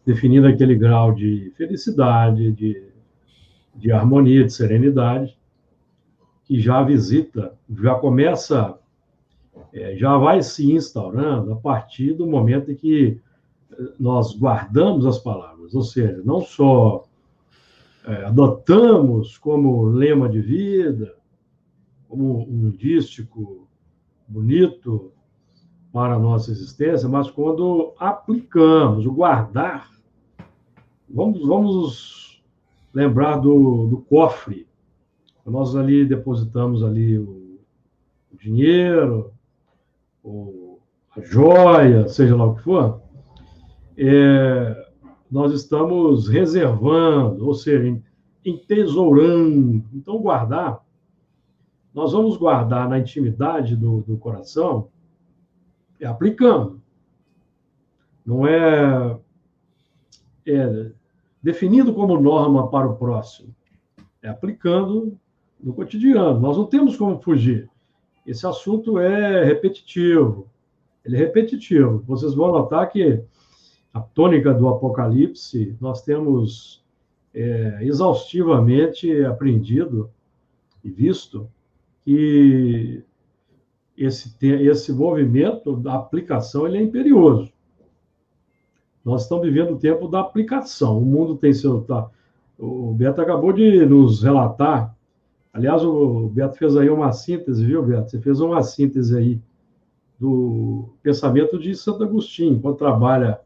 definindo 0.06 0.46
aquele 0.46 0.76
grau 0.76 1.14
de 1.14 1.54
felicidade, 1.56 2.52
de, 2.52 2.84
de 3.78 3.94
harmonia, 3.94 4.44
de 4.44 4.52
serenidade, 4.52 5.40
que 6.44 6.60
já 6.60 6.84
visita, 6.84 7.54
já 7.82 7.96
começa, 7.96 8.78
é, 9.74 9.96
já 9.96 10.18
vai 10.18 10.42
se 10.42 10.72
instaurando 10.72 11.54
a 11.54 11.56
partir 11.56 12.14
do 12.14 12.26
momento 12.26 12.72
em 12.72 12.76
que 12.76 13.22
eh, 13.72 13.94
nós 14.00 14.36
guardamos 14.36 15.06
as 15.06 15.20
palavras, 15.20 15.76
ou 15.76 15.84
seja, 15.84 16.22
não 16.26 16.42
só 16.42 17.06
é, 18.06 18.26
adotamos 18.26 19.38
como 19.38 19.84
lema 19.84 20.28
de 20.28 20.42
vida, 20.42 21.16
como 22.08 22.42
um 22.42 22.72
dístico 22.72 23.68
bonito 24.28 25.12
para 25.92 26.16
a 26.16 26.20
nossa 26.20 26.52
existência, 26.52 27.08
mas 27.08 27.30
quando 27.30 27.94
aplicamos 28.00 29.06
o 29.06 29.12
guardar, 29.12 29.92
vamos, 31.08 31.46
vamos 31.46 32.44
lembrar 32.94 33.38
do, 33.38 33.88
do 33.88 33.98
cofre. 33.98 34.68
Nós 35.46 35.76
ali 35.76 36.06
depositamos 36.06 36.84
ali 36.84 37.18
o, 37.18 37.60
o 38.32 38.38
dinheiro, 38.38 39.32
o, 40.24 40.80
a 41.16 41.22
joia, 41.22 42.08
seja 42.08 42.36
lá 42.36 42.46
o 42.46 42.56
que 42.56 42.64
for. 42.64 43.02
É, 43.98 44.90
nós 45.30 45.54
estamos 45.54 46.28
reservando, 46.28 47.46
ou 47.46 47.54
seja, 47.54 48.02
entesourando. 48.46 49.84
Então, 49.94 50.18
guardar, 50.20 50.84
nós 51.94 52.12
vamos 52.12 52.38
guardar 52.38 52.88
na 52.88 53.00
intimidade 53.00 53.76
do, 53.76 54.02
do 54.02 54.18
coração, 54.18 54.90
é 56.00 56.06
aplicando. 56.06 56.82
Não 58.26 58.48
é, 58.48 59.18
é 60.46 60.92
definindo 61.42 61.94
como 61.94 62.20
norma 62.20 62.70
para 62.70 62.88
o 62.88 62.96
próximo, 62.96 63.54
é 64.22 64.30
aplicando 64.30 65.18
no 65.60 65.74
cotidiano. 65.74 66.40
Nós 66.40 66.58
não 66.58 66.66
temos 66.66 66.96
como 66.96 67.20
fugir. 67.20 67.70
Esse 68.30 68.46
assunto 68.46 69.00
é 69.00 69.44
repetitivo. 69.44 70.48
Ele 71.04 71.16
é 71.16 71.20
repetitivo. 71.20 72.04
Vocês 72.06 72.36
vão 72.36 72.52
notar 72.52 72.88
que 72.88 73.24
a 73.92 74.00
tônica 74.00 74.54
do 74.54 74.68
Apocalipse, 74.68 75.76
nós 75.82 76.04
temos 76.04 76.86
é, 77.34 77.80
exaustivamente 77.82 79.26
aprendido 79.26 80.12
e 80.84 80.92
visto 80.92 81.50
que 82.06 83.04
esse, 83.98 84.32
esse 84.46 84.94
movimento 84.94 85.76
da 85.76 85.96
aplicação 85.96 86.68
ele 86.68 86.78
é 86.78 86.84
imperioso. 86.84 87.52
Nós 89.04 89.24
estamos 89.24 89.44
vivendo 89.44 89.72
o 89.72 89.80
tempo 89.80 90.08
da 90.08 90.20
aplicação. 90.20 91.00
O 91.00 91.06
mundo 91.06 91.36
tem 91.36 91.52
seu. 91.52 91.82
Tá, 91.82 92.08
o 92.60 92.94
Beto 92.94 93.22
acabou 93.22 93.52
de 93.52 93.84
nos 93.88 94.22
relatar. 94.22 94.96
Aliás, 95.52 95.84
o 95.84 96.30
Beto 96.30 96.58
fez 96.58 96.78
aí 96.78 96.90
uma 96.90 97.12
síntese, 97.12 97.66
viu, 97.66 97.84
Beto? 97.84 98.12
Você 98.12 98.20
fez 98.20 98.40
uma 98.40 98.62
síntese 98.62 99.18
aí 99.18 99.42
do 100.20 100.90
pensamento 101.02 101.58
de 101.58 101.74
Santo 101.76 102.04
Agostinho, 102.04 102.60
quando 102.60 102.78
trabalha 102.78 103.40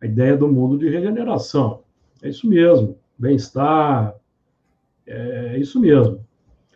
a 0.00 0.06
ideia 0.06 0.36
do 0.36 0.48
mundo 0.48 0.76
de 0.76 0.88
regeneração. 0.88 1.80
É 2.22 2.28
isso 2.28 2.46
mesmo. 2.46 2.98
Bem-estar, 3.16 4.14
é 5.06 5.58
isso 5.58 5.80
mesmo. 5.80 6.20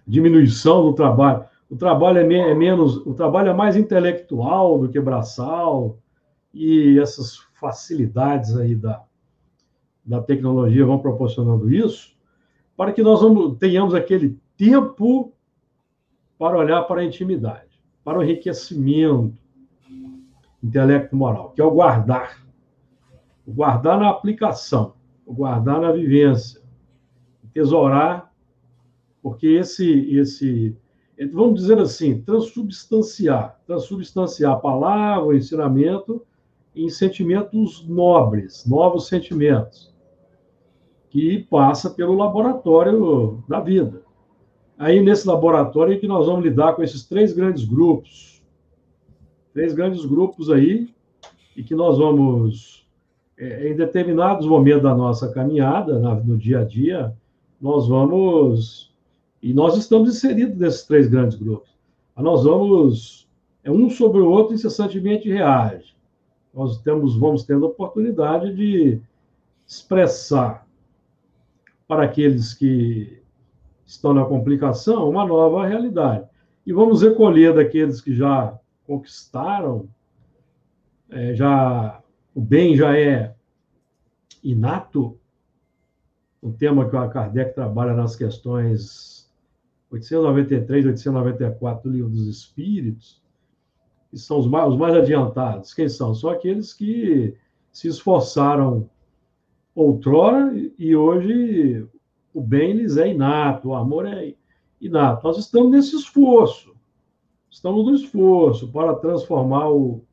Diminuição 0.07 0.83
do 0.83 0.95
trabalho. 0.95 1.45
O 1.69 1.77
trabalho 1.77 2.19
é, 2.19 2.25
me 2.25 2.37
é, 2.37 2.55
menos, 2.55 2.97
o 3.07 3.13
trabalho 3.13 3.51
é 3.51 3.55
mais 3.55 3.77
intelectual 3.77 4.79
do 4.79 4.89
que 4.89 4.99
braçal 4.99 5.99
e 6.55 6.99
essas 6.99 7.37
facilidades 7.61 8.57
aí 8.57 8.75
da, 8.75 9.03
da 10.05 10.23
tecnologia 10.23 10.87
vão 10.87 10.99
proporcionando 10.99 11.71
isso, 11.71 12.17
para 12.79 12.93
que 12.93 13.03
nós 13.03 13.21
vamos, 13.21 13.59
tenhamos 13.59 13.93
aquele 13.93 14.39
tempo 14.57 15.33
para 16.39 16.57
olhar 16.57 16.83
para 16.85 17.01
a 17.01 17.05
intimidade, 17.05 17.83
para 18.05 18.21
o 18.21 18.23
enriquecimento 18.23 19.37
intelecto-moral, 20.63 21.51
que 21.51 21.61
é 21.61 21.65
o 21.65 21.73
guardar. 21.73 22.41
O 23.45 23.53
guardar 23.53 23.99
na 23.99 24.09
aplicação, 24.09 24.95
o 25.27 25.35
guardar 25.35 25.81
na 25.81 25.91
vivência, 25.91 26.63
tesourar, 27.53 28.33
porque 29.21 29.49
esse, 29.49 30.15
esse, 30.17 30.77
vamos 31.33 31.61
dizer 31.61 31.81
assim, 31.81 32.23
transubstanciar, 32.23 33.59
transubstanciar 33.67 34.53
a 34.53 34.57
palavra, 34.57 35.27
o 35.27 35.35
ensinamento 35.35 36.25
em 36.77 36.89
sentimentos 36.89 37.85
nobres, 37.89 38.65
novos 38.65 39.09
sentimentos, 39.09 39.93
que 41.11 41.47
passa 41.51 41.91
pelo 41.91 42.15
laboratório 42.15 43.43
da 43.49 43.61
vida. 43.61 44.03
Aí, 44.79 45.01
nesse 45.01 45.27
laboratório, 45.27 45.95
é 45.95 45.99
que 45.99 46.07
nós 46.07 46.27
vamos 46.27 46.45
lidar 46.45 46.75
com 46.75 46.83
esses 46.83 47.05
três 47.05 47.33
grandes 47.33 47.65
grupos. 47.65 48.43
Três 49.53 49.75
grandes 49.75 50.05
grupos 50.05 50.51
aí, 50.51 50.89
e 51.57 51.63
que 51.63 51.75
nós 51.75 51.99
vamos, 51.99 52.87
é, 53.37 53.71
em 53.71 53.75
determinados 53.75 54.47
momentos 54.47 54.83
da 54.83 54.95
nossa 54.95 55.33
caminhada, 55.33 55.99
no 55.99 56.37
dia 56.37 56.61
a 56.61 56.65
dia, 56.65 57.13
nós 57.61 57.89
vamos. 57.89 58.95
E 59.43 59.53
nós 59.53 59.77
estamos 59.77 60.09
inseridos 60.09 60.57
nesses 60.57 60.85
três 60.85 61.09
grandes 61.09 61.37
grupos. 61.37 61.71
Nós 62.17 62.45
vamos. 62.45 63.27
É 63.65 63.71
um 63.71 63.91
sobre 63.91 64.21
o 64.21 64.31
outro 64.31 64.55
incessantemente 64.55 65.29
reage 65.29 65.99
nós 66.59 66.79
temos, 66.79 67.17
vamos 67.17 67.45
tendo 67.45 67.67
a 67.67 67.69
oportunidade 67.69 68.53
de 68.55 69.01
expressar 69.67 70.67
para 71.89 72.05
aqueles 72.05 72.53
que 72.53 73.23
estão 73.87 74.13
na 74.13 74.25
complicação 74.27 75.09
uma 75.09 75.27
nova 75.27 75.67
realidade. 75.67 76.29
E 76.67 76.73
vamos 76.73 77.03
recolher 77.03 77.55
daqueles 77.55 78.03
que 78.03 78.15
já 78.15 78.57
conquistaram, 78.87 79.89
é, 81.11 81.35
já 81.35 82.03
o 82.35 82.41
bem 82.43 82.77
já 82.77 82.97
é 82.97 83.35
inato, 84.45 85.19
um 86.43 86.53
tema 86.53 86.89
que 86.89 86.95
o 86.95 87.09
Kardec 87.09 87.55
trabalha 87.55 87.95
nas 87.95 88.15
questões 88.15 89.29
893 89.91 90.85
e 90.85 90.89
894 90.89 91.91
do 91.91 91.97
Livro 91.97 92.11
dos 92.11 92.29
Espíritos, 92.29 93.23
que 94.11 94.19
são 94.19 94.39
os 94.39 94.47
mais, 94.47 94.69
os 94.69 94.77
mais 94.79 94.95
adiantados. 94.95 95.73
Quem 95.73 95.89
são? 95.89 96.15
São 96.15 96.31
aqueles 96.31 96.73
que 96.75 97.35
se 97.73 97.89
esforçaram 97.89 98.89
outrora 99.81 100.53
e 100.79 100.95
hoje 100.95 101.87
o 102.33 102.41
bem 102.41 102.73
lhes 102.73 102.97
é 102.97 103.09
inato, 103.09 103.69
o 103.69 103.75
amor 103.75 104.07
é 104.07 104.35
inato. 104.81 105.27
Nós 105.27 105.39
estamos 105.39 105.71
nesse 105.71 105.97
esforço, 105.97 106.75
estamos 107.51 107.87
no 107.87 107.95
esforço 107.95 108.71
para 108.71 108.95
transformar 108.95 109.69
o, 109.71 110.05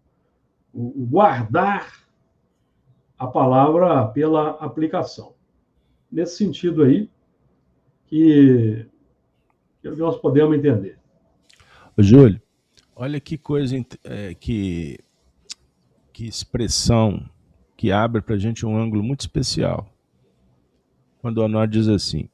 o, 0.74 1.04
o 1.04 1.06
guardar 1.06 2.06
a 3.18 3.28
palavra 3.28 4.08
pela 4.08 4.52
aplicação. 4.52 5.34
Nesse 6.12 6.38
sentido 6.38 6.84
aí, 6.84 7.10
que, 8.08 8.86
que 9.82 9.90
nós 9.90 10.18
podemos 10.18 10.58
entender. 10.58 11.00
Júlio, 11.98 12.42
Olha 12.98 13.20
que 13.20 13.38
coisa, 13.38 13.76
é, 14.06 14.34
que, 14.34 14.98
que 16.14 16.26
expressão 16.26 17.30
que 17.76 17.92
abre 17.92 18.22
para 18.22 18.36
a 18.36 18.40
gente 18.40 18.66
um 18.66 18.78
ângulo 18.78 19.04
muito 19.04 19.22
especial. 19.22 19.90
Quando 21.22 21.40
Honor 21.40 21.68
diz 21.68 21.88
assim: 21.88 22.30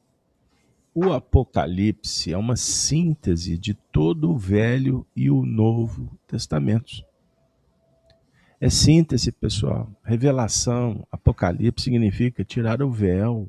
o 0.94 1.10
Apocalipse 1.10 2.32
é 2.32 2.36
uma 2.36 2.54
síntese 2.54 3.56
de 3.56 3.72
todo 3.72 4.30
o 4.30 4.36
Velho 4.36 5.06
e 5.16 5.30
o 5.30 5.46
Novo 5.46 6.10
Testamentos. 6.26 7.02
É 8.60 8.68
síntese, 8.68 9.32
pessoal. 9.32 9.90
Revelação, 10.04 11.06
Apocalipse 11.10 11.84
significa 11.84 12.44
tirar 12.44 12.82
o 12.82 12.90
véu. 12.90 13.48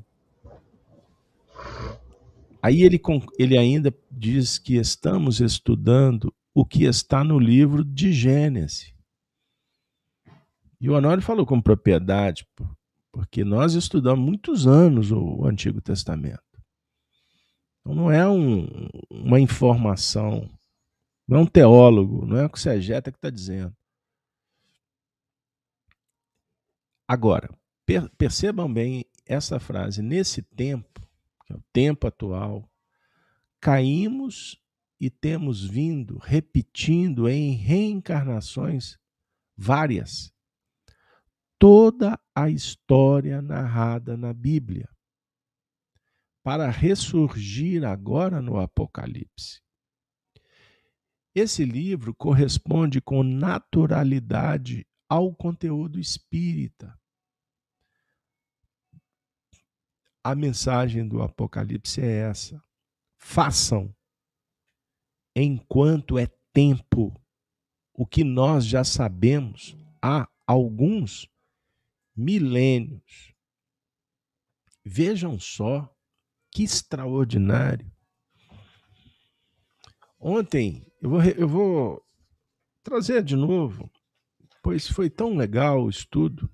Aí 2.62 2.82
ele, 2.82 2.98
ele 3.38 3.58
ainda 3.58 3.94
diz 4.10 4.58
que 4.58 4.76
estamos 4.76 5.40
estudando 5.40 6.32
o 6.54 6.64
que 6.64 6.84
está 6.84 7.22
no 7.22 7.38
livro 7.38 7.84
de 7.84 8.10
Gênesis. 8.10 8.93
E 10.84 10.90
o 10.90 10.92
Honório 10.92 11.22
falou 11.22 11.46
com 11.46 11.62
propriedade, 11.62 12.46
porque 13.10 13.42
nós 13.42 13.72
estudamos 13.72 14.22
muitos 14.22 14.66
anos 14.66 15.10
o 15.10 15.46
Antigo 15.46 15.80
Testamento. 15.80 16.44
Então 17.80 17.94
não 17.94 18.10
é 18.10 18.28
um, 18.28 18.68
uma 19.10 19.40
informação, 19.40 20.46
não 21.26 21.38
é 21.38 21.40
um 21.40 21.46
teólogo, 21.46 22.26
não 22.26 22.36
é 22.36 22.44
o 22.44 22.50
que 22.50 22.60
Segeta 22.60 23.10
que 23.10 23.16
está 23.16 23.30
dizendo. 23.30 23.74
Agora, 27.08 27.48
per 27.86 28.10
percebam 28.18 28.70
bem 28.70 29.06
essa 29.24 29.58
frase. 29.58 30.02
Nesse 30.02 30.42
tempo, 30.42 31.00
que 31.46 31.54
é 31.54 31.56
o 31.56 31.64
tempo 31.72 32.06
atual, 32.06 32.70
caímos 33.58 34.62
e 35.00 35.08
temos 35.08 35.64
vindo 35.64 36.18
repetindo 36.18 37.26
em 37.26 37.52
reencarnações 37.52 38.98
várias 39.56 40.33
toda 41.58 42.18
a 42.34 42.50
história 42.50 43.40
narrada 43.40 44.16
na 44.16 44.32
Bíblia, 44.32 44.88
para 46.42 46.68
ressurgir 46.70 47.84
agora 47.84 48.42
no 48.42 48.58
Apocalipse. 48.58 49.62
Esse 51.34 51.64
livro 51.64 52.14
corresponde 52.14 53.00
com 53.00 53.22
naturalidade 53.22 54.86
ao 55.08 55.34
conteúdo 55.34 55.98
espírita. 55.98 56.96
A 60.22 60.34
mensagem 60.34 61.06
do 61.08 61.22
Apocalipse 61.22 62.00
é 62.00 62.28
essa: 62.30 62.62
façam 63.18 63.94
enquanto 65.34 66.18
é 66.18 66.26
tempo, 66.52 67.20
o 67.92 68.06
que 68.06 68.22
nós 68.22 68.64
já 68.64 68.84
sabemos 68.84 69.76
há 70.00 70.28
alguns 70.46 71.28
milênios. 72.16 73.34
Vejam 74.84 75.38
só 75.38 75.90
que 76.50 76.62
extraordinário. 76.62 77.90
Ontem, 80.20 80.86
eu 81.02 81.10
vou, 81.10 81.22
eu 81.22 81.48
vou 81.48 82.04
trazer 82.82 83.22
de 83.22 83.36
novo, 83.36 83.90
pois 84.62 84.88
foi 84.88 85.10
tão 85.10 85.36
legal 85.36 85.82
o 85.82 85.90
estudo. 85.90 86.50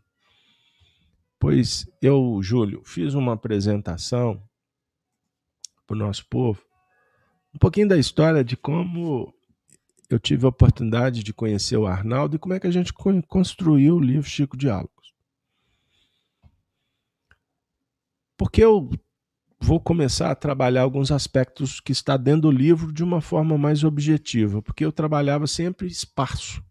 Pois 1.38 1.88
eu, 2.02 2.40
Júlio, 2.42 2.82
fiz 2.84 3.14
uma 3.14 3.34
apresentação 3.34 4.42
para 5.86 5.94
o 5.94 5.98
nosso 5.98 6.26
povo, 6.28 6.62
um 7.54 7.58
pouquinho 7.58 7.88
da 7.88 7.98
história 7.98 8.44
de 8.44 8.56
como 8.56 9.34
eu 10.08 10.18
tive 10.18 10.44
a 10.44 10.48
oportunidade 10.48 11.22
de 11.22 11.32
conhecer 11.32 11.76
o 11.76 11.86
Arnaldo 11.86 12.36
e 12.36 12.38
como 12.38 12.54
é 12.54 12.61
que 12.61 12.66
a 12.66 12.70
gente 12.70 12.92
construiu 13.28 13.96
o 13.96 14.00
livro 14.00 14.28
Chico 14.28 14.56
Diálogos. 14.56 14.99
Porque 18.41 18.64
eu 18.64 18.88
vou 19.61 19.78
começar 19.78 20.30
a 20.30 20.34
trabalhar 20.34 20.80
alguns 20.80 21.12
aspectos 21.12 21.78
que 21.78 21.93
está 21.93 22.16
dentro 22.16 22.41
do 22.41 22.51
livro 22.51 22.91
de 22.91 23.05
uma 23.05 23.20
forma 23.20 23.59
mais 23.59 23.84
objetiva, 23.84 24.62
porque 24.62 24.82
eu 24.82 24.91
trabalhava 24.91 25.47
sempre 25.47 25.86
esparso. 25.86 26.64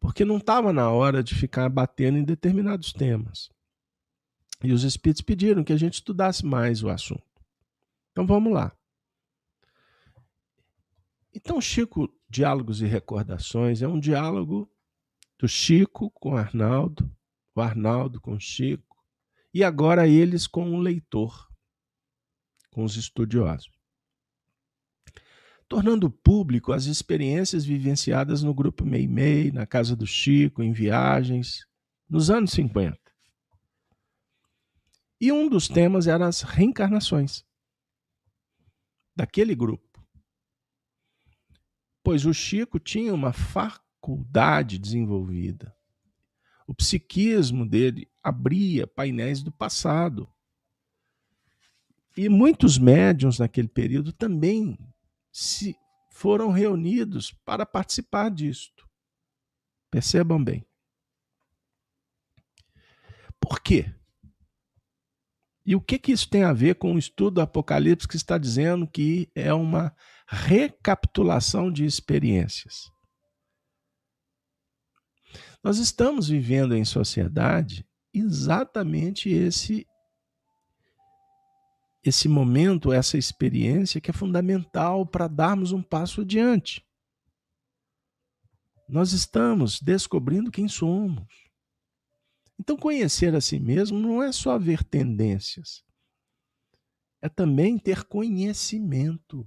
Porque 0.00 0.24
não 0.24 0.38
estava 0.38 0.72
na 0.72 0.90
hora 0.90 1.22
de 1.22 1.34
ficar 1.34 1.68
batendo 1.68 2.16
em 2.16 2.24
determinados 2.24 2.90
temas. 2.90 3.50
E 4.64 4.72
os 4.72 4.82
espíritos 4.82 5.20
pediram 5.20 5.62
que 5.62 5.74
a 5.74 5.76
gente 5.76 5.96
estudasse 5.96 6.42
mais 6.46 6.82
o 6.82 6.88
assunto. 6.88 7.28
Então 8.10 8.26
vamos 8.26 8.50
lá. 8.50 8.74
Então, 11.34 11.60
Chico, 11.60 12.08
Diálogos 12.30 12.80
e 12.80 12.86
Recordações, 12.86 13.82
é 13.82 13.86
um 13.86 14.00
diálogo 14.00 14.72
do 15.38 15.46
Chico 15.46 16.10
com 16.12 16.34
Arnaldo, 16.34 17.14
o 17.54 17.60
Arnaldo 17.60 18.18
com 18.22 18.40
Chico, 18.40 18.87
e 19.52 19.64
agora 19.64 20.06
eles 20.06 20.46
com 20.46 20.74
o 20.74 20.80
leitor, 20.80 21.48
com 22.70 22.84
os 22.84 22.96
estudiosos. 22.96 23.70
Tornando 25.68 26.10
público 26.10 26.72
as 26.72 26.86
experiências 26.86 27.64
vivenciadas 27.64 28.42
no 28.42 28.54
grupo 28.54 28.84
Meimei, 28.84 29.52
na 29.52 29.66
casa 29.66 29.94
do 29.94 30.06
Chico, 30.06 30.62
em 30.62 30.72
viagens, 30.72 31.66
nos 32.08 32.30
anos 32.30 32.52
50. 32.52 32.98
E 35.20 35.30
um 35.32 35.48
dos 35.48 35.68
temas 35.68 36.06
era 36.06 36.26
as 36.26 36.42
reencarnações 36.42 37.44
daquele 39.14 39.54
grupo 39.54 39.88
pois 42.08 42.24
o 42.24 42.32
Chico 42.32 42.80
tinha 42.80 43.12
uma 43.12 43.34
faculdade 43.34 44.78
desenvolvida. 44.78 45.76
O 46.68 46.74
psiquismo 46.74 47.66
dele 47.66 48.06
abria 48.22 48.86
painéis 48.86 49.42
do 49.42 49.50
passado. 49.50 50.30
E 52.14 52.28
muitos 52.28 52.76
médiums 52.76 53.38
naquele 53.38 53.68
período 53.68 54.12
também 54.12 54.78
se 55.32 55.74
foram 56.10 56.50
reunidos 56.50 57.32
para 57.32 57.64
participar 57.64 58.30
disto. 58.30 58.86
Percebam 59.90 60.44
bem. 60.44 60.62
Por 63.40 63.60
quê? 63.60 63.90
E 65.64 65.74
o 65.74 65.80
que, 65.80 65.98
que 65.98 66.12
isso 66.12 66.28
tem 66.28 66.42
a 66.42 66.52
ver 66.52 66.74
com 66.74 66.94
o 66.94 66.98
estudo 66.98 67.36
do 67.36 67.40
Apocalipse 67.40 68.06
que 68.06 68.16
está 68.16 68.36
dizendo 68.36 68.86
que 68.86 69.30
é 69.34 69.54
uma 69.54 69.96
recapitulação 70.26 71.72
de 71.72 71.86
experiências. 71.86 72.90
Nós 75.62 75.78
estamos 75.78 76.28
vivendo 76.28 76.74
em 76.74 76.84
sociedade 76.84 77.86
exatamente 78.12 79.28
esse 79.28 79.86
esse 82.04 82.28
momento, 82.28 82.92
essa 82.92 83.18
experiência 83.18 84.00
que 84.00 84.10
é 84.10 84.14
fundamental 84.14 85.04
para 85.04 85.28
darmos 85.28 85.72
um 85.72 85.82
passo 85.82 86.22
adiante. 86.22 86.82
Nós 88.88 89.12
estamos 89.12 89.80
descobrindo 89.82 90.50
quem 90.50 90.68
somos. 90.68 91.26
Então, 92.58 92.76
conhecer 92.76 93.34
a 93.34 93.40
si 93.40 93.58
mesmo 93.60 93.98
não 93.98 94.22
é 94.22 94.32
só 94.32 94.58
ver 94.58 94.82
tendências, 94.82 95.84
é 97.20 97.28
também 97.28 97.78
ter 97.78 98.04
conhecimento 98.04 99.46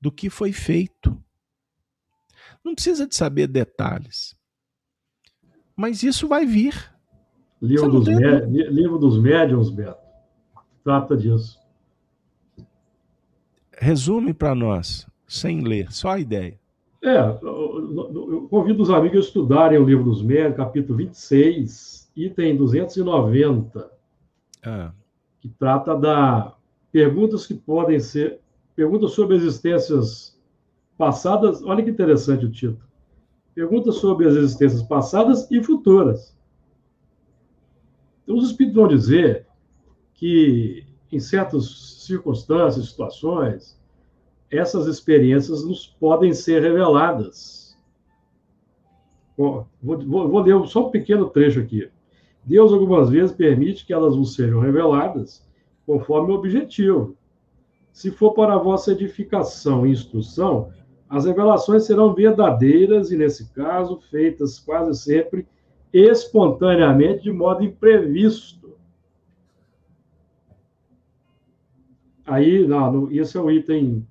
do 0.00 0.12
que 0.12 0.30
foi 0.30 0.52
feito. 0.52 1.22
Não 2.64 2.74
precisa 2.74 3.06
de 3.06 3.14
saber 3.14 3.48
detalhes. 3.48 4.34
Mas 5.80 6.02
isso 6.02 6.28
vai 6.28 6.44
vir. 6.44 6.74
Livro, 7.62 7.88
dos, 7.88 8.06
livro 8.06 8.98
dos 8.98 9.18
médiuns, 9.18 9.70
Beto, 9.70 9.98
trata 10.84 11.16
disso. 11.16 11.58
Resume 13.72 14.34
para 14.34 14.54
nós, 14.54 15.06
sem 15.26 15.62
ler, 15.62 15.90
só 15.90 16.10
a 16.10 16.20
ideia. 16.20 16.58
É, 17.02 17.18
eu 17.42 18.46
convido 18.50 18.82
os 18.82 18.90
amigos 18.90 19.16
a 19.16 19.20
estudarem 19.20 19.78
o 19.78 19.84
livro 19.84 20.04
dos 20.04 20.22
médiuns, 20.22 20.56
capítulo 20.56 20.98
26, 20.98 22.10
item 22.14 22.58
290, 22.58 23.90
ah. 24.62 24.92
que 25.40 25.48
trata 25.48 25.96
da 25.96 26.54
perguntas 26.92 27.46
que 27.46 27.54
podem 27.54 27.98
ser 27.98 28.38
Pergunta 28.76 29.08
sobre 29.08 29.36
existências 29.36 30.38
passadas. 30.96 31.62
Olha 31.62 31.84
que 31.84 31.90
interessante 31.90 32.46
o 32.46 32.50
título. 32.50 32.89
Pergunta 33.54 33.92
sobre 33.92 34.28
as 34.28 34.34
existências 34.34 34.82
passadas 34.82 35.50
e 35.50 35.62
futuras. 35.62 36.36
Então, 38.22 38.36
os 38.36 38.46
espíritos 38.46 38.76
vão 38.76 38.88
dizer 38.88 39.46
que, 40.14 40.84
em 41.10 41.18
certas 41.18 42.04
circunstâncias, 42.04 42.88
situações, 42.88 43.78
essas 44.50 44.86
experiências 44.86 45.64
nos 45.64 45.86
podem 45.86 46.32
ser 46.32 46.62
reveladas. 46.62 47.78
Bom, 49.36 49.66
vou, 49.82 49.98
vou, 49.98 50.28
vou 50.28 50.40
ler 50.40 50.66
só 50.68 50.86
um 50.86 50.90
pequeno 50.90 51.28
trecho 51.30 51.60
aqui. 51.60 51.90
Deus, 52.44 52.72
algumas 52.72 53.10
vezes, 53.10 53.34
permite 53.34 53.86
que 53.86 53.92
elas 53.92 54.16
nos 54.16 54.34
sejam 54.34 54.60
reveladas 54.60 55.46
conforme 55.86 56.32
o 56.32 56.36
objetivo, 56.36 57.16
se 57.92 58.10
for 58.10 58.32
para 58.32 58.54
a 58.54 58.58
vossa 58.58 58.92
edificação 58.92 59.86
e 59.86 59.90
instrução, 59.90 60.72
as 61.10 61.26
revelações 61.26 61.84
serão 61.84 62.14
verdadeiras 62.14 63.10
e, 63.10 63.16
nesse 63.16 63.52
caso, 63.52 64.00
feitas 64.10 64.58
quase 64.58 64.98
sempre 64.98 65.46
espontaneamente, 65.92 67.24
de 67.24 67.32
modo 67.32 67.64
imprevisto. 67.64 68.78
Aí, 72.24 72.64
não, 72.66 73.10
esse 73.10 73.36
é 73.36 73.40
o 73.40 73.50
item, 73.50 74.06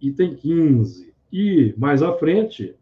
item 0.00 0.36
15. 0.36 1.12
E, 1.32 1.74
mais 1.76 2.02
à 2.02 2.12
frente, 2.12 2.76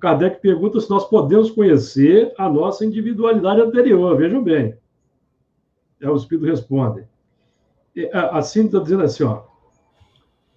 Kardec 0.00 0.40
pergunta 0.40 0.80
se 0.80 0.88
nós 0.88 1.06
podemos 1.06 1.50
conhecer 1.50 2.32
a 2.38 2.48
nossa 2.48 2.86
individualidade 2.86 3.60
anterior. 3.60 4.16
Vejam 4.16 4.42
bem. 4.42 4.74
É, 6.00 6.08
o 6.08 6.16
Espírito 6.16 6.46
responde 6.46 7.06
assim 8.32 8.66
está 8.66 8.78
dizendo 8.80 9.02
assim, 9.04 9.24
ó. 9.24 9.42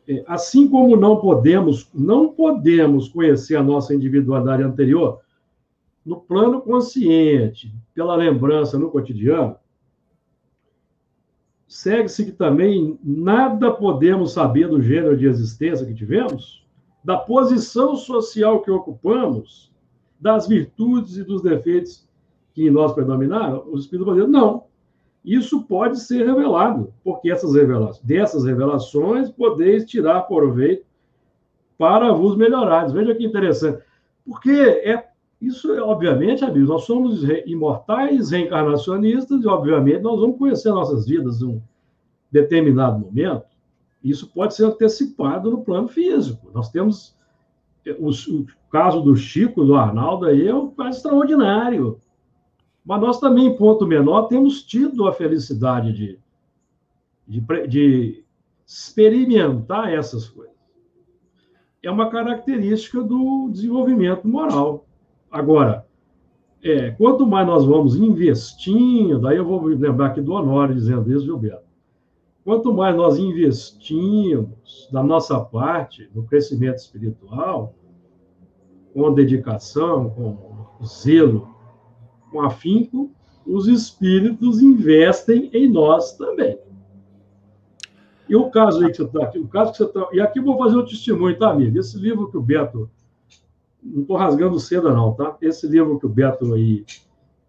É, 0.07 0.23
assim 0.25 0.67
como 0.69 0.95
não 0.95 1.17
podemos, 1.19 1.89
não 1.93 2.29
podemos 2.29 3.09
conhecer 3.09 3.55
a 3.57 3.63
nossa 3.63 3.93
individualidade 3.93 4.63
anterior 4.63 5.19
no 6.05 6.15
plano 6.15 6.61
consciente, 6.61 7.73
pela 7.93 8.15
lembrança 8.15 8.79
no 8.79 8.89
cotidiano, 8.89 9.57
segue-se 11.67 12.23
que 12.23 12.31
também 12.31 12.97
nada 13.03 13.71
podemos 13.71 14.31
saber 14.31 14.69
do 14.69 14.81
gênero 14.81 15.17
de 15.17 15.25
existência 15.25 15.85
que 15.85 15.93
tivemos, 15.93 16.65
da 17.03 17.17
posição 17.17 17.97
social 17.97 18.61
que 18.61 18.71
ocupamos, 18.71 19.69
das 20.19 20.47
virtudes 20.47 21.17
e 21.17 21.23
dos 21.23 21.41
defeitos 21.41 22.07
que 22.53 22.65
em 22.65 22.71
nós 22.71 22.93
predominaram, 22.93 23.65
os 23.69 23.81
espíritos 23.81 24.15
dizer, 24.15 24.27
não, 24.27 24.63
isso 25.27 25.63
pode 25.63 25.99
ser 25.99 26.25
revelado, 26.25 26.93
porque 27.03 27.29
essas 27.29 27.53
revelações, 27.53 27.99
dessas 27.99 28.45
revelações 28.45 29.29
podeis 29.29 29.83
tirar 29.83 30.21
proveito 30.21 30.85
para 31.77 32.13
vos 32.13 32.37
melhorar. 32.37 32.87
Veja 32.87 33.13
que 33.13 33.25
interessante. 33.25 33.83
Porque 34.25 34.49
é, 34.49 35.05
isso, 35.41 35.73
é, 35.73 35.81
obviamente, 35.81 36.45
amigos, 36.45 36.69
nós 36.69 36.85
somos 36.85 37.23
imortais, 37.45 38.31
reencarnacionistas, 38.31 39.43
e, 39.43 39.47
obviamente, 39.47 39.99
nós 39.99 40.17
vamos 40.17 40.37
conhecer 40.37 40.69
nossas 40.69 41.05
vidas 41.05 41.41
em 41.41 41.45
um 41.45 41.61
determinado 42.31 42.97
momento. 42.97 43.43
Isso 44.01 44.31
pode 44.33 44.55
ser 44.55 44.63
antecipado 44.63 45.51
no 45.51 45.61
plano 45.61 45.89
físico. 45.89 46.49
Nós 46.53 46.69
temos 46.69 47.13
o, 47.99 48.09
o 48.09 48.45
caso 48.71 49.01
do 49.01 49.13
Chico, 49.17 49.65
do 49.65 49.75
Arnaldo, 49.75 50.25
aí 50.25 50.47
é 50.47 50.55
um 50.55 50.69
caso 50.69 50.97
extraordinário. 50.97 51.99
Mas 52.87 53.01
nós 53.01 53.19
também, 53.19 53.47
em 53.47 53.57
ponto 53.57 53.85
menor, 53.85 54.29
temos 54.29 54.63
tido 54.63 55.09
a 55.09 55.11
felicidade 55.11 55.91
de, 55.91 56.19
de, 57.27 57.67
de 57.67 58.23
experimentar 58.65 59.93
essas 59.93 60.29
coisas. 60.29 60.55
É 61.83 61.91
uma 61.91 62.09
característica 62.09 63.03
do 63.03 63.49
desenvolvimento 63.51 64.25
moral. 64.25 64.85
Agora, 65.29 65.85
é, 66.63 66.91
quanto 66.91 67.27
mais 67.27 67.45
nós 67.45 67.65
vamos 67.65 67.97
investindo, 67.97 69.19
daí 69.19 69.35
eu 69.35 69.45
vou 69.45 69.61
lembrar 69.65 70.07
aqui 70.07 70.21
do 70.21 70.31
Honório 70.31 70.73
dizendo 70.73 71.11
isso, 71.11 71.25
Gilberto. 71.25 71.67
Quanto 72.45 72.73
mais 72.73 72.95
nós 72.95 73.19
investimos 73.19 74.87
da 74.93 75.03
nossa 75.03 75.37
parte 75.41 76.09
no 76.15 76.23
crescimento 76.23 76.77
espiritual, 76.77 77.75
com 78.93 79.13
dedicação, 79.13 80.09
com 80.09 80.85
zelo, 80.85 81.56
com 82.31 82.41
afinco, 82.41 83.11
os 83.45 83.67
espíritos 83.67 84.61
investem 84.61 85.49
em 85.53 85.69
nós 85.69 86.13
também. 86.13 86.57
E 88.29 88.35
o 88.35 88.49
caso 88.49 88.83
aí 88.83 88.91
que 88.91 88.97
você 88.97 89.03
está 89.03 89.23
aqui, 89.23 89.39
o 89.39 89.47
caso 89.47 89.71
que 89.71 89.77
você 89.77 89.83
está. 89.85 90.07
E 90.11 90.19
aqui 90.19 90.39
eu 90.39 90.43
vou 90.43 90.57
fazer 90.57 90.75
um 90.75 90.85
testemunho, 90.85 91.37
tá, 91.37 91.51
amigo? 91.51 91.79
Esse 91.79 91.97
livro 91.97 92.29
que 92.29 92.37
o 92.37 92.41
Beto. 92.41 92.89
Não 93.81 94.01
estou 94.01 94.17
rasgando 94.17 94.59
seda, 94.59 94.91
não, 94.91 95.13
tá? 95.13 95.37
Esse 95.41 95.65
livro 95.67 95.97
que 95.97 96.05
o 96.05 96.09
Beto 96.09 96.53
aí 96.53 96.83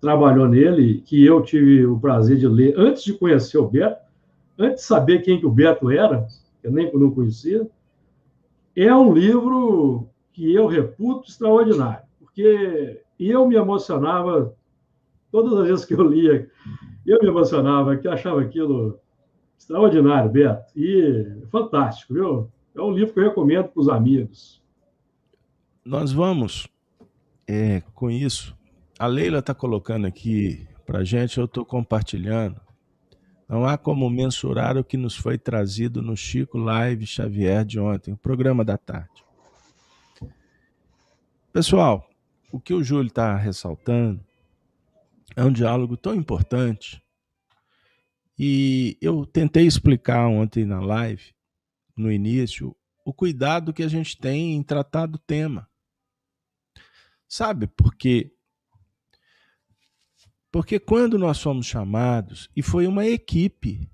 trabalhou 0.00 0.46
nele, 0.46 1.00
que 1.00 1.24
eu 1.24 1.42
tive 1.42 1.84
o 1.84 1.98
prazer 1.98 2.36
de 2.36 2.46
ler 2.46 2.78
antes 2.78 3.02
de 3.02 3.12
conhecer 3.14 3.58
o 3.58 3.66
Beto, 3.66 4.00
antes 4.56 4.82
de 4.82 4.86
saber 4.86 5.22
quem 5.22 5.40
que 5.40 5.46
o 5.46 5.50
Beto 5.50 5.90
era, 5.90 6.28
eu 6.62 6.70
nem 6.70 6.92
não 6.94 7.10
conhecia, 7.10 7.68
é 8.76 8.94
um 8.94 9.12
livro 9.12 10.08
que 10.32 10.54
eu 10.54 10.68
reputo 10.68 11.28
extraordinário, 11.28 12.04
porque 12.20 13.02
eu 13.18 13.48
me 13.48 13.56
emocionava 13.56 14.54
todas 15.30 15.58
as 15.58 15.68
vezes 15.68 15.84
que 15.84 15.94
eu 15.94 16.02
lia, 16.02 16.48
eu 17.06 17.18
me 17.20 17.28
emocionava, 17.28 17.96
que 17.96 18.08
achava 18.08 18.40
aquilo 18.40 18.98
extraordinário, 19.58 20.30
Beto, 20.30 20.72
e 20.76 21.42
fantástico, 21.50 22.14
viu? 22.14 22.52
É 22.74 22.80
um 22.80 22.92
livro 22.92 23.12
que 23.12 23.20
eu 23.20 23.24
recomendo 23.24 23.68
para 23.68 23.80
os 23.80 23.88
amigos. 23.88 24.62
Nós 25.84 26.12
vamos, 26.12 26.68
é, 27.46 27.82
com 27.94 28.10
isso, 28.10 28.56
a 28.98 29.06
Leila 29.06 29.38
está 29.38 29.54
colocando 29.54 30.06
aqui 30.06 30.66
para 30.86 31.04
gente, 31.04 31.38
eu 31.38 31.44
estou 31.44 31.64
compartilhando. 31.64 32.60
Não 33.48 33.64
há 33.64 33.78
como 33.78 34.08
mensurar 34.10 34.76
o 34.76 34.84
que 34.84 34.96
nos 34.96 35.16
foi 35.16 35.38
trazido 35.38 36.02
no 36.02 36.16
Chico 36.16 36.58
Live 36.58 37.06
Xavier 37.06 37.64
de 37.64 37.80
ontem, 37.80 38.12
o 38.12 38.16
programa 38.16 38.64
da 38.64 38.76
tarde. 38.76 39.24
Pessoal, 41.52 42.06
o 42.52 42.60
que 42.60 42.74
o 42.74 42.84
Júlio 42.84 43.08
está 43.08 43.34
ressaltando 43.34 44.20
é 45.38 45.44
um 45.44 45.52
diálogo 45.52 45.96
tão 45.96 46.16
importante. 46.16 47.00
E 48.36 48.98
eu 49.00 49.24
tentei 49.24 49.68
explicar 49.68 50.26
ontem 50.26 50.64
na 50.64 50.80
live, 50.80 51.32
no 51.96 52.10
início, 52.10 52.74
o 53.04 53.14
cuidado 53.14 53.72
que 53.72 53.84
a 53.84 53.88
gente 53.88 54.18
tem 54.18 54.56
em 54.56 54.64
tratar 54.64 55.06
do 55.06 55.16
tema. 55.16 55.70
Sabe, 57.28 57.68
porque 57.68 58.34
porque 60.50 60.80
quando 60.80 61.16
nós 61.16 61.40
fomos 61.40 61.66
chamados, 61.66 62.50
e 62.56 62.60
foi 62.60 62.88
uma 62.88 63.06
equipe, 63.06 63.88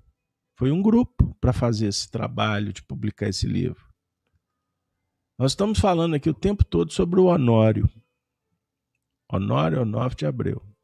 foi 0.55 0.71
um 0.71 0.81
grupo 0.81 1.35
para 1.39 1.53
fazer 1.53 1.87
esse 1.87 2.09
trabalho 2.09 2.73
de 2.73 2.81
publicar 2.81 3.29
esse 3.29 3.45
livro. 3.45 3.85
Nós 5.37 5.51
estamos 5.51 5.79
falando 5.79 6.15
aqui 6.15 6.27
o 6.27 6.33
tempo 6.33 6.65
todo 6.65 6.91
sobre 6.91 7.19
o 7.19 7.25
Honório. 7.25 7.87
Honório 9.31 9.81
Onofre 9.81 10.17
de 10.17 10.25
Abreu. 10.25 10.74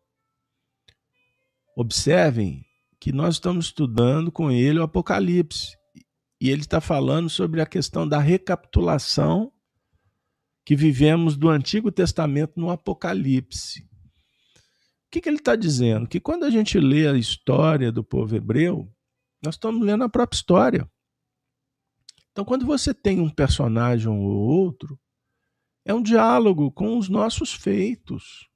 Observem 1.82 2.64
que 3.00 3.12
nós 3.12 3.34
estamos 3.34 3.66
estudando 3.66 4.32
com 4.32 4.52
ele 4.52 4.78
o 4.78 4.84
Apocalipse. 4.84 5.76
E 6.40 6.48
ele 6.48 6.62
está 6.62 6.80
falando 6.80 7.28
sobre 7.28 7.60
a 7.60 7.66
questão 7.66 8.08
da 8.08 8.20
recapitulação 8.20 9.52
que 10.64 10.76
vivemos 10.76 11.36
do 11.36 11.50
Antigo 11.50 11.92
Testamento 11.92 12.60
no 12.60 12.70
Apocalipse. 12.70 13.82
O 13.82 15.10
que, 15.10 15.22
que 15.22 15.28
ele 15.28 15.38
está 15.38 15.56
dizendo? 15.56 16.08
Que 16.08 16.20
quando 16.20 16.44
a 16.44 16.52
gente 16.52 16.80
lê 16.80 17.08
a 17.08 17.18
história 17.18 17.92
do 17.92 18.04
povo 18.04 18.36
hebreu, 18.36 18.88
nós 19.44 19.56
estamos 19.56 19.84
lendo 19.84 20.04
a 20.04 20.10
própria 20.10 20.38
história. 20.38 20.92
Então, 22.32 22.46
quando 22.46 22.64
você 22.64 22.94
tem 22.94 23.20
um 23.20 23.30
personagem 23.30 24.08
ou 24.08 24.20
outro, 24.20 25.00
é 25.84 25.96
um 25.96 26.04
diálogo 26.04 26.72
com 26.72 26.96
os 26.96 27.10
nossos 27.10 27.52
feitos. 27.52 28.51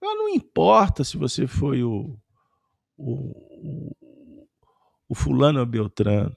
Não 0.00 0.28
importa 0.28 1.04
se 1.04 1.16
você 1.16 1.46
foi 1.46 1.82
o, 1.82 2.18
o, 2.96 3.96
o 5.08 5.14
fulano 5.14 5.60
ou 5.60 5.66
Beltrano. 5.66 6.36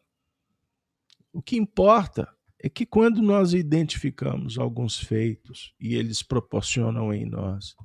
O 1.31 1.41
que 1.41 1.55
importa 1.55 2.27
é 2.59 2.69
que 2.69 2.85
quando 2.85 3.21
nós 3.21 3.53
identificamos 3.53 4.57
alguns 4.57 4.97
feitos 4.97 5.73
e 5.79 5.95
eles 5.95 6.23
proporcionam 6.23 7.13
em 7.13 7.25
nós 7.25 7.75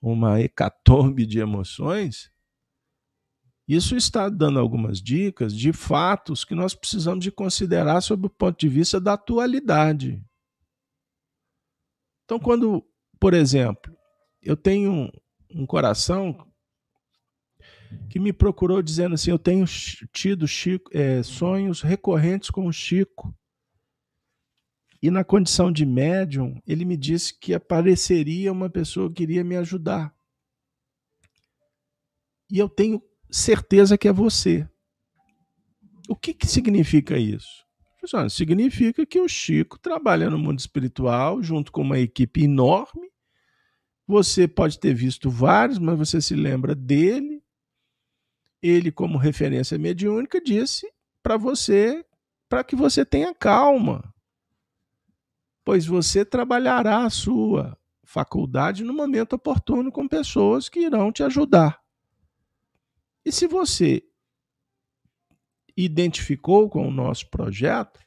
uma 0.00 0.40
hecatombe 0.40 1.26
de 1.26 1.38
emoções, 1.38 2.30
isso 3.66 3.96
está 3.96 4.28
dando 4.28 4.58
algumas 4.58 5.00
dicas 5.00 5.54
de 5.54 5.72
fatos 5.72 6.44
que 6.44 6.54
nós 6.54 6.74
precisamos 6.74 7.24
de 7.24 7.30
considerar 7.30 8.00
sob 8.00 8.26
o 8.26 8.30
ponto 8.30 8.58
de 8.58 8.68
vista 8.68 9.00
da 9.00 9.14
atualidade. 9.14 10.24
Então, 12.24 12.38
quando, 12.38 12.84
por 13.20 13.34
exemplo, 13.34 13.96
eu 14.42 14.56
tenho 14.56 15.10
um, 15.54 15.66
coração 15.66 16.46
que 18.10 18.18
me 18.18 18.32
procurou 18.32 18.82
dizendo 18.82 19.14
assim: 19.14 19.30
eu 19.30 19.38
tenho 19.38 19.64
tido 20.12 20.48
Chico, 20.48 20.90
é, 20.92 21.22
sonhos 21.22 21.80
recorrentes 21.80 22.50
com 22.50 22.66
o 22.66 22.72
Chico. 22.72 23.34
E 25.00 25.10
na 25.10 25.24
condição 25.24 25.72
de 25.72 25.84
médium, 25.84 26.60
ele 26.64 26.84
me 26.84 26.96
disse 26.96 27.36
que 27.38 27.52
apareceria 27.52 28.52
uma 28.52 28.70
pessoa 28.70 29.12
que 29.12 29.24
iria 29.24 29.42
me 29.42 29.56
ajudar. 29.56 30.14
E 32.48 32.58
eu 32.58 32.68
tenho 32.68 33.02
certeza 33.28 33.98
que 33.98 34.06
é 34.06 34.12
você. 34.12 34.68
O 36.08 36.14
que, 36.14 36.32
que 36.32 36.46
significa 36.46 37.18
isso? 37.18 37.64
Significa 38.30 39.06
que 39.06 39.20
o 39.20 39.28
Chico 39.28 39.78
trabalha 39.78 40.28
no 40.28 40.38
mundo 40.38 40.58
espiritual 40.58 41.42
junto 41.42 41.70
com 41.70 41.82
uma 41.82 41.98
equipe 41.98 42.42
enorme. 42.42 43.11
Você 44.12 44.46
pode 44.46 44.78
ter 44.78 44.94
visto 44.94 45.30
vários, 45.30 45.78
mas 45.78 45.98
você 45.98 46.20
se 46.20 46.34
lembra 46.34 46.74
dele. 46.74 47.42
Ele, 48.62 48.92
como 48.92 49.18
referência 49.18 49.78
mediúnica, 49.78 50.40
disse 50.40 50.86
para 51.22 51.36
você, 51.36 52.04
para 52.48 52.62
que 52.62 52.76
você 52.76 53.04
tenha 53.04 53.34
calma 53.34 54.12
pois 55.64 55.86
você 55.86 56.24
trabalhará 56.24 57.04
a 57.04 57.10
sua 57.10 57.78
faculdade 58.04 58.84
no 58.84 58.92
momento 58.92 59.34
oportuno 59.34 59.90
com 59.90 60.08
pessoas 60.08 60.68
que 60.68 60.80
irão 60.80 61.12
te 61.12 61.22
ajudar. 61.22 61.80
E 63.24 63.30
se 63.30 63.46
você 63.46 64.02
identificou 65.76 66.68
com 66.68 66.86
o 66.86 66.90
nosso 66.90 67.30
projeto, 67.30 68.00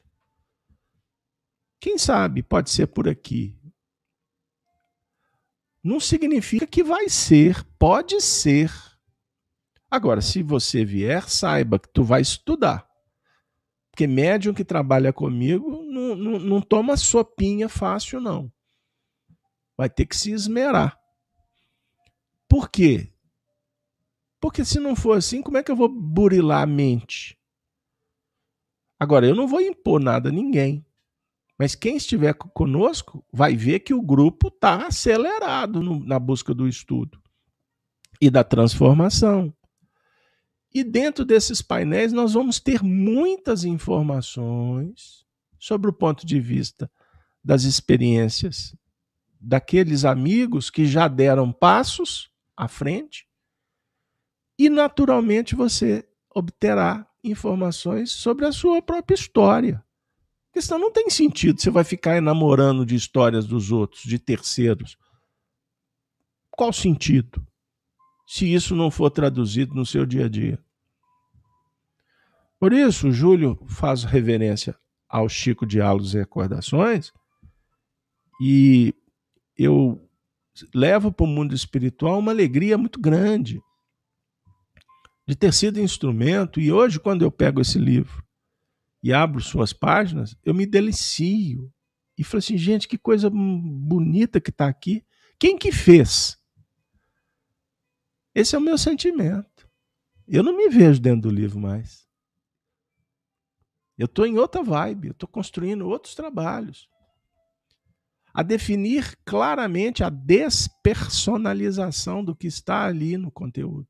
quem 1.80 1.98
sabe 1.98 2.42
pode 2.42 2.70
ser 2.70 2.86
por 2.86 3.08
aqui. 3.08 3.55
Não 5.86 6.00
significa 6.00 6.66
que 6.66 6.82
vai 6.82 7.08
ser, 7.08 7.62
pode 7.78 8.20
ser. 8.20 8.72
Agora, 9.88 10.20
se 10.20 10.42
você 10.42 10.84
vier, 10.84 11.28
saiba 11.28 11.78
que 11.78 11.88
tu 11.88 12.02
vai 12.02 12.20
estudar. 12.20 12.84
Porque 13.92 14.04
médium 14.04 14.52
que 14.52 14.64
trabalha 14.64 15.12
comigo 15.12 15.84
não, 15.84 16.16
não, 16.16 16.38
não 16.40 16.60
toma 16.60 16.96
sopinha 16.96 17.68
fácil, 17.68 18.20
não. 18.20 18.52
Vai 19.76 19.88
ter 19.88 20.06
que 20.06 20.16
se 20.16 20.32
esmerar. 20.32 20.98
Por 22.48 22.68
quê? 22.68 23.12
Porque 24.40 24.64
se 24.64 24.80
não 24.80 24.96
for 24.96 25.16
assim, 25.16 25.40
como 25.40 25.56
é 25.56 25.62
que 25.62 25.70
eu 25.70 25.76
vou 25.76 25.88
burilar 25.88 26.62
a 26.62 26.66
mente? 26.66 27.38
Agora, 28.98 29.24
eu 29.24 29.36
não 29.36 29.46
vou 29.46 29.60
impor 29.60 30.00
nada 30.00 30.30
a 30.30 30.32
ninguém. 30.32 30.85
Mas 31.58 31.74
quem 31.74 31.96
estiver 31.96 32.34
conosco 32.34 33.24
vai 33.32 33.56
ver 33.56 33.80
que 33.80 33.94
o 33.94 34.02
grupo 34.02 34.48
está 34.48 34.86
acelerado 34.86 35.82
no, 35.82 36.04
na 36.04 36.18
busca 36.18 36.54
do 36.54 36.68
estudo 36.68 37.20
e 38.20 38.28
da 38.30 38.44
transformação. 38.44 39.54
E 40.74 40.84
dentro 40.84 41.24
desses 41.24 41.62
painéis 41.62 42.12
nós 42.12 42.34
vamos 42.34 42.60
ter 42.60 42.82
muitas 42.82 43.64
informações 43.64 45.24
sobre 45.58 45.88
o 45.88 45.94
ponto 45.94 46.26
de 46.26 46.38
vista 46.38 46.90
das 47.42 47.64
experiências 47.64 48.76
daqueles 49.40 50.04
amigos 50.04 50.68
que 50.68 50.84
já 50.84 51.08
deram 51.08 51.52
passos 51.52 52.30
à 52.56 52.68
frente. 52.68 53.26
E 54.58 54.68
naturalmente 54.68 55.54
você 55.54 56.06
obterá 56.34 57.08
informações 57.22 58.10
sobre 58.10 58.44
a 58.44 58.52
sua 58.52 58.82
própria 58.82 59.14
história. 59.14 59.85
Porque 60.56 60.68
senão 60.68 60.80
não 60.80 60.90
tem 60.90 61.10
sentido, 61.10 61.60
você 61.60 61.68
vai 61.68 61.84
ficar 61.84 62.16
enamorando 62.16 62.86
de 62.86 62.94
histórias 62.94 63.46
dos 63.46 63.70
outros, 63.70 64.04
de 64.04 64.18
terceiros. 64.18 64.96
Qual 66.50 66.72
sentido? 66.72 67.46
Se 68.26 68.50
isso 68.50 68.74
não 68.74 68.90
for 68.90 69.10
traduzido 69.10 69.74
no 69.74 69.84
seu 69.84 70.06
dia 70.06 70.24
a 70.24 70.28
dia. 70.30 70.58
Por 72.58 72.72
isso, 72.72 73.12
Júlio 73.12 73.58
faz 73.68 74.02
reverência 74.02 74.74
ao 75.06 75.28
Chico 75.28 75.66
Diálogos 75.66 76.14
e 76.14 76.20
Recordações 76.20 77.12
e 78.40 78.94
eu 79.58 80.08
levo 80.74 81.12
para 81.12 81.24
o 81.24 81.28
mundo 81.28 81.54
espiritual 81.54 82.18
uma 82.18 82.32
alegria 82.32 82.78
muito 82.78 82.98
grande 82.98 83.60
de 85.28 85.36
ter 85.36 85.52
sido 85.52 85.78
instrumento. 85.78 86.58
E 86.58 86.72
hoje, 86.72 86.98
quando 86.98 87.20
eu 87.20 87.30
pego 87.30 87.60
esse 87.60 87.78
livro 87.78 88.25
e 89.06 89.12
abro 89.12 89.40
suas 89.40 89.72
páginas, 89.72 90.36
eu 90.44 90.52
me 90.52 90.66
delicio. 90.66 91.72
E 92.18 92.24
falo 92.24 92.40
assim, 92.40 92.58
gente, 92.58 92.88
que 92.88 92.98
coisa 92.98 93.30
bonita 93.30 94.40
que 94.40 94.50
está 94.50 94.66
aqui. 94.66 95.06
Quem 95.38 95.56
que 95.56 95.70
fez? 95.70 96.36
Esse 98.34 98.56
é 98.56 98.58
o 98.58 98.60
meu 98.60 98.76
sentimento. 98.76 99.70
Eu 100.26 100.42
não 100.42 100.56
me 100.56 100.68
vejo 100.68 101.00
dentro 101.00 101.20
do 101.20 101.30
livro 101.30 101.60
mais. 101.60 102.04
Eu 103.96 104.06
estou 104.06 104.26
em 104.26 104.38
outra 104.38 104.60
vibe, 104.60 105.06
eu 105.06 105.12
estou 105.12 105.28
construindo 105.28 105.86
outros 105.86 106.16
trabalhos. 106.16 106.88
A 108.34 108.42
definir 108.42 109.16
claramente 109.24 110.02
a 110.02 110.10
despersonalização 110.10 112.24
do 112.24 112.34
que 112.34 112.48
está 112.48 112.86
ali 112.86 113.16
no 113.16 113.30
conteúdo. 113.30 113.86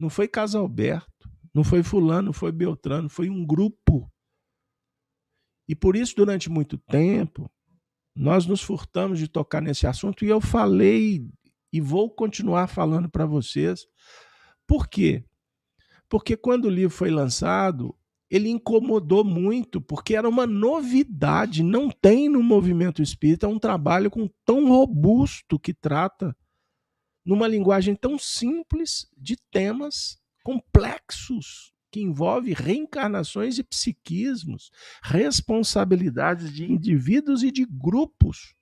Não 0.00 0.08
foi 0.08 0.26
Casalberto, 0.26 1.12
não 1.56 1.64
foi 1.64 1.82
Fulano, 1.82 2.34
foi 2.34 2.52
Beltrano, 2.52 3.08
foi 3.08 3.30
um 3.30 3.42
grupo. 3.42 4.12
E 5.66 5.74
por 5.74 5.96
isso, 5.96 6.14
durante 6.14 6.50
muito 6.50 6.76
tempo, 6.76 7.50
nós 8.14 8.44
nos 8.44 8.60
furtamos 8.60 9.18
de 9.18 9.26
tocar 9.26 9.62
nesse 9.62 9.86
assunto 9.86 10.22
e 10.22 10.28
eu 10.28 10.38
falei 10.38 11.26
e 11.72 11.80
vou 11.80 12.10
continuar 12.10 12.66
falando 12.66 13.08
para 13.08 13.24
vocês. 13.24 13.86
Por 14.66 14.86
quê? 14.86 15.24
Porque 16.10 16.36
quando 16.36 16.66
o 16.66 16.70
livro 16.70 16.94
foi 16.94 17.10
lançado, 17.10 17.96
ele 18.28 18.50
incomodou 18.50 19.24
muito, 19.24 19.80
porque 19.80 20.14
era 20.14 20.28
uma 20.28 20.46
novidade. 20.46 21.62
Não 21.62 21.90
tem 21.90 22.28
no 22.28 22.42
movimento 22.42 23.00
espírita 23.00 23.48
um 23.48 23.58
trabalho 23.58 24.10
com 24.10 24.28
tão 24.44 24.68
robusto 24.68 25.58
que 25.58 25.72
trata, 25.72 26.36
numa 27.24 27.48
linguagem 27.48 27.96
tão 27.96 28.18
simples, 28.18 29.08
de 29.16 29.38
temas 29.50 30.20
complexos, 30.46 31.74
que 31.90 32.00
envolve 32.00 32.52
reencarnações 32.52 33.58
e 33.58 33.64
psiquismos, 33.64 34.70
responsabilidades 35.02 36.54
de 36.54 36.70
indivíduos 36.70 37.42
e 37.42 37.50
de 37.50 37.64
grupos. 37.64 38.54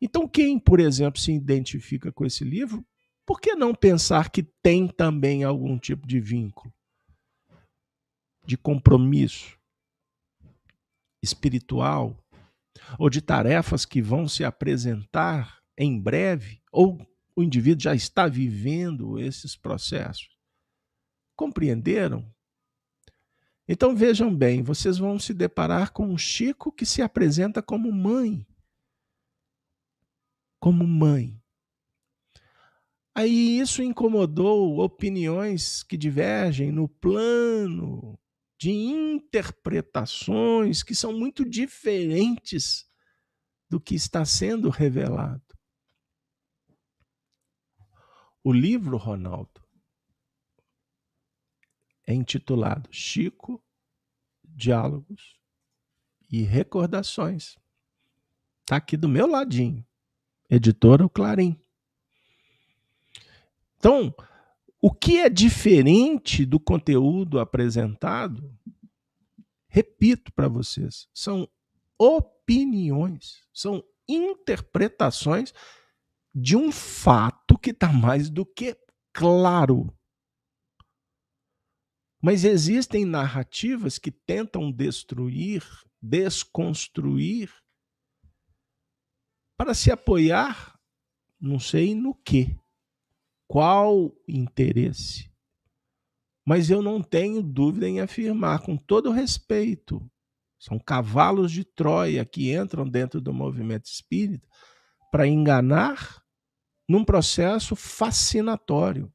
Então, 0.00 0.26
quem, 0.26 0.58
por 0.58 0.80
exemplo, 0.80 1.20
se 1.20 1.30
identifica 1.30 2.10
com 2.10 2.26
esse 2.26 2.42
livro, 2.42 2.84
por 3.24 3.40
que 3.40 3.54
não 3.54 3.72
pensar 3.72 4.32
que 4.32 4.42
tem 4.42 4.88
também 4.88 5.44
algum 5.44 5.78
tipo 5.78 6.08
de 6.08 6.18
vínculo, 6.18 6.74
de 8.44 8.56
compromisso 8.56 9.56
espiritual, 11.22 12.20
ou 12.98 13.08
de 13.08 13.20
tarefas 13.20 13.84
que 13.84 14.02
vão 14.02 14.26
se 14.26 14.42
apresentar 14.42 15.62
em 15.78 16.00
breve, 16.00 16.60
ou 16.72 16.98
o 17.36 17.42
indivíduo 17.42 17.82
já 17.82 17.94
está 17.94 18.26
vivendo 18.26 19.20
esses 19.20 19.54
processos? 19.54 20.36
Compreenderam? 21.36 22.28
Então 23.68 23.94
vejam 23.94 24.34
bem, 24.34 24.62
vocês 24.62 24.98
vão 24.98 25.18
se 25.18 25.32
deparar 25.32 25.92
com 25.92 26.08
um 26.08 26.18
Chico 26.18 26.72
que 26.72 26.86
se 26.86 27.02
apresenta 27.02 27.62
como 27.62 27.92
mãe 27.92 28.44
como 30.66 30.84
mãe. 30.84 31.40
Aí 33.14 33.60
isso 33.60 33.80
incomodou 33.82 34.80
opiniões 34.80 35.84
que 35.84 35.96
divergem 35.96 36.72
no 36.72 36.88
plano 36.88 38.18
de 38.58 38.72
interpretações 38.72 40.82
que 40.82 40.92
são 40.92 41.12
muito 41.12 41.48
diferentes 41.48 42.84
do 43.70 43.80
que 43.80 43.94
está 43.94 44.24
sendo 44.24 44.70
revelado. 44.70 45.45
O 48.46 48.52
livro, 48.52 48.96
Ronaldo, 48.96 49.60
é 52.06 52.14
intitulado 52.14 52.88
Chico, 52.92 53.60
Diálogos 54.44 55.36
e 56.30 56.42
Recordações. 56.42 57.58
Está 58.60 58.76
aqui 58.76 58.96
do 58.96 59.08
meu 59.08 59.26
ladinho 59.26 59.84
editora 60.48 61.04
o 61.04 61.10
Clarim. 61.10 61.60
Então, 63.78 64.14
o 64.80 64.92
que 64.94 65.18
é 65.18 65.28
diferente 65.28 66.46
do 66.46 66.60
conteúdo 66.60 67.40
apresentado, 67.40 68.56
repito 69.66 70.32
para 70.32 70.46
vocês, 70.46 71.08
são 71.12 71.48
opiniões, 71.98 73.42
são 73.52 73.82
interpretações 74.08 75.52
de 76.38 76.54
um 76.54 76.70
fato 76.70 77.56
que 77.56 77.70
está 77.70 77.90
mais 77.90 78.28
do 78.28 78.44
que 78.44 78.76
claro. 79.10 79.90
Mas 82.20 82.44
existem 82.44 83.06
narrativas 83.06 83.98
que 83.98 84.10
tentam 84.10 84.70
destruir, 84.70 85.64
desconstruir 86.02 87.50
para 89.56 89.72
se 89.72 89.90
apoiar, 89.90 90.78
não 91.40 91.58
sei 91.58 91.94
no 91.94 92.14
que, 92.14 92.54
qual 93.48 94.14
interesse. 94.28 95.32
Mas 96.44 96.68
eu 96.68 96.82
não 96.82 97.02
tenho 97.02 97.42
dúvida 97.42 97.88
em 97.88 98.00
afirmar, 98.00 98.60
com 98.60 98.76
todo 98.76 99.10
respeito, 99.10 100.06
são 100.58 100.78
cavalos 100.78 101.50
de 101.50 101.64
Troia 101.64 102.26
que 102.26 102.54
entram 102.54 102.86
dentro 102.86 103.22
do 103.22 103.32
movimento 103.32 103.86
espírita 103.86 104.46
para 105.10 105.26
enganar 105.26 106.25
num 106.88 107.04
processo 107.04 107.74
fascinatório. 107.74 109.12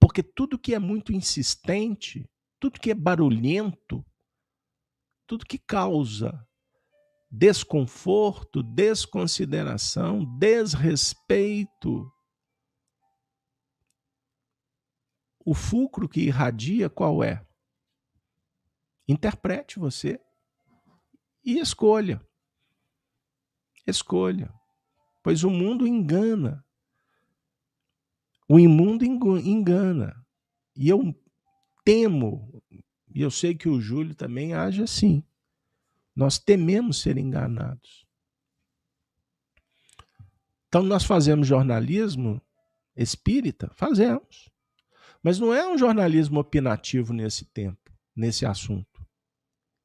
Porque 0.00 0.22
tudo 0.22 0.58
que 0.58 0.74
é 0.74 0.78
muito 0.78 1.12
insistente, 1.12 2.28
tudo 2.60 2.80
que 2.80 2.90
é 2.90 2.94
barulhento, 2.94 4.04
tudo 5.26 5.46
que 5.46 5.58
causa 5.58 6.46
desconforto, 7.30 8.62
desconsideração, 8.62 10.24
desrespeito. 10.38 12.10
O 15.44 15.54
fulcro 15.54 16.08
que 16.08 16.20
irradia 16.20 16.88
qual 16.88 17.22
é? 17.22 17.46
Interprete 19.06 19.78
você 19.78 20.20
e 21.44 21.58
escolha. 21.58 22.26
Escolha. 23.86 24.52
Pois 25.26 25.42
o 25.42 25.50
mundo 25.50 25.88
engana. 25.88 26.64
O 28.48 28.60
imundo 28.60 29.04
engana. 29.04 30.24
E 30.76 30.88
eu 30.88 31.12
temo, 31.84 32.62
e 33.12 33.22
eu 33.22 33.30
sei 33.32 33.52
que 33.52 33.68
o 33.68 33.80
Júlio 33.80 34.14
também 34.14 34.54
age 34.54 34.84
assim 34.84 35.24
nós 36.14 36.38
tememos 36.38 37.00
ser 37.02 37.18
enganados. 37.18 38.06
Então, 40.68 40.84
nós 40.84 41.02
fazemos 41.02 41.48
jornalismo 41.48 42.40
espírita? 42.94 43.68
Fazemos. 43.74 44.48
Mas 45.24 45.40
não 45.40 45.52
é 45.52 45.66
um 45.68 45.76
jornalismo 45.76 46.38
opinativo 46.38 47.12
nesse 47.12 47.46
tempo, 47.46 47.92
nesse 48.14 48.46
assunto. 48.46 49.04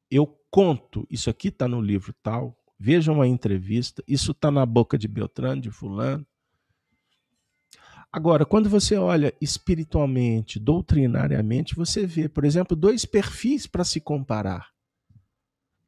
Eu 0.08 0.28
conto, 0.52 1.08
isso 1.10 1.32
aqui 1.32 1.48
está 1.48 1.68
no 1.68 1.82
livro 1.82 2.14
tal, 2.22 2.56
vejam 2.82 3.22
a 3.22 3.28
entrevista, 3.28 4.04
isso 4.08 4.32
está 4.32 4.50
na 4.50 4.66
boca 4.66 4.98
de 4.98 5.08
Beltrano, 5.08 5.62
de 5.62 5.70
Fulano. 5.70 6.26
Agora, 8.12 8.44
quando 8.44 8.68
você 8.68 8.98
olha 8.98 9.32
espiritualmente, 9.40 10.60
doutrinariamente, 10.60 11.76
você 11.76 12.08
vê, 12.08 12.28
por 12.28 12.44
exemplo, 12.44 12.76
dois 12.76 13.06
perfis 13.06 13.68
para 13.68 13.84
se 13.84 14.02
comparar. 14.02 14.72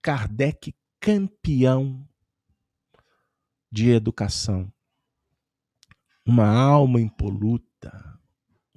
Kardec 0.04 0.76
campeão 1.00 2.08
de 3.72 3.90
educação. 3.90 4.72
Uma 6.24 6.48
alma 6.48 7.02
impoluta, 7.02 8.20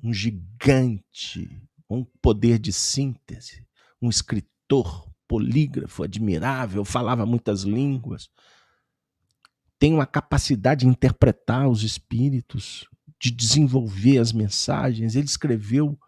um 0.02 0.10
gigante, 0.10 1.62
um 1.88 2.02
poder 2.02 2.58
de 2.58 2.72
síntese, 2.72 3.64
um 4.00 4.08
escritor 4.08 5.05
polígrafo 5.28 6.02
admirável, 6.02 6.84
falava 6.84 7.26
muitas 7.26 7.62
línguas, 7.62 8.30
tem 9.78 9.92
uma 9.92 10.06
capacidade 10.06 10.80
de 10.80 10.86
interpretar 10.86 11.68
os 11.68 11.82
espíritos, 11.82 12.88
de 13.20 13.30
desenvolver 13.30 14.18
as 14.18 14.32
mensagens. 14.32 15.14
Ele 15.14 15.26
escreveu 15.26 15.98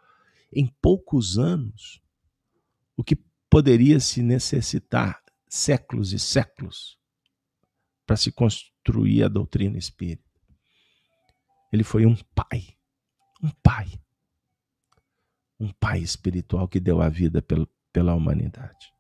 em 0.53 0.67
poucos 0.81 1.39
anos 1.39 2.01
o 2.97 3.05
que 3.05 3.17
poderia 3.51 4.01
se 4.01 4.23
necessitar 4.23 5.23
séculos 5.49 6.13
e 6.13 6.19
séculos 6.19 6.99
para 8.07 8.17
se 8.17 8.33
construir 8.33 9.23
a 9.23 9.29
doutrina 9.29 9.79
espírita. 9.79 10.25
Ele 11.71 11.85
foi 11.85 12.07
um 12.07 12.17
pai, 12.35 12.77
um 13.43 13.51
pai, 13.63 14.01
um 15.61 15.71
pai 15.73 16.01
espiritual 16.01 16.67
que 16.67 16.81
deu 16.81 17.03
a 17.03 17.09
vida 17.09 17.43
pela, 17.43 18.15
humanidade. 18.15 18.93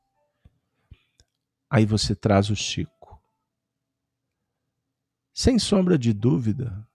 Aí 1.70 1.84
você 1.84 2.14
traz 2.14 2.48
o 2.50 2.56
Chico. 2.56 3.20
Sem 5.34 5.58
sombra 5.58 5.98
de 5.98 6.12
dúvida, 6.12 6.86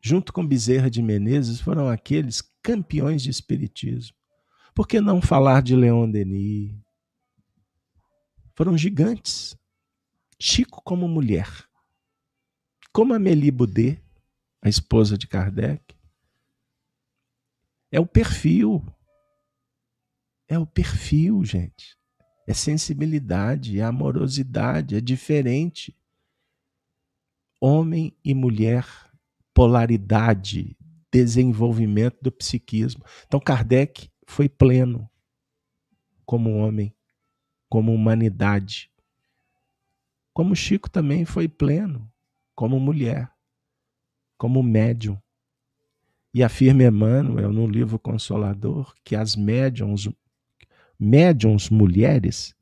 junto 0.00 0.32
com 0.32 0.46
Bezerra 0.46 0.90
de 0.90 1.00
Menezes, 1.00 1.60
foram 1.60 1.88
aqueles 1.88 2.42
campeões 2.62 3.22
de 3.22 3.30
espiritismo. 3.30 4.16
Por 4.74 4.86
que 4.86 5.00
não 5.00 5.22
falar 5.22 5.62
de 5.62 5.76
Leon 5.76 6.10
Denis? 6.10 6.74
Foram 8.54 8.76
gigantes. 8.76 9.56
Chico 10.38 10.82
como 10.82 11.08
mulher. 11.08 11.48
Como 12.92 13.14
Amélie 13.14 13.50
Boudet, 13.50 14.02
a 14.60 14.68
esposa 14.68 15.16
de 15.16 15.26
Kardec. 15.26 15.94
É 17.92 18.00
o 18.00 18.06
perfil. 18.06 18.84
É 20.48 20.58
o 20.58 20.66
perfil, 20.66 21.44
gente. 21.44 21.99
É 22.46 22.54
sensibilidade, 22.54 23.78
é 23.78 23.82
amorosidade, 23.82 24.96
é 24.96 25.00
diferente. 25.00 25.96
Homem 27.60 28.16
e 28.24 28.34
mulher, 28.34 28.86
polaridade, 29.52 30.76
desenvolvimento 31.12 32.18
do 32.22 32.32
psiquismo. 32.32 33.04
Então, 33.26 33.38
Kardec 33.38 34.10
foi 34.26 34.48
pleno 34.48 35.08
como 36.24 36.56
homem, 36.56 36.94
como 37.68 37.92
humanidade. 37.92 38.90
Como 40.32 40.54
Chico 40.54 40.88
também 40.88 41.24
foi 41.24 41.48
pleno 41.48 42.10
como 42.54 42.78
mulher, 42.78 43.30
como 44.36 44.62
médium. 44.62 45.18
E 46.32 46.42
afirma 46.44 46.84
Emmanuel 46.84 47.52
no 47.52 47.66
livro 47.66 47.98
Consolador 47.98 48.94
que 49.02 49.16
as 49.16 49.34
médiums, 49.34 50.08
médiums 51.00 51.70
mulheres 51.70 52.54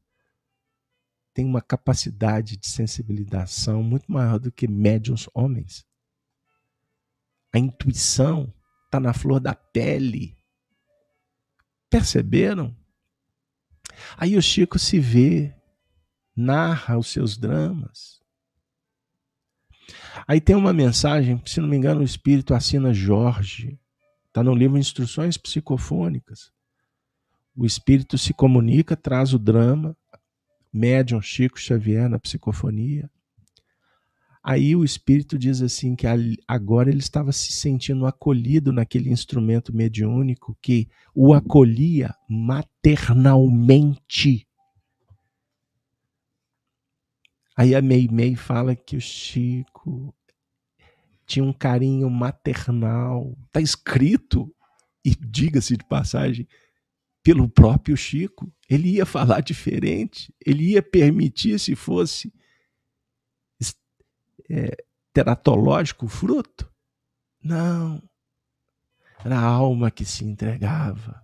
têm 1.34 1.44
uma 1.44 1.60
capacidade 1.60 2.56
de 2.56 2.68
sensibilização 2.68 3.82
muito 3.82 4.10
maior 4.10 4.38
do 4.38 4.52
que 4.52 4.68
médiums 4.68 5.28
homens. 5.34 5.84
A 7.52 7.58
intuição 7.58 8.54
está 8.84 9.00
na 9.00 9.12
flor 9.12 9.40
da 9.40 9.54
pele. 9.54 10.36
Perceberam? 11.90 12.76
Aí 14.16 14.36
o 14.36 14.42
Chico 14.42 14.78
se 14.78 15.00
vê, 15.00 15.52
narra 16.36 16.96
os 16.96 17.08
seus 17.08 17.36
dramas. 17.36 18.22
Aí 20.26 20.40
tem 20.40 20.54
uma 20.54 20.72
mensagem, 20.72 21.42
se 21.44 21.60
não 21.60 21.68
me 21.68 21.76
engano, 21.76 22.02
o 22.02 22.04
Espírito 22.04 22.54
assina 22.54 22.94
Jorge. 22.94 23.80
Está 24.26 24.42
no 24.42 24.54
livro 24.54 24.78
Instruções 24.78 25.36
Psicofônicas. 25.36 26.52
O 27.58 27.66
Espírito 27.66 28.16
se 28.16 28.32
comunica, 28.32 28.96
traz 28.96 29.34
o 29.34 29.38
drama, 29.38 29.96
médium 30.72 31.20
Chico 31.20 31.58
Xavier 31.58 32.08
na 32.08 32.16
psicofonia. 32.16 33.10
Aí 34.40 34.76
o 34.76 34.84
espírito 34.84 35.36
diz 35.36 35.60
assim 35.60 35.96
que 35.96 36.06
agora 36.46 36.88
ele 36.88 37.00
estava 37.00 37.32
se 37.32 37.50
sentindo 37.50 38.06
acolhido 38.06 38.72
naquele 38.72 39.10
instrumento 39.10 39.74
mediúnico 39.74 40.56
que 40.62 40.88
o 41.12 41.34
acolhia 41.34 42.14
maternalmente. 42.30 44.46
Aí 47.56 47.74
a 47.74 47.82
Mei 47.82 48.06
Mei 48.08 48.36
fala 48.36 48.76
que 48.76 48.96
o 48.96 49.00
Chico 49.00 50.14
tinha 51.26 51.44
um 51.44 51.52
carinho 51.52 52.08
maternal. 52.08 53.36
Está 53.48 53.60
escrito, 53.60 54.54
e 55.04 55.10
diga-se 55.10 55.76
de 55.76 55.84
passagem, 55.84 56.46
pelo 57.28 57.46
próprio 57.46 57.94
Chico. 57.94 58.50
Ele 58.70 58.92
ia 58.92 59.04
falar 59.04 59.42
diferente, 59.42 60.34
ele 60.44 60.70
ia 60.70 60.82
permitir 60.82 61.60
se 61.60 61.76
fosse 61.76 62.32
é, 64.48 64.82
teratológico 65.12 66.08
fruto? 66.08 66.72
Não. 67.44 68.02
Era 69.22 69.38
a 69.38 69.44
alma 69.44 69.90
que 69.90 70.06
se 70.06 70.24
entregava. 70.24 71.22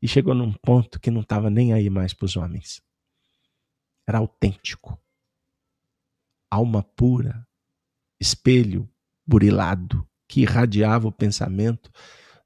E 0.00 0.06
chegou 0.06 0.34
num 0.34 0.52
ponto 0.52 1.00
que 1.00 1.10
não 1.10 1.22
estava 1.22 1.50
nem 1.50 1.72
aí 1.72 1.90
mais 1.90 2.14
para 2.14 2.26
os 2.26 2.36
homens. 2.36 2.80
Era 4.06 4.18
autêntico. 4.18 4.96
Alma 6.48 6.84
pura, 6.84 7.44
espelho 8.20 8.88
burilado, 9.26 10.08
que 10.28 10.42
irradiava 10.42 11.08
o 11.08 11.12
pensamento 11.12 11.90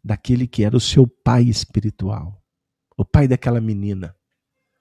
daquele 0.02 0.46
que 0.46 0.64
era 0.64 0.74
o 0.74 0.80
seu 0.80 1.06
pai 1.06 1.42
espiritual, 1.42 2.41
o 2.96 3.04
pai 3.04 3.26
daquela 3.26 3.60
menina, 3.60 4.16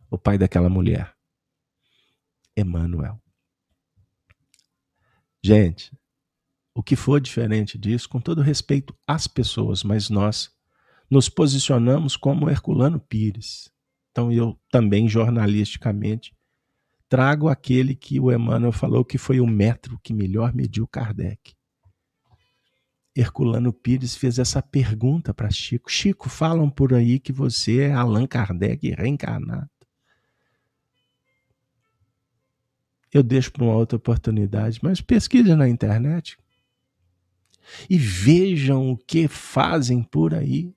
o 0.10 0.18
pai 0.18 0.38
daquela 0.38 0.70
mulher. 0.70 1.16
Emmanuel. 2.56 3.22
Gente, 5.44 5.92
o 6.74 6.84
que 6.84 6.96
for 6.96 7.20
diferente 7.20 7.78
disso, 7.78 8.08
com 8.08 8.20
todo 8.20 8.42
respeito 8.42 8.96
às 9.08 9.28
pessoas, 9.28 9.84
mas 9.84 10.10
nós 10.10 10.52
nos 11.10 11.28
posicionamos 11.28 12.16
como 12.16 12.50
Herculano 12.50 13.00
Pires. 13.00 13.72
Então 14.12 14.32
eu 14.32 14.60
também 14.70 15.08
jornalisticamente 15.08 16.36
trago 17.10 17.50
aquele 17.50 17.96
que 17.96 18.20
o 18.20 18.32
Emmanuel 18.32 18.72
falou 18.72 19.04
que 19.04 19.18
foi 19.18 19.42
o 19.42 19.48
metro 19.48 20.00
que 20.02 20.14
melhor 20.14 20.54
mediu 20.54 20.88
Kardec. 20.88 21.54
Herculano 23.16 23.74
Pires 23.74 24.16
fez 24.16 24.40
essa 24.40 24.62
pergunta 24.62 25.34
para 25.34 25.52
Chico. 25.52 25.92
Chico, 25.92 26.30
falam 26.30 26.70
por 26.70 26.94
aí 26.94 27.20
que 27.20 27.34
você 27.34 27.82
é 27.82 27.94
Allan 27.94 28.26
Kardec 28.26 28.92
reencarnado. 28.92 29.70
eu 33.12 33.22
deixo 33.22 33.52
para 33.52 33.64
uma 33.64 33.76
outra 33.76 33.98
oportunidade, 33.98 34.80
mas 34.82 35.02
pesquise 35.02 35.54
na 35.54 35.68
internet 35.68 36.38
e 37.90 37.98
vejam 37.98 38.92
o 38.92 38.98
que 38.98 39.28
fazem 39.28 40.02
por 40.02 40.34
aí. 40.34 40.74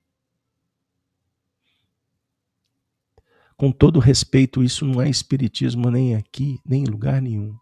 Com 3.56 3.70
todo 3.70 4.00
respeito, 4.00 4.64
isso 4.64 4.84
não 4.84 5.00
é 5.00 5.08
espiritismo 5.08 5.90
nem 5.90 6.16
aqui, 6.16 6.60
nem 6.64 6.82
em 6.82 6.86
lugar 6.86 7.22
nenhum, 7.22 7.56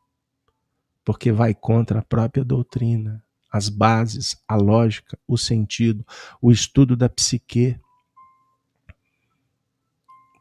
porque 1.05 1.31
vai 1.31 1.55
contra 1.55 1.99
a 1.99 2.05
própria 2.05 2.43
doutrina, 2.43 3.23
as 3.53 3.69
bases, 3.69 4.43
a 4.49 4.57
lógica, 4.57 5.19
o 5.29 5.37
sentido, 5.37 6.07
o 6.41 6.51
estudo 6.51 6.97
da 6.97 7.09
psique. 7.09 7.79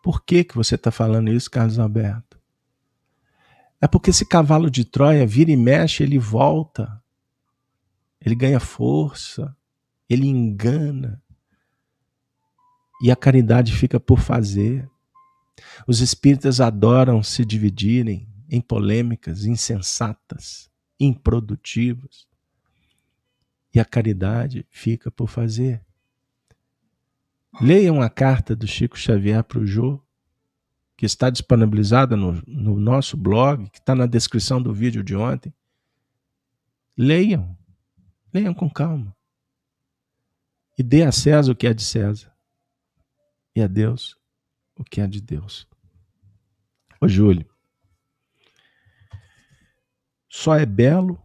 Por 0.01 0.23
que, 0.23 0.45
que 0.45 0.55
você 0.55 0.75
está 0.75 0.89
falando 0.89 1.29
isso, 1.29 1.51
Carlos 1.51 1.77
Alberto? 1.77 2.39
É 3.81 3.87
porque 3.87 4.11
esse 4.11 4.25
cavalo 4.25 4.71
de 4.71 4.85
Troia 4.85 5.27
vira 5.27 5.51
e 5.51 5.57
mexe, 5.57 6.03
ele 6.03 6.17
volta, 6.17 7.03
ele 8.21 8.35
ganha 8.35 8.59
força, 8.59 9.55
ele 10.07 10.27
engana. 10.27 11.21
E 13.03 13.11
a 13.11 13.15
caridade 13.15 13.73
fica 13.73 13.99
por 13.99 14.19
fazer. 14.19 14.89
Os 15.87 15.99
espíritas 15.99 16.61
adoram 16.61 17.21
se 17.23 17.43
dividirem 17.43 18.29
em 18.49 18.61
polêmicas 18.61 19.45
insensatas, 19.45 20.69
improdutivas. 20.99 22.30
E 23.73 23.79
a 23.79 23.85
caridade 23.85 24.65
fica 24.69 25.09
por 25.09 25.27
fazer. 25.27 25.83
Leiam 27.59 28.01
a 28.01 28.09
carta 28.09 28.55
do 28.55 28.67
Chico 28.67 28.97
Xavier 28.97 29.43
para 29.43 29.59
o 29.59 29.65
Jô, 29.65 30.01
que 30.95 31.05
está 31.05 31.29
disponibilizada 31.29 32.15
no, 32.15 32.41
no 32.45 32.79
nosso 32.79 33.17
blog, 33.17 33.69
que 33.69 33.79
está 33.79 33.95
na 33.95 34.05
descrição 34.05 34.61
do 34.61 34.73
vídeo 34.73 35.03
de 35.03 35.15
ontem. 35.15 35.53
Leiam, 36.97 37.57
leiam 38.33 38.53
com 38.53 38.69
calma. 38.69 39.15
E 40.77 40.83
dê 40.83 41.03
a 41.03 41.11
César 41.11 41.51
o 41.51 41.55
que 41.55 41.67
é 41.67 41.73
de 41.73 41.83
César, 41.83 42.31
e 43.55 43.61
a 43.61 43.67
Deus 43.67 44.17
o 44.75 44.83
que 44.83 45.01
é 45.01 45.07
de 45.07 45.21
Deus. 45.21 45.67
Ô 46.99 47.07
Júlio, 47.07 47.49
só 50.29 50.55
é 50.55 50.65
belo 50.65 51.21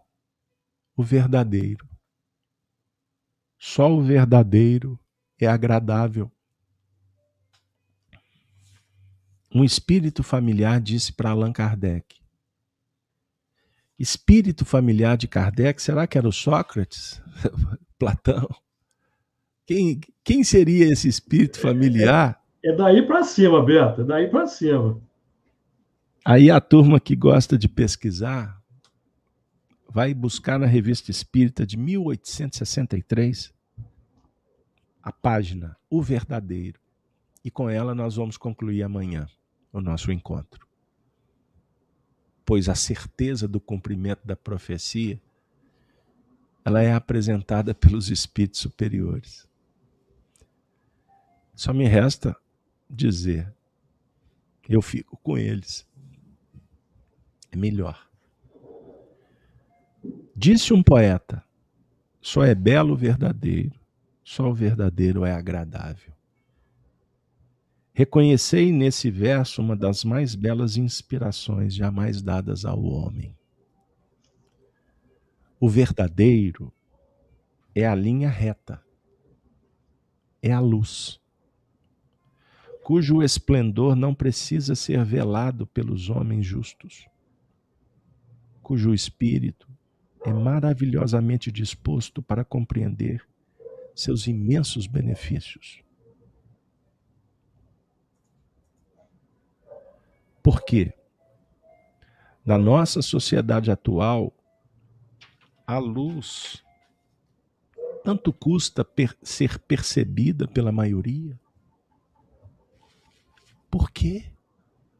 o 0.96 1.02
verdadeiro. 1.02 1.88
Só 3.68 3.92
o 3.92 4.00
verdadeiro 4.00 4.96
é 5.40 5.46
agradável. 5.48 6.30
Um 9.52 9.64
espírito 9.64 10.22
familiar 10.22 10.80
disse 10.80 11.12
para 11.12 11.30
Allan 11.30 11.52
Kardec. 11.52 12.14
Espírito 13.98 14.64
familiar 14.64 15.16
de 15.16 15.26
Kardec, 15.26 15.82
será 15.82 16.06
que 16.06 16.16
era 16.16 16.28
o 16.28 16.32
Sócrates? 16.32 17.20
Platão? 17.98 18.48
Quem, 19.66 20.00
quem 20.22 20.44
seria 20.44 20.86
esse 20.86 21.08
espírito 21.08 21.58
familiar? 21.58 22.40
É, 22.64 22.70
é 22.70 22.76
daí 22.76 23.04
para 23.04 23.24
cima, 23.24 23.64
Beto, 23.64 24.02
é 24.02 24.04
daí 24.04 24.30
para 24.30 24.46
cima. 24.46 25.02
Aí 26.24 26.52
a 26.52 26.60
turma 26.60 27.00
que 27.00 27.16
gosta 27.16 27.58
de 27.58 27.68
pesquisar 27.68 28.62
vai 29.90 30.14
buscar 30.14 30.56
na 30.56 30.66
Revista 30.66 31.10
Espírita 31.10 31.66
de 31.66 31.76
1863 31.76 33.55
a 35.06 35.12
página 35.12 35.76
O 35.88 36.02
Verdadeiro. 36.02 36.80
E 37.44 37.48
com 37.48 37.70
ela 37.70 37.94
nós 37.94 38.16
vamos 38.16 38.36
concluir 38.36 38.82
amanhã 38.82 39.28
o 39.72 39.80
nosso 39.80 40.10
encontro. 40.10 40.66
Pois 42.44 42.68
a 42.68 42.74
certeza 42.74 43.46
do 43.46 43.60
cumprimento 43.60 44.26
da 44.26 44.34
profecia, 44.34 45.22
ela 46.64 46.82
é 46.82 46.92
apresentada 46.92 47.72
pelos 47.72 48.10
espíritos 48.10 48.58
superiores. 48.58 49.48
Só 51.54 51.72
me 51.72 51.86
resta 51.86 52.36
dizer, 52.90 53.54
eu 54.68 54.82
fico 54.82 55.16
com 55.18 55.38
eles. 55.38 55.86
É 57.52 57.56
melhor. 57.56 58.10
Disse 60.34 60.74
um 60.74 60.82
poeta: 60.82 61.44
Só 62.20 62.44
é 62.44 62.56
belo 62.56 62.94
o 62.94 62.96
verdadeiro, 62.96 63.85
só 64.26 64.50
o 64.50 64.52
verdadeiro 64.52 65.24
é 65.24 65.32
agradável. 65.32 66.12
Reconhecei 67.92 68.72
nesse 68.72 69.08
verso 69.08 69.62
uma 69.62 69.76
das 69.76 70.02
mais 70.02 70.34
belas 70.34 70.76
inspirações 70.76 71.72
jamais 71.72 72.20
dadas 72.20 72.64
ao 72.64 72.82
homem. 72.82 73.38
O 75.60 75.68
verdadeiro 75.68 76.72
é 77.72 77.86
a 77.86 77.94
linha 77.94 78.28
reta, 78.28 78.82
é 80.42 80.50
a 80.50 80.58
luz, 80.58 81.20
cujo 82.82 83.22
esplendor 83.22 83.94
não 83.94 84.12
precisa 84.12 84.74
ser 84.74 85.04
velado 85.04 85.68
pelos 85.68 86.10
homens 86.10 86.44
justos, 86.44 87.06
cujo 88.60 88.92
espírito 88.92 89.68
é 90.24 90.32
maravilhosamente 90.32 91.52
disposto 91.52 92.20
para 92.20 92.44
compreender 92.44 93.24
seus 93.96 94.26
imensos 94.26 94.86
benefícios. 94.86 95.82
Por 100.42 100.62
quê? 100.64 100.92
Na 102.44 102.56
nossa 102.56 103.02
sociedade 103.02 103.70
atual, 103.70 104.32
a 105.66 105.78
luz 105.78 106.62
tanto 108.04 108.32
custa 108.32 108.84
per 108.84 109.16
ser 109.20 109.58
percebida 109.58 110.46
pela 110.46 110.70
maioria? 110.70 111.36
Por 113.68 113.90
quê? 113.90 114.26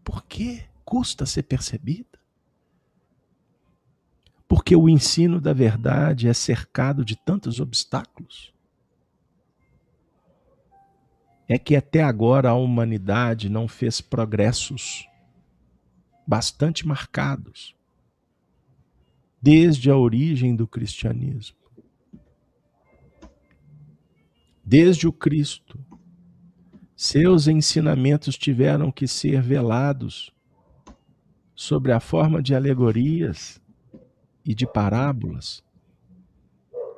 Por 0.03 0.25
que 0.25 0.65
custa 0.85 1.25
ser 1.25 1.45
percebida? 1.45 2.19
Porque 4.49 4.75
o 4.75 4.89
ensino 4.89 5.41
da 5.41 5.53
verdade 5.53 6.27
é 6.27 6.35
cercado 6.35 7.05
de 7.05 7.15
tantos 7.15 7.61
obstáculos. 7.61 8.56
É 11.49 11.59
que 11.59 11.77
até 11.77 12.03
agora 12.03 12.51
a 12.51 12.55
humanidade 12.55 13.49
não 13.49 13.69
fez 13.69 14.01
progressos 14.01 15.07
bastante 16.27 16.87
marcados 16.87 17.77
desde 19.41 19.91
a 19.91 19.97
origem 19.97 20.57
do 20.57 20.67
cristianismo. 20.67 21.57
Desde 24.65 25.07
o 25.07 25.13
Cristo, 25.13 25.79
seus 26.97 27.47
ensinamentos 27.47 28.37
tiveram 28.37 28.91
que 28.91 29.07
ser 29.07 29.41
velados 29.41 30.33
sobre 31.55 31.93
a 31.93 32.01
forma 32.01 32.43
de 32.43 32.55
alegorias 32.55 33.61
e 34.45 34.55
de 34.55 34.67
parábolas. 34.67 35.63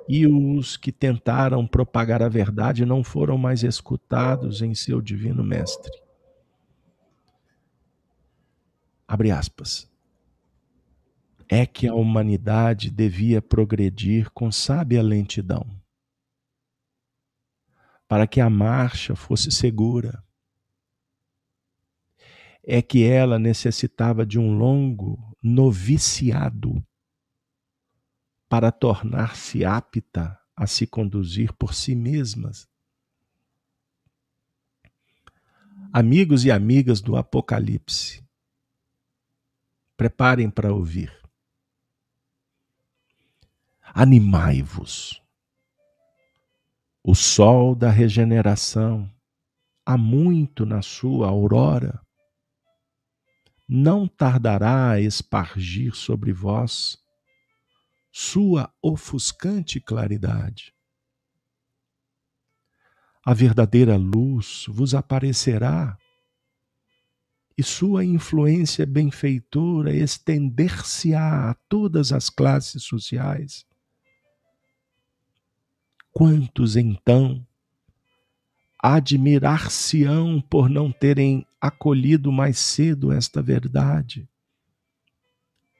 E 0.09 0.27
os 0.27 0.77
que 0.77 0.91
tentaram 0.91 1.67
propagar 1.67 2.23
a 2.23 2.29
verdade 2.29 2.87
não 2.87 3.05
foram 3.05 3.37
mais 3.37 3.63
escutados 3.63 4.63
em 4.63 4.75
seu 4.75 5.01
divino 5.01 5.45
mestre. 5.45 5.93
Abre 9.07 9.31
aspas 9.31 9.89
é 11.49 11.65
que 11.65 11.89
a 11.89 11.95
humanidade 11.95 12.91
devia 12.91 13.41
progredir 13.41 14.31
com 14.31 14.53
sábia 14.53 15.03
lentidão, 15.03 15.67
para 18.07 18.27
que 18.27 18.41
a 18.41 18.51
marcha 18.51 19.17
fosse 19.17 19.51
segura. 19.51 20.23
É 22.63 22.83
que 22.83 23.03
ela 23.03 23.39
necessitava 23.39 24.27
de 24.27 24.39
um 24.39 24.59
longo 24.59 25.35
noviciado 25.43 26.85
para 28.49 28.73
tornar-se 28.73 29.65
apta 29.65 30.41
a 30.57 30.66
se 30.66 30.87
conduzir 30.87 31.53
por 31.53 31.75
si 31.75 31.95
mesmas. 31.95 32.69
Amigos 35.93 36.45
e 36.45 36.51
amigas 36.51 37.01
do 37.01 37.16
Apocalipse, 37.16 38.25
preparem 39.97 40.51
para 40.51 40.73
ouvir. 40.73 41.12
Animai-vos. 43.83 45.23
O 47.03 47.15
sol 47.15 47.75
da 47.75 47.91
regeneração, 47.91 49.11
há 49.85 49.97
muito 49.97 50.66
na 50.66 50.83
sua 50.83 51.29
aurora, 51.29 52.01
não 53.66 54.07
tardará 54.07 54.91
a 54.91 55.01
espargir 55.01 55.95
sobre 55.95 56.33
vós 56.33 57.03
sua 58.20 58.69
ofuscante 58.82 59.81
claridade. 59.81 60.74
A 63.24 63.32
verdadeira 63.32 63.97
luz 63.97 64.66
vos 64.69 64.93
aparecerá 64.93 65.97
e 67.57 67.62
sua 67.62 68.05
influência 68.05 68.85
benfeitora 68.85 69.95
estender-se-á 69.95 71.51
a 71.51 71.55
todas 71.69 72.12
as 72.12 72.28
classes 72.28 72.82
sociais 72.82 73.65
Quantos 76.12 76.74
então 76.74 77.47
admirar-se-ão 78.81 80.40
por 80.40 80.69
não 80.69 80.90
terem 80.90 81.47
acolhido 81.61 82.32
mais 82.32 82.59
cedo 82.59 83.12
esta 83.12 83.40
verdade, 83.40 84.28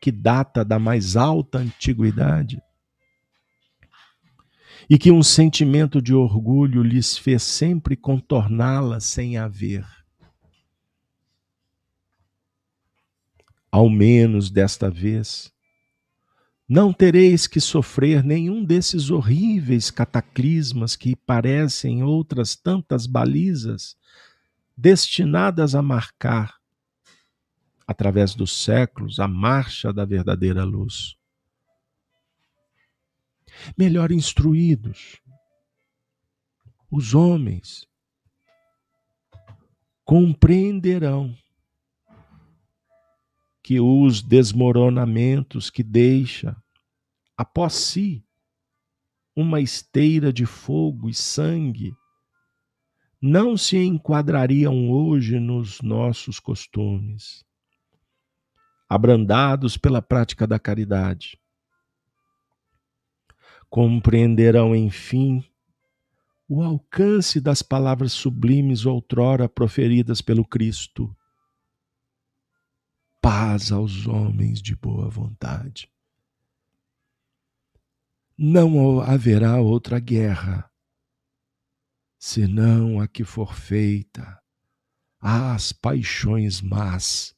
que 0.01 0.13
data 0.13 0.65
da 0.65 0.79
mais 0.79 1.17
alta 1.17 1.59
antiguidade, 1.59 2.63
e 4.89 4.97
que 4.97 5.11
um 5.11 5.23
sentimento 5.23 6.01
de 6.01 6.15
orgulho 6.15 6.83
lhes 6.83 7.19
fez 7.19 7.43
sempre 7.43 7.97
contorná-la 7.97 9.01
sem 9.01 9.37
haver. 9.37 9.87
Ao 13.71 13.91
menos 13.91 14.51
desta 14.51 14.91
vez, 14.91 15.53
não 16.69 16.93
tereis 16.93 17.47
que 17.47 17.61
sofrer 17.61 18.23
nenhum 18.23 18.65
desses 18.65 19.11
horríveis 19.11 19.91
cataclismas 19.91 20.97
que 20.97 21.17
parecem 21.17 22.03
outras 22.03 22.55
tantas 22.57 23.07
balizas 23.07 23.97
destinadas 24.77 25.75
a 25.75 25.83
marcar, 25.83 26.58
através 27.89 28.35
dos 28.35 28.53
séculos, 28.53 29.19
a 29.19 29.27
marcha 29.27 29.91
da 29.95 30.05
verdadeira 30.05 30.63
luz. 30.63 31.17
Melhor 33.79 34.13
instruídos, 34.13 35.23
os 36.91 37.15
homens 37.15 37.89
compreenderão 40.05 41.35
que 43.63 43.81
os 43.81 44.23
desmoronamentos 44.23 45.71
que 45.71 45.83
deixa 45.83 46.55
após 47.39 47.73
si 47.75 48.23
uma 49.35 49.63
esteira 49.63 50.31
de 50.31 50.45
fogo 50.45 51.09
e 51.09 51.15
sangue 51.15 51.95
não 53.21 53.57
se 53.57 53.79
enquadrariam 53.79 54.91
hoje 54.91 55.41
nos 55.41 55.81
nossos 55.81 56.39
costumes, 56.39 57.48
abrandados 58.89 59.77
pela 59.77 60.01
prática 60.01 60.47
da 60.47 60.59
caridade. 60.59 61.39
Compreenderão, 63.69 64.75
enfim, 64.75 65.45
o 66.49 66.63
alcance 66.63 67.41
das 67.41 67.61
palavras 67.61 68.13
sublimes 68.13 68.87
outrora 68.87 69.49
proferidas 69.49 70.23
pelo 70.23 70.45
Cristo 70.45 71.15
paz 73.21 73.71
aos 73.71 74.07
homens 74.07 74.63
de 74.63 74.75
boa 74.75 75.11
vontade. 75.11 75.93
Não 78.39 79.01
haverá 79.01 79.61
outra 79.61 79.99
guerra, 79.99 80.71
senão 82.19 83.01
a 83.01 83.07
que 83.09 83.25
for 83.25 83.55
feita 83.55 84.41
às 85.21 85.73
paixões 85.73 86.63
más. 86.63 87.37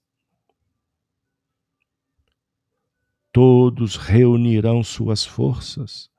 Todos 3.32 3.96
reunirão 3.96 4.82
suas 4.82 5.24
forças 5.24 6.10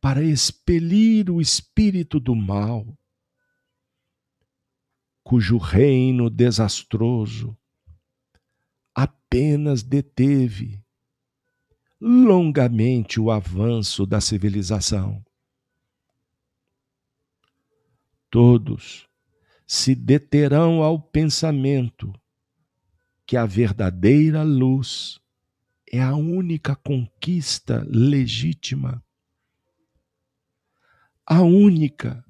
para 0.00 0.22
expelir 0.22 1.30
o 1.30 1.40
espírito 1.40 2.20
do 2.20 2.34
mal, 2.34 2.86
cujo 5.22 5.56
reino 5.56 6.30
desastroso 6.30 7.56
apenas 8.94 9.82
deteve 9.82 10.82
longamente 12.00 13.20
o 13.20 13.30
avanço 13.30 14.06
da 14.06 14.20
civilização. 14.20 15.24
Todos 18.30 19.08
se 19.66 19.94
deterão 19.94 20.82
ao 20.82 21.00
pensamento 21.00 22.12
que 23.26 23.36
a 23.36 23.44
verdadeira 23.44 24.42
luz 24.42 25.20
é 25.92 26.02
a 26.02 26.14
única 26.14 26.76
conquista 26.76 27.86
legítima. 27.88 29.02
A 31.26 31.42
única 31.42 32.24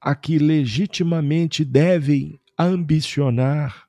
a 0.00 0.14
que 0.14 0.38
legitimamente 0.38 1.64
devem 1.64 2.38
ambicionar, 2.58 3.88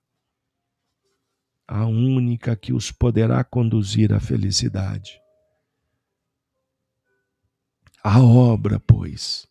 a 1.68 1.86
única 1.86 2.56
que 2.56 2.72
os 2.72 2.90
poderá 2.90 3.44
conduzir 3.44 4.14
à 4.14 4.20
felicidade. 4.22 5.20
A 8.02 8.22
obra, 8.22 8.80
pois, 8.80 9.46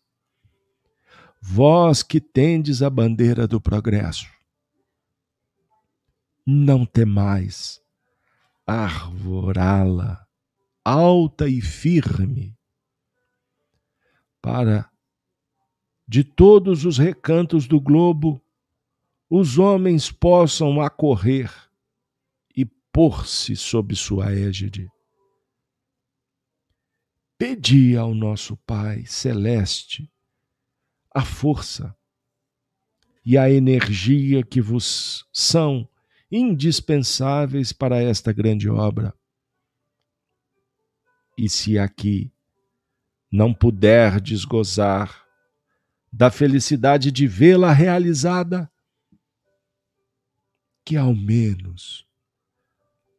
vós 1.39 2.01
que 2.01 2.19
tendes 2.19 2.81
a 2.81 2.89
bandeira 2.89 3.47
do 3.47 3.61
progresso, 3.61 4.27
não 6.43 6.83
temais 6.83 7.84
arvorá-la 8.65 10.25
alta 10.83 11.47
e 11.47 11.61
firme 11.61 12.57
para 14.41 14.89
de 16.07 16.23
todos 16.23 16.85
os 16.85 16.97
recantos 16.97 17.67
do 17.67 17.79
globo 17.79 18.39
os 19.29 19.57
homens 19.57 20.11
possam 20.11 20.79
acorrer 20.79 21.51
e 22.55 22.63
pôr-se 22.63 23.55
sob 23.55 23.95
sua 23.95 24.31
égide. 24.31 24.87
Pedi 27.37 27.97
ao 27.97 28.13
nosso 28.13 28.55
Pai 28.57 29.03
celeste 29.07 30.11
a 31.13 31.25
força 31.25 31.95
e 33.25 33.37
a 33.37 33.49
energia 33.49 34.43
que 34.43 34.61
vos 34.61 35.27
são 35.33 35.89
indispensáveis 36.35 37.71
para 37.71 38.01
esta 38.01 38.33
grande 38.33 38.69
obra. 38.69 39.13
E 41.37 41.47
se 41.47 41.79
aqui 41.79 42.31
não 43.31 43.53
puderdes 43.53 44.43
gozar 44.43 45.25
da 46.11 46.29
felicidade 46.29 47.11
de 47.11 47.27
vê-la 47.27 47.71
realizada, 47.71 48.71
que 50.83 50.97
ao 50.97 51.15
menos, 51.15 52.05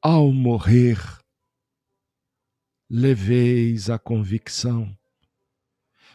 ao 0.01 0.31
morrer, 0.33 0.99
leveis 2.89 3.91
a 3.91 3.99
convicção 3.99 4.97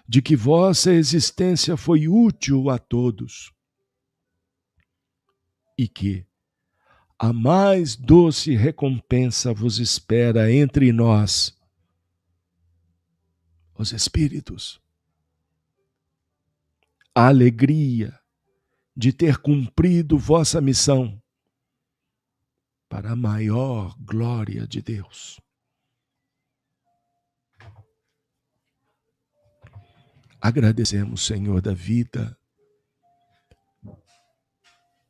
de 0.08 0.22
que 0.22 0.36
vossa 0.36 0.92
existência 0.94 1.76
foi 1.76 2.08
útil 2.08 2.70
a 2.70 2.78
todos 2.78 3.54
e 5.78 5.88
que 5.88 6.26
a 7.24 7.32
mais 7.32 7.96
doce 7.96 8.56
recompensa 8.56 9.54
vos 9.54 9.78
espera 9.78 10.52
entre 10.52 10.92
nós, 10.92 11.56
os 13.78 13.92
Espíritos. 13.92 14.82
A 17.14 17.28
alegria 17.28 18.20
de 18.98 19.14
ter 19.14 19.38
cumprido 19.38 20.18
vossa 20.18 20.60
missão 20.60 21.22
para 22.90 23.12
a 23.12 23.16
maior 23.16 23.96
glória 24.00 24.66
de 24.66 24.82
Deus. 24.82 25.40
Agradecemos, 30.42 31.24
Senhor 31.24 31.62
da 31.62 31.76
vida, 31.76 32.36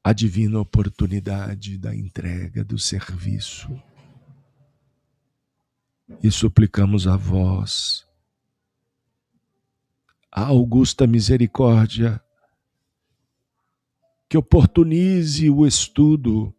a 0.03 0.13
divina 0.13 0.59
oportunidade 0.59 1.77
da 1.77 1.95
entrega 1.95 2.63
do 2.63 2.77
serviço. 2.77 3.69
E 6.21 6.29
suplicamos 6.29 7.07
a 7.07 7.15
vós, 7.15 8.05
a 10.31 10.45
augusta 10.47 11.07
misericórdia, 11.07 12.21
que 14.27 14.37
oportunize 14.37 15.49
o 15.49 15.65
estudo 15.65 16.53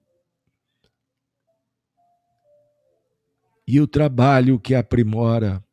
e 3.66 3.80
o 3.80 3.86
trabalho 3.86 4.58
que 4.58 4.74
aprimora 4.74 5.64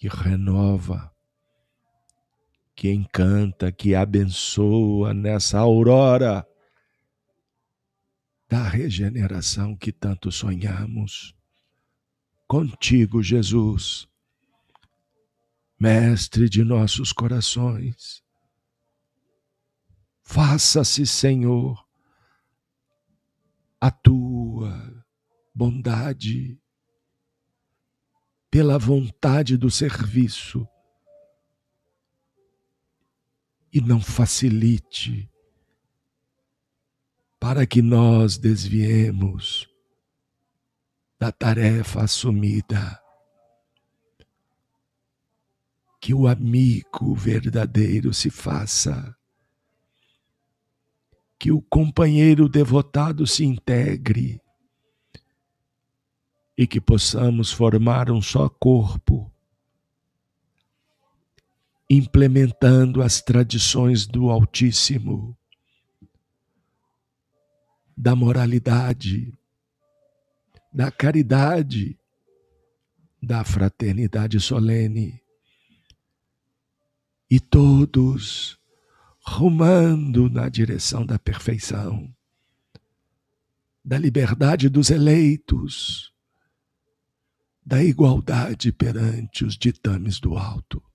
que 0.00 0.08
renova, 0.08 1.09
que 2.80 2.90
encanta, 2.90 3.70
que 3.70 3.94
abençoa 3.94 5.12
nessa 5.12 5.58
aurora 5.58 6.48
da 8.48 8.62
regeneração 8.62 9.76
que 9.76 9.92
tanto 9.92 10.32
sonhamos. 10.32 11.36
Contigo, 12.48 13.22
Jesus, 13.22 14.08
Mestre 15.78 16.48
de 16.48 16.64
nossos 16.64 17.12
corações, 17.12 18.22
faça-se, 20.22 21.06
Senhor, 21.06 21.86
a 23.78 23.90
tua 23.90 25.04
bondade 25.54 26.58
pela 28.50 28.78
vontade 28.78 29.58
do 29.58 29.70
serviço 29.70 30.66
e 33.72 33.80
não 33.80 34.00
facilite 34.00 35.30
para 37.40 37.66
que 37.66 37.80
nós 37.80 38.36
desviemos 38.36 39.66
da 41.18 41.30
tarefa 41.32 42.02
assumida. 42.02 43.00
Que 46.00 46.14
o 46.14 46.26
amigo 46.26 47.14
verdadeiro 47.14 48.12
se 48.14 48.30
faça, 48.30 49.14
que 51.38 51.52
o 51.52 51.60
companheiro 51.60 52.48
devotado 52.48 53.26
se 53.26 53.44
integre. 53.44 54.40
E 56.56 56.66
que 56.66 56.80
possamos 56.80 57.50
formar 57.50 58.10
um 58.10 58.20
só 58.20 58.48
corpo, 58.48 59.29
implementando 61.92 63.02
as 63.02 63.20
tradições 63.20 64.06
do 64.06 64.30
Altíssimo, 64.30 65.36
da 67.96 68.14
moralidade, 68.14 69.36
da 70.72 70.88
caridade, 70.92 71.98
da 73.20 73.42
fraternidade 73.42 74.38
solene, 74.38 75.20
e 77.28 77.40
todos 77.40 78.56
rumando 79.26 80.30
na 80.30 80.48
direção 80.48 81.04
da 81.04 81.18
perfeição, 81.18 82.14
da 83.84 83.98
liberdade 83.98 84.68
dos 84.68 84.90
eleitos, 84.90 86.14
da 87.66 87.82
igualdade 87.82 88.70
perante 88.70 89.44
os 89.44 89.56
ditames 89.56 90.20
do 90.20 90.38
alto. 90.38 90.89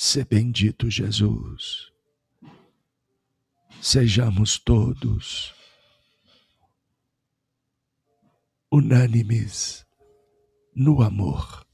Se 0.00 0.22
bendito 0.22 0.88
Jesus, 0.88 1.92
sejamos 3.82 4.56
todos 4.56 5.52
unânimes 8.70 9.84
no 10.72 11.02
amor 11.02 11.66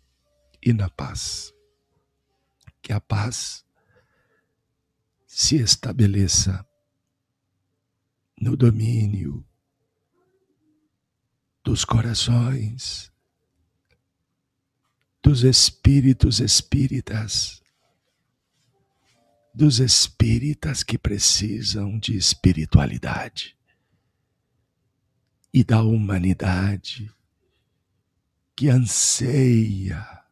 e 0.62 0.72
na 0.72 0.88
paz. 0.88 1.52
Que 2.80 2.94
a 2.94 3.00
paz 3.00 3.62
se 5.26 5.56
estabeleça 5.56 6.66
no 8.40 8.56
domínio 8.56 9.46
dos 11.62 11.84
corações, 11.84 13.12
dos 15.22 15.44
espíritos 15.44 16.40
espíritas, 16.40 17.62
dos 19.54 19.78
espíritas 19.78 20.82
que 20.82 20.98
precisam 20.98 21.98
de 21.98 22.16
espiritualidade 22.16 23.56
e 25.52 25.62
da 25.62 25.82
humanidade 25.82 27.14
que 28.56 28.68
anseia 28.68 30.24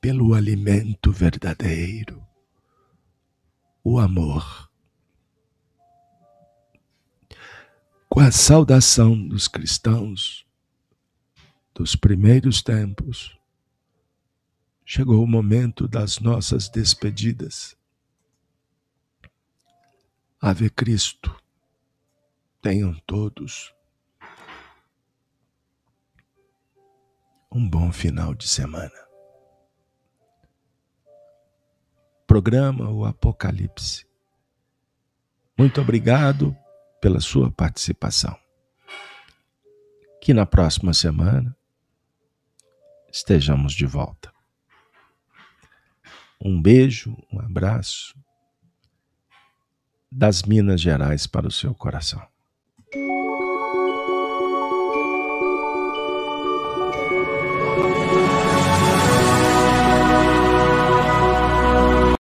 pelo 0.00 0.34
alimento 0.34 1.12
verdadeiro, 1.12 2.26
o 3.82 3.98
amor. 3.98 4.66
com 8.16 8.20
a 8.20 8.32
saudação 8.32 9.28
dos 9.28 9.46
cristãos 9.46 10.45
dos 11.76 11.94
primeiros 11.94 12.62
tempos, 12.62 13.38
chegou 14.82 15.22
o 15.22 15.26
momento 15.26 15.86
das 15.86 16.18
nossas 16.20 16.70
despedidas. 16.70 17.76
Ave 20.40 20.70
Cristo, 20.70 21.38
tenham 22.62 22.94
todos 23.06 23.74
um 27.52 27.68
bom 27.68 27.92
final 27.92 28.34
de 28.34 28.48
semana. 28.48 29.06
Programa 32.26 32.90
O 32.90 33.04
Apocalipse. 33.04 34.06
Muito 35.58 35.78
obrigado 35.82 36.56
pela 37.02 37.20
sua 37.20 37.50
participação. 37.50 38.34
Que 40.22 40.32
na 40.32 40.46
próxima 40.46 40.94
semana 40.94 41.55
estejamos 43.10 43.72
de 43.72 43.86
volta. 43.86 44.32
Um 46.40 46.60
beijo, 46.60 47.16
um 47.32 47.40
abraço 47.40 48.14
das 50.10 50.42
Minas 50.42 50.80
Gerais 50.80 51.26
para 51.26 51.46
o 51.46 51.50
seu 51.50 51.74
coração. 51.74 52.26